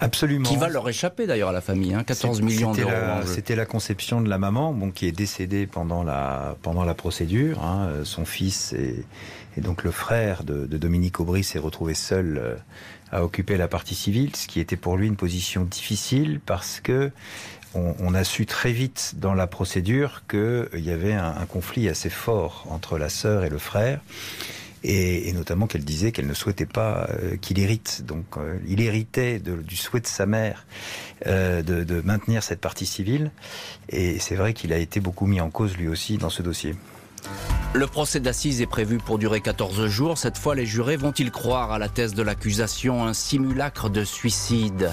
Absolument. 0.00 0.48
Qui 0.48 0.56
va 0.56 0.68
leur 0.68 0.88
échapper 0.88 1.26
d'ailleurs 1.26 1.50
à 1.50 1.52
la 1.52 1.60
famille, 1.60 1.94
hein, 1.94 2.04
14 2.04 2.42
millions 2.42 2.72
d'euros. 2.72 2.90
C'était 3.24 3.56
la 3.56 3.66
conception 3.66 4.20
de 4.20 4.28
la 4.28 4.38
maman, 4.38 4.72
bon, 4.72 4.90
qui 4.90 5.06
est 5.06 5.12
décédée 5.12 5.66
pendant 5.66 6.02
la, 6.02 6.56
pendant 6.62 6.84
la 6.84 6.94
procédure. 6.94 7.62
Hein. 7.62 7.90
son 8.04 8.24
fils 8.24 8.72
et, 8.72 9.04
donc 9.60 9.84
le 9.84 9.90
frère 9.90 10.44
de, 10.44 10.66
Dominique 10.66 11.18
Aubry 11.20 11.42
s'est 11.42 11.58
retrouvé 11.58 11.94
seul 11.94 12.38
euh, 12.38 12.56
à 13.10 13.24
occuper 13.24 13.56
la 13.56 13.68
partie 13.68 13.94
civile, 13.94 14.34
ce 14.36 14.46
qui 14.46 14.60
était 14.60 14.76
pour 14.76 14.96
lui 14.96 15.06
une 15.06 15.16
position 15.16 15.64
difficile 15.64 16.40
parce 16.44 16.80
que 16.80 17.10
on, 17.76 18.14
a 18.14 18.24
su 18.24 18.46
très 18.46 18.72
vite 18.72 19.14
dans 19.16 19.34
la 19.34 19.46
procédure 19.46 20.22
qu'il 20.28 20.68
y 20.74 20.90
avait 20.90 21.12
un, 21.12 21.46
conflit 21.46 21.88
assez 21.88 22.10
fort 22.10 22.66
entre 22.70 22.98
la 22.98 23.08
sœur 23.08 23.44
et 23.44 23.50
le 23.50 23.58
frère 23.58 24.00
et, 24.84 25.32
notamment 25.32 25.66
qu'elle 25.66 25.84
disait 25.84 26.12
qu'elle 26.12 26.26
ne 26.26 26.34
souhaitait 26.34 26.66
pas 26.66 27.08
euh, 27.10 27.36
qu'il 27.36 27.58
hérite. 27.58 28.04
Donc 28.06 28.24
euh, 28.36 28.58
il 28.68 28.80
héritait 28.80 29.40
du 29.40 29.76
souhait 29.76 30.00
de 30.00 30.06
sa 30.06 30.26
mère 30.26 30.66
euh, 31.26 31.62
de, 31.62 32.00
maintenir 32.02 32.42
cette 32.42 32.60
partie 32.60 32.86
civile, 32.86 33.30
et 33.88 34.18
c'est 34.18 34.36
vrai 34.36 34.52
qu'il 34.54 34.72
a 34.72 34.78
été 34.78 35.00
beaucoup 35.00 35.26
mis 35.26 35.40
en 35.40 35.50
cause 35.50 35.76
lui 35.76 35.88
aussi 35.88 36.18
dans 36.18 36.30
ce 36.30 36.42
dossier. 36.42 36.76
Le 37.72 37.86
procès 37.86 38.20
d'assises 38.20 38.60
est 38.60 38.66
prévu 38.66 38.98
pour 38.98 39.18
durer 39.18 39.40
14 39.40 39.86
jours. 39.88 40.18
Cette 40.18 40.38
fois, 40.38 40.54
les 40.54 40.66
jurés 40.66 40.96
vont-ils 40.96 41.32
croire 41.32 41.72
à 41.72 41.78
la 41.78 41.88
thèse 41.88 42.14
de 42.14 42.22
l'accusation, 42.22 43.04
un 43.04 43.12
simulacre 43.12 43.90
de 43.90 44.04
suicide? 44.04 44.92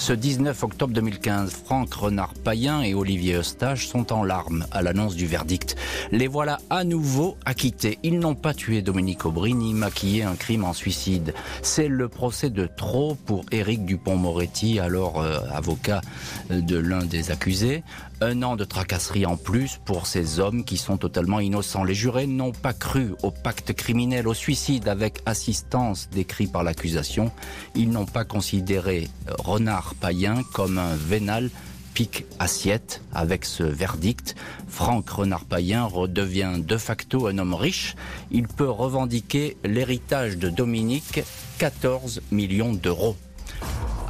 Ce 0.00 0.14
19 0.14 0.62
octobre 0.62 0.94
2015, 0.94 1.52
Franck 1.66 1.92
Renard-Payen 1.92 2.80
et 2.80 2.94
Olivier 2.94 3.34
Eustache 3.34 3.86
sont 3.86 4.14
en 4.14 4.24
larmes 4.24 4.64
à 4.72 4.80
l'annonce 4.80 5.14
du 5.14 5.26
verdict. 5.26 5.76
Les 6.10 6.26
voilà 6.26 6.58
à 6.70 6.84
nouveau 6.84 7.36
acquittés. 7.44 7.98
Ils 8.02 8.18
n'ont 8.18 8.34
pas 8.34 8.54
tué 8.54 8.80
Dominique 8.80 9.26
Aubry 9.26 9.52
ni 9.52 9.74
maquillé 9.74 10.22
un 10.22 10.36
crime 10.36 10.64
en 10.64 10.72
suicide. 10.72 11.34
C'est 11.60 11.86
le 11.86 12.08
procès 12.08 12.48
de 12.48 12.66
trop 12.66 13.14
pour 13.14 13.44
Éric 13.52 13.84
Dupont-Moretti, 13.84 14.80
alors 14.80 15.20
euh, 15.20 15.38
avocat 15.52 16.00
de 16.48 16.78
l'un 16.78 17.04
des 17.04 17.30
accusés. 17.30 17.82
Un 18.22 18.42
an 18.42 18.56
de 18.56 18.64
tracasserie 18.64 19.24
en 19.26 19.36
plus 19.36 19.78
pour 19.84 20.06
ces 20.06 20.40
hommes 20.40 20.64
qui 20.64 20.78
sont 20.78 20.96
totalement 20.96 21.40
innocents. 21.40 21.84
Les 21.84 21.94
jurés 21.94 22.26
n'ont 22.26 22.52
pas 22.52 22.72
cru 22.72 23.14
au 23.22 23.30
pacte 23.30 23.74
criminel, 23.74 24.28
au 24.28 24.34
suicide 24.34 24.88
avec 24.88 25.20
assistance 25.26 26.08
décrit 26.10 26.46
par 26.46 26.62
l'accusation. 26.62 27.30
Ils 27.74 27.90
n'ont 27.90 28.06
pas 28.06 28.24
considéré 28.24 29.08
Renard 29.38 29.89
Payen 29.94 30.42
comme 30.52 30.78
un 30.78 30.94
vénal 30.94 31.50
pique 31.94 32.24
assiette 32.38 33.02
avec 33.12 33.44
ce 33.44 33.62
verdict. 33.62 34.34
Franck 34.68 35.08
Renard 35.10 35.44
Payen 35.44 35.84
redevient 35.84 36.54
de 36.58 36.76
facto 36.76 37.26
un 37.26 37.38
homme 37.38 37.54
riche. 37.54 37.96
Il 38.30 38.48
peut 38.48 38.70
revendiquer 38.70 39.56
l'héritage 39.64 40.38
de 40.38 40.48
Dominique, 40.48 41.22
14 41.58 42.22
millions 42.30 42.72
d'euros. 42.72 43.16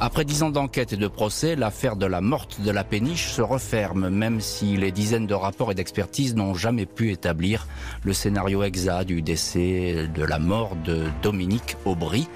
Après 0.03 0.25
dix 0.25 0.41
ans 0.41 0.49
d'enquête 0.49 0.93
et 0.93 0.97
de 0.97 1.07
procès, 1.07 1.55
l'affaire 1.55 1.95
de 1.95 2.07
la 2.07 2.21
morte 2.21 2.59
de 2.61 2.71
la 2.71 2.83
péniche 2.83 3.27
se 3.27 3.41
referme, 3.43 4.09
même 4.09 4.41
si 4.41 4.75
les 4.75 4.91
dizaines 4.91 5.27
de 5.27 5.35
rapports 5.35 5.71
et 5.71 5.75
d'expertises 5.75 6.33
n'ont 6.33 6.55
jamais 6.55 6.87
pu 6.87 7.11
établir 7.11 7.67
le 8.03 8.11
scénario 8.11 8.63
exact 8.63 9.05
du 9.05 9.21
décès 9.21 10.07
de 10.07 10.23
la 10.23 10.39
mort 10.39 10.75
de 10.75 11.05
Dominique 11.21 11.77
Aubry. 11.85 12.27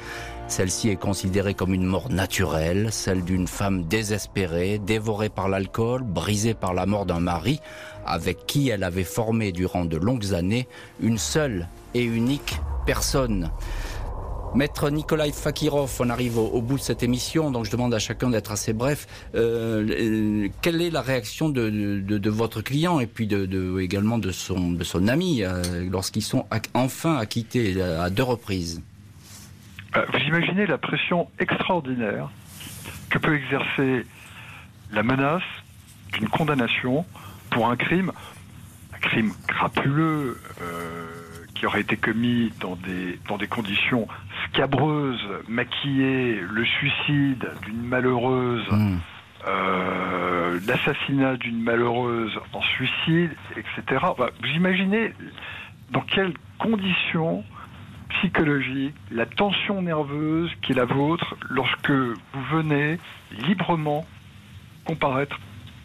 Celle-ci 0.47 0.89
est 0.89 0.95
considérée 0.95 1.55
comme 1.55 1.73
une 1.73 1.85
mort 1.85 2.09
naturelle, 2.09 2.89
celle 2.91 3.23
d'une 3.23 3.47
femme 3.47 3.83
désespérée, 3.83 4.77
dévorée 4.77 5.29
par 5.29 5.49
l'alcool, 5.49 6.03
brisée 6.03 6.53
par 6.53 6.73
la 6.73 6.85
mort 6.85 7.05
d'un 7.05 7.19
mari, 7.19 7.59
avec 8.05 8.45
qui 8.45 8.69
elle 8.69 8.83
avait 8.83 9.03
formé 9.03 9.51
durant 9.51 9.85
de 9.85 9.97
longues 9.97 10.33
années 10.33 10.67
une 11.01 11.17
seule 11.17 11.67
et 11.95 12.03
unique 12.03 12.59
personne. 12.85 13.49
Maître 14.53 14.89
Nikolai 14.89 15.33
Fakirov, 15.33 15.97
on 15.99 16.09
arrive 16.09 16.37
au, 16.37 16.61
bout 16.61 16.77
de 16.77 16.81
cette 16.81 17.03
émission, 17.03 17.51
donc 17.51 17.65
je 17.65 17.71
demande 17.71 17.93
à 17.93 17.99
chacun 17.99 18.29
d'être 18.29 18.53
assez 18.53 18.71
bref. 18.71 19.07
Euh, 19.33 20.47
quelle 20.61 20.81
est 20.81 20.91
la 20.91 21.01
réaction 21.01 21.49
de, 21.49 22.29
votre 22.29 22.61
client 22.61 23.01
et 23.01 23.07
puis 23.07 23.27
également 23.81 24.17
de 24.17 24.31
son, 24.31 24.77
ami 25.09 25.43
euh, 25.43 25.61
lorsqu'ils 25.91 26.21
sont 26.21 26.45
enfin 26.73 27.17
acquittés 27.17 27.81
à 27.81 28.09
deux 28.09 28.23
reprises? 28.23 28.81
euh, 28.81 28.94
Vous 30.11 30.19
imaginez 30.19 30.65
la 30.65 30.77
pression 30.77 31.29
extraordinaire 31.39 32.29
que 33.09 33.17
peut 33.17 33.35
exercer 33.35 34.05
la 34.91 35.03
menace 35.03 35.43
d'une 36.13 36.27
condamnation 36.27 37.05
pour 37.49 37.69
un 37.69 37.75
crime, 37.75 38.11
un 38.93 38.99
crime 38.99 39.31
crapuleux 39.47 40.37
qui 41.55 41.65
aurait 41.65 41.81
été 41.81 41.95
commis 41.95 42.51
dans 42.59 42.75
des, 42.75 43.17
dans 43.27 43.37
des 43.37 43.47
conditions 43.47 44.07
scabreuse, 44.49 45.25
maquiller 45.47 46.39
le 46.39 46.65
suicide 46.65 47.49
d'une 47.63 47.81
malheureuse, 47.81 48.69
hmm. 48.69 48.97
euh, 49.47 50.59
l'assassinat 50.67 51.37
d'une 51.37 51.61
malheureuse 51.61 52.37
en 52.53 52.61
suicide, 52.61 53.31
etc. 53.55 54.05
vous 54.17 54.49
imaginez 54.49 55.13
dans 55.91 56.01
quelles 56.01 56.33
conditions 56.59 57.43
la 59.11 59.25
tension 59.25 59.81
nerveuse 59.81 60.51
qui 60.61 60.71
est 60.71 60.75
la 60.75 60.85
vôtre 60.85 61.35
lorsque 61.49 61.89
vous 61.89 62.43
venez 62.51 62.99
librement 63.47 64.05
comparaître 64.85 65.39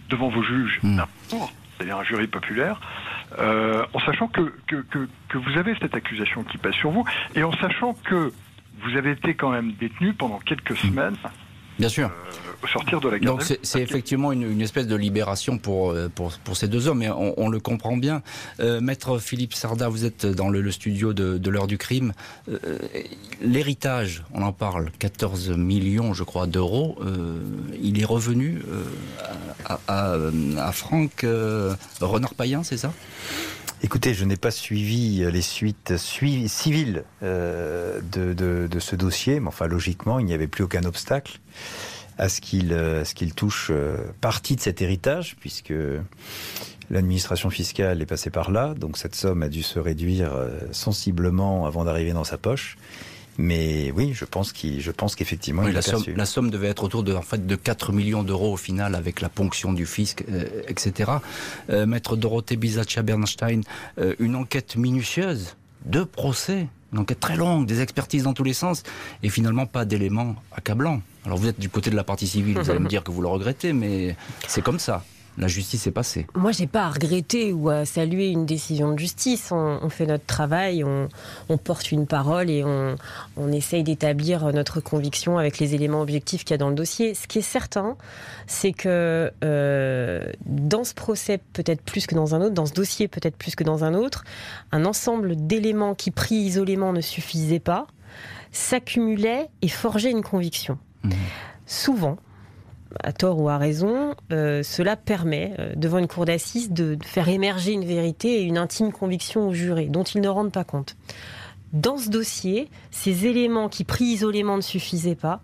devant 0.09 0.29
vos 0.29 0.43
juges, 0.43 0.81
hmm. 0.83 1.01
c'est-à-dire 1.29 1.99
un 1.99 2.05
jury 2.05 2.27
populaire, 2.27 2.81
euh, 3.39 3.85
en 3.95 4.01
sachant 4.01 4.29
que, 4.29 4.53
que, 4.67 4.85
que, 5.29 5.39
vous 5.39 5.57
avez 5.57 5.75
cette 5.81 5.95
accusation 5.95 6.43
qui 6.43 6.59
passe 6.59 6.75
sur 6.75 6.91
vous, 6.91 7.05
et 7.35 7.43
en 7.43 7.53
sachant 7.53 7.95
que 7.95 8.33
vous 8.83 8.97
avez 8.97 9.13
été 9.13 9.35
quand 9.35 9.51
même 9.51 9.73
détenu 9.73 10.13
pendant 10.13 10.39
quelques 10.39 10.73
hmm. 10.73 10.89
semaines. 10.89 11.17
Bien 11.79 11.89
sûr. 11.89 12.11
Euh, 12.11 12.67
sortir 12.69 13.01
de 13.01 13.09
la 13.09 13.19
garde. 13.19 13.39
Donc 13.39 13.59
c'est 13.63 13.81
effectivement 13.81 14.33
une, 14.33 14.61
espèce 14.61 14.87
de 14.87 14.97
libération 14.97 15.59
pour, 15.59 15.91
euh, 15.91 16.09
pour, 16.15 16.33
pour 16.45 16.57
ces 16.57 16.69
deux 16.69 16.89
hommes, 16.89 17.03
et 17.03 17.11
on, 17.11 17.49
le 17.49 17.59
comprend 17.59 17.97
bien. 17.97 18.23
Euh, 18.61 18.81
Maître 18.81 19.19
Philippe 19.19 19.55
Sarda, 19.55 19.89
vous 19.89 20.05
êtes 20.05 20.27
dans 20.27 20.49
le, 20.49 20.71
studio 20.71 21.13
de, 21.13 21.39
de 21.39 21.51
l'heure 21.51 21.67
du 21.67 21.79
crime. 21.79 22.13
L'héritage, 23.41 24.25
on 24.35 24.43
en 24.43 24.53
parle, 24.53 24.91
14 24.99 25.51
millions, 25.51 26.15
je 26.15 26.23
crois, 26.23 26.47
d'euros. 26.47 26.99
il 27.83 28.01
est 28.01 28.05
revenu 28.05 28.63
à, 29.65 29.81
à, 29.89 30.17
à, 30.59 30.73
Franck 30.73 31.25
Renard-Payen, 32.01 32.63
c'est 32.63 32.77
ça? 32.77 32.93
Écoutez, 33.83 34.13
je 34.13 34.27
n'ai 34.27 34.37
pas 34.37 34.51
suivi 34.51 35.25
les 35.31 35.41
suites 35.41 35.97
civiles 35.97 37.05
euh, 37.23 38.01
de, 38.03 38.79
ce 38.79 38.95
dossier, 38.95 39.41
mais 39.41 39.49
enfin 39.49 39.67
logiquement, 39.67 40.19
il 40.19 40.27
n'y 40.27 40.35
avait 40.35 40.49
plus 40.49 40.65
aucun 40.65 40.85
obstacle 40.85 41.41
à 42.19 42.29
ce 42.29 42.43
qu'il 42.43 42.75
euh, 42.75 43.05
touche 43.35 43.71
euh, 43.71 43.97
partie 44.21 44.55
de 44.55 44.61
cet 44.61 44.83
héritage, 44.83 45.35
puisque 45.41 45.73
l'administration 46.91 47.49
fiscale 47.49 48.03
est 48.03 48.07
passée 48.07 48.29
par 48.29 48.51
là, 48.51 48.75
donc 48.75 48.99
cette 48.99 49.15
somme 49.15 49.43
a 49.43 49.49
dû 49.49 49.63
se 49.63 49.79
réduire 49.79 50.33
sensiblement 50.73 51.65
avant 51.65 51.85
d'arriver 51.85 52.13
dans 52.13 52.25
sa 52.25 52.37
poche. 52.37 52.77
Mais 53.41 53.91
oui, 53.97 54.13
je 54.13 54.27
pense 54.27 54.53
qu'effectivement, 54.53 55.63
la, 55.63 55.81
somme, 55.81 56.05
la 56.15 56.27
somme 56.27 56.51
devait 56.51 56.69
être 56.69 56.85
autour 56.85 57.03
de, 57.03 57.15
en 57.15 57.23
fait, 57.23 57.47
de 57.47 57.57
4 57.57 57.91
millions 57.91 58.23
d'euros 58.23 58.53
au 58.53 58.59
final 58.59 58.95
avec 58.95 59.23
la 59.23 59.31
ponction 59.31 59.73
du 59.73 59.87
fisc, 59.87 60.25
euh, 60.31 60.45
etc. 60.69 61.11
Euh, 61.71 61.87
Maître 61.87 62.17
Dorothée 62.17 62.57
Bizaccia-Bernstein, 62.57 63.63
euh, 63.99 64.15
une 64.19 64.37
enquête 64.37 64.77
minutieuse, 64.77 65.57
deux 65.87 66.05
procès, 66.05 66.69
une 66.93 66.99
enquête 66.99 67.19
très 67.21 67.37
longue, 67.37 67.65
des 67.65 67.81
expertises 67.81 68.25
dans 68.25 68.35
tous 68.35 68.45
les 68.45 68.53
sens, 68.53 68.83
et 69.23 69.31
finalement 69.31 69.65
pas 69.65 69.87
d'éléments 69.87 70.37
accablants. 70.53 71.01
Alors 71.25 71.39
vous 71.39 71.49
êtes 71.49 71.59
du 71.59 71.71
côté 71.71 71.89
de 71.89 71.97
la 71.97 72.05
partie 72.05 72.27
civile, 72.27 72.59
vous 72.59 72.69
allez 72.69 72.79
me 72.79 72.89
dire 72.91 73.03
que 73.03 73.11
vous 73.11 73.23
le 73.23 73.29
regrettez, 73.29 73.73
mais 73.73 74.17
c'est 74.49 74.63
comme 74.63 74.79
ça 74.79 75.03
la 75.39 75.49
justice 75.49 75.87
est 75.87 75.93
passée. 75.93 76.27
Moi, 76.35 76.53
j'ai 76.53 76.67
pas 76.67 76.85
à 76.85 76.91
regretter 76.91 77.53
ou 77.53 77.69
à 77.71 77.85
saluer 77.85 78.29
une 78.29 78.47
décision 78.47 78.93
de 78.93 78.99
justice. 78.99 79.53
On, 79.53 79.89
fait 79.89 80.07
notre 80.07 80.27
travail, 80.27 80.85
on, 80.85 81.09
porte 81.57 81.93
une 81.93 82.07
parole 82.07 82.51
et 82.51 82.65
on, 82.65 83.53
essaye 83.53 83.83
d'établir 83.83 84.53
notre 84.53 84.81
conviction 84.81 85.39
avec 85.39 85.59
les 85.59 85.75
éléments 85.75 86.03
objectifs 86.03 86.45
qu'il 86.45 86.53
y 86.53 86.55
a 86.55 86.59
dans 86.59 86.69
le 86.69 86.75
dossier. 86.75 87.15
Ce 87.15 87.27
qui 87.27 87.39
est 87.39 87.43
certain, 87.43 87.97
c'est 88.47 88.73
que 88.73 89.31
euh, 89.45 90.33
dans 90.47 90.85
ce 90.85 90.95
procès, 90.95 91.39
peut-être 91.53 91.83
plus 91.83 92.07
que 92.07 92.15
dans 92.15 92.35
un 92.35 92.41
autre, 92.41 92.55
dans 92.55 92.67
ce 92.67 92.75
dossier, 92.75 93.09
peut-être 93.09 93.37
plus 93.37 93.55
que 93.55 93.65
dans 93.65 93.85
un 93.85 93.95
autre, 93.95 94.25
un 94.73 94.85
ensemble 94.85 95.37
d'éléments 95.37 95.95
qui, 95.95 96.11
pris 96.11 96.37
isolément, 96.37 96.93
ne 96.93 97.01
suffisaient 97.01 97.61
pas, 97.61 97.87
s'accumulaient 98.53 99.49
et 99.63 99.69
forgeaient 99.69 100.11
une 100.11 100.23
conviction. 100.23 100.79
Mmh. 101.05 101.11
Souvent, 101.67 102.17
à 103.03 103.13
tort 103.13 103.41
ou 103.41 103.49
à 103.49 103.59
raison, 103.59 104.15
euh, 104.33 104.63
cela 104.63 104.97
permet, 104.97 105.55
euh, 105.59 105.75
devant 105.77 105.99
une 105.99 106.09
cour 106.09 106.25
d'assises, 106.25 106.71
de, 106.71 106.99
faire 107.05 107.29
émerger 107.29 107.73
une 107.73 107.85
vérité 107.85 108.41
et 108.41 108.43
une 108.43 108.59
intime 108.59 108.93
conviction 108.93 109.49
aux 109.49 109.53
jurés, 109.53 109.87
dont 109.87 110.03
ils 110.03 110.21
ne 110.21 110.29
rendent 110.29 110.53
pas 110.53 110.65
compte. 110.65 110.97
Dans 111.73 111.99
ce 111.99 112.11
dossier, 112.11 112.69
ces 112.91 113.27
éléments 113.27 113.69
qui, 113.69 113.85
pris 113.85 114.05
isolément, 114.05 114.57
ne 114.57 114.63
suffisaient 114.63 115.15
pas, 115.15 115.41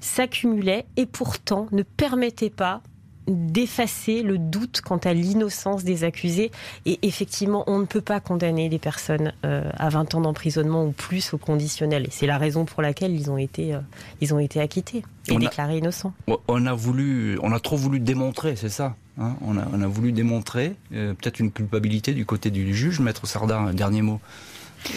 s'accumulaient 0.00 0.86
et 0.96 1.06
pourtant 1.06 1.66
ne 1.72 1.82
permettaient 1.82 2.50
pas 2.50 2.82
d'effacer 3.26 4.22
le 4.22 4.38
doute 4.38 4.80
quant 4.80 4.98
à 4.98 5.12
l'innocence 5.12 5.84
des 5.84 6.04
accusés. 6.04 6.50
Et 6.84 6.98
effectivement, 7.02 7.64
on 7.66 7.78
ne 7.78 7.84
peut 7.84 8.00
pas 8.00 8.20
condamner 8.20 8.68
des 8.68 8.78
personnes 8.78 9.32
euh, 9.44 9.70
à 9.76 9.88
20 9.88 10.14
ans 10.14 10.20
d'emprisonnement 10.20 10.84
ou 10.84 10.92
plus 10.92 11.34
au 11.34 11.38
conditionnel. 11.38 12.04
Et 12.06 12.10
c'est 12.10 12.26
la 12.26 12.38
raison 12.38 12.64
pour 12.64 12.82
laquelle 12.82 13.14
ils 13.14 13.30
ont 13.30 13.38
été, 13.38 13.74
euh, 13.74 13.80
ils 14.20 14.34
ont 14.34 14.38
été 14.38 14.60
acquittés 14.60 15.02
et 15.28 15.36
déclarés 15.36 15.78
innocents. 15.78 16.12
On 16.48 16.66
a, 16.66 16.72
voulu, 16.72 17.38
on 17.42 17.52
a 17.52 17.60
trop 17.60 17.76
voulu 17.76 18.00
démontrer, 18.00 18.56
c'est 18.56 18.68
ça 18.68 18.94
hein 19.18 19.36
on, 19.40 19.56
a, 19.58 19.66
on, 19.72 19.82
a, 19.82 19.86
voulu 19.86 20.12
démontrer 20.12 20.76
euh, 20.92 21.14
peut-être 21.14 21.40
une 21.40 21.50
culpabilité 21.50 22.12
du 22.12 22.24
côté 22.24 22.50
du 22.50 22.74
juge. 22.74 23.00
Maître 23.00 23.26
Sardin, 23.26 23.66
un 23.66 23.74
dernier 23.74 24.02
mot. 24.02 24.20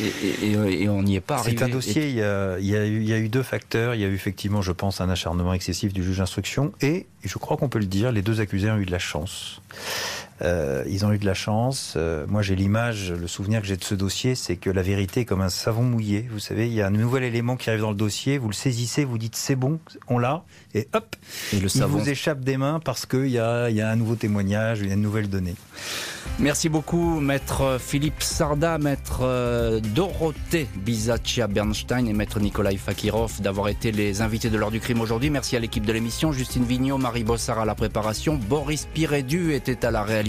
Et, 0.01 0.89
on 0.89 1.03
n'y 1.03 1.15
est 1.15 1.21
pas 1.21 1.37
arrivé. 1.37 1.57
C'est 1.57 1.63
un 1.63 1.69
dossier, 1.69 2.09
il 2.09 2.15
y, 2.15 2.21
a, 2.23 3.17
eu, 3.17 3.29
deux 3.29 3.43
facteurs. 3.43 3.95
Il 3.95 4.01
y 4.01 4.05
a 4.05 4.07
eu 4.07 4.13
effectivement, 4.13 4.61
je 4.61 4.71
pense, 4.71 5.01
un 5.01 5.09
acharnement 5.09 5.53
excessif 5.53 5.93
du 5.93 6.03
juge 6.03 6.17
d'instruction 6.17 6.71
et, 6.81 7.05
je 7.23 7.37
crois 7.37 7.57
qu'on 7.57 7.69
peut 7.69 7.79
le 7.79 7.85
dire, 7.85 8.11
les 8.11 8.21
deux 8.21 8.39
accusés 8.41 8.71
ont 8.71 8.77
eu 8.77 8.85
de 8.85 8.91
la 8.91 8.99
chance. 8.99 9.61
Euh, 10.41 10.83
ils 10.87 11.05
ont 11.05 11.11
eu 11.11 11.17
de 11.17 11.25
la 11.25 11.33
chance. 11.33 11.93
Euh, 11.97 12.25
moi, 12.27 12.41
j'ai 12.41 12.55
l'image, 12.55 13.11
le 13.11 13.27
souvenir 13.27 13.61
que 13.61 13.67
j'ai 13.67 13.77
de 13.77 13.83
ce 13.83 13.95
dossier, 13.95 14.35
c'est 14.35 14.55
que 14.55 14.69
la 14.69 14.81
vérité 14.81 15.21
est 15.21 15.25
comme 15.25 15.41
un 15.41 15.49
savon 15.49 15.83
mouillé. 15.83 16.27
Vous 16.31 16.39
savez, 16.39 16.67
il 16.67 16.73
y 16.73 16.81
a 16.81 16.87
un 16.87 16.91
nouvel 16.91 17.23
élément 17.23 17.57
qui 17.57 17.69
arrive 17.69 17.81
dans 17.81 17.89
le 17.89 17.95
dossier, 17.95 18.37
vous 18.37 18.47
le 18.47 18.53
saisissez, 18.53 19.03
vous 19.03 19.17
dites 19.17 19.35
c'est 19.35 19.55
bon, 19.55 19.79
on 20.07 20.17
l'a, 20.17 20.43
et 20.73 20.87
hop, 20.93 21.15
et 21.53 21.59
le 21.59 21.67
savon... 21.67 21.97
il 21.97 22.03
vous 22.03 22.09
échappe 22.09 22.41
des 22.41 22.57
mains 22.57 22.79
parce 22.83 23.05
qu'il 23.05 23.27
y 23.27 23.39
a, 23.39 23.69
y 23.69 23.81
a 23.81 23.89
un 23.89 23.95
nouveau 23.95 24.15
témoignage, 24.15 24.79
il 24.81 24.87
y 24.87 24.91
a 24.91 24.93
une 24.93 25.01
nouvelle 25.01 25.29
donnée. 25.29 25.55
Merci 26.37 26.69
beaucoup, 26.69 27.19
maître 27.19 27.77
Philippe 27.79 28.21
Sarda, 28.21 28.77
maître 28.77 29.21
euh, 29.23 29.81
Dorothée 29.81 30.67
Bizaccia 30.75 31.47
Bernstein 31.47 32.07
et 32.07 32.13
maître 32.13 32.39
Nikolai 32.39 32.77
Fakirov 32.77 33.41
d'avoir 33.41 33.67
été 33.67 33.91
les 33.91 34.21
invités 34.21 34.49
de 34.49 34.57
l'heure 34.57 34.71
du 34.71 34.79
crime 34.79 35.01
aujourd'hui. 35.01 35.29
Merci 35.29 35.57
à 35.57 35.59
l'équipe 35.59 35.85
de 35.85 35.91
l'émission, 35.91 36.31
Justine 36.31 36.63
Vignot, 36.63 36.97
Marie 36.97 37.23
Bossard 37.23 37.59
à 37.59 37.65
la 37.65 37.75
préparation, 37.75 38.35
Boris 38.35 38.87
Pirédu 38.93 39.53
était 39.53 39.85
à 39.85 39.91
la 39.91 40.03
réalisation. 40.03 40.28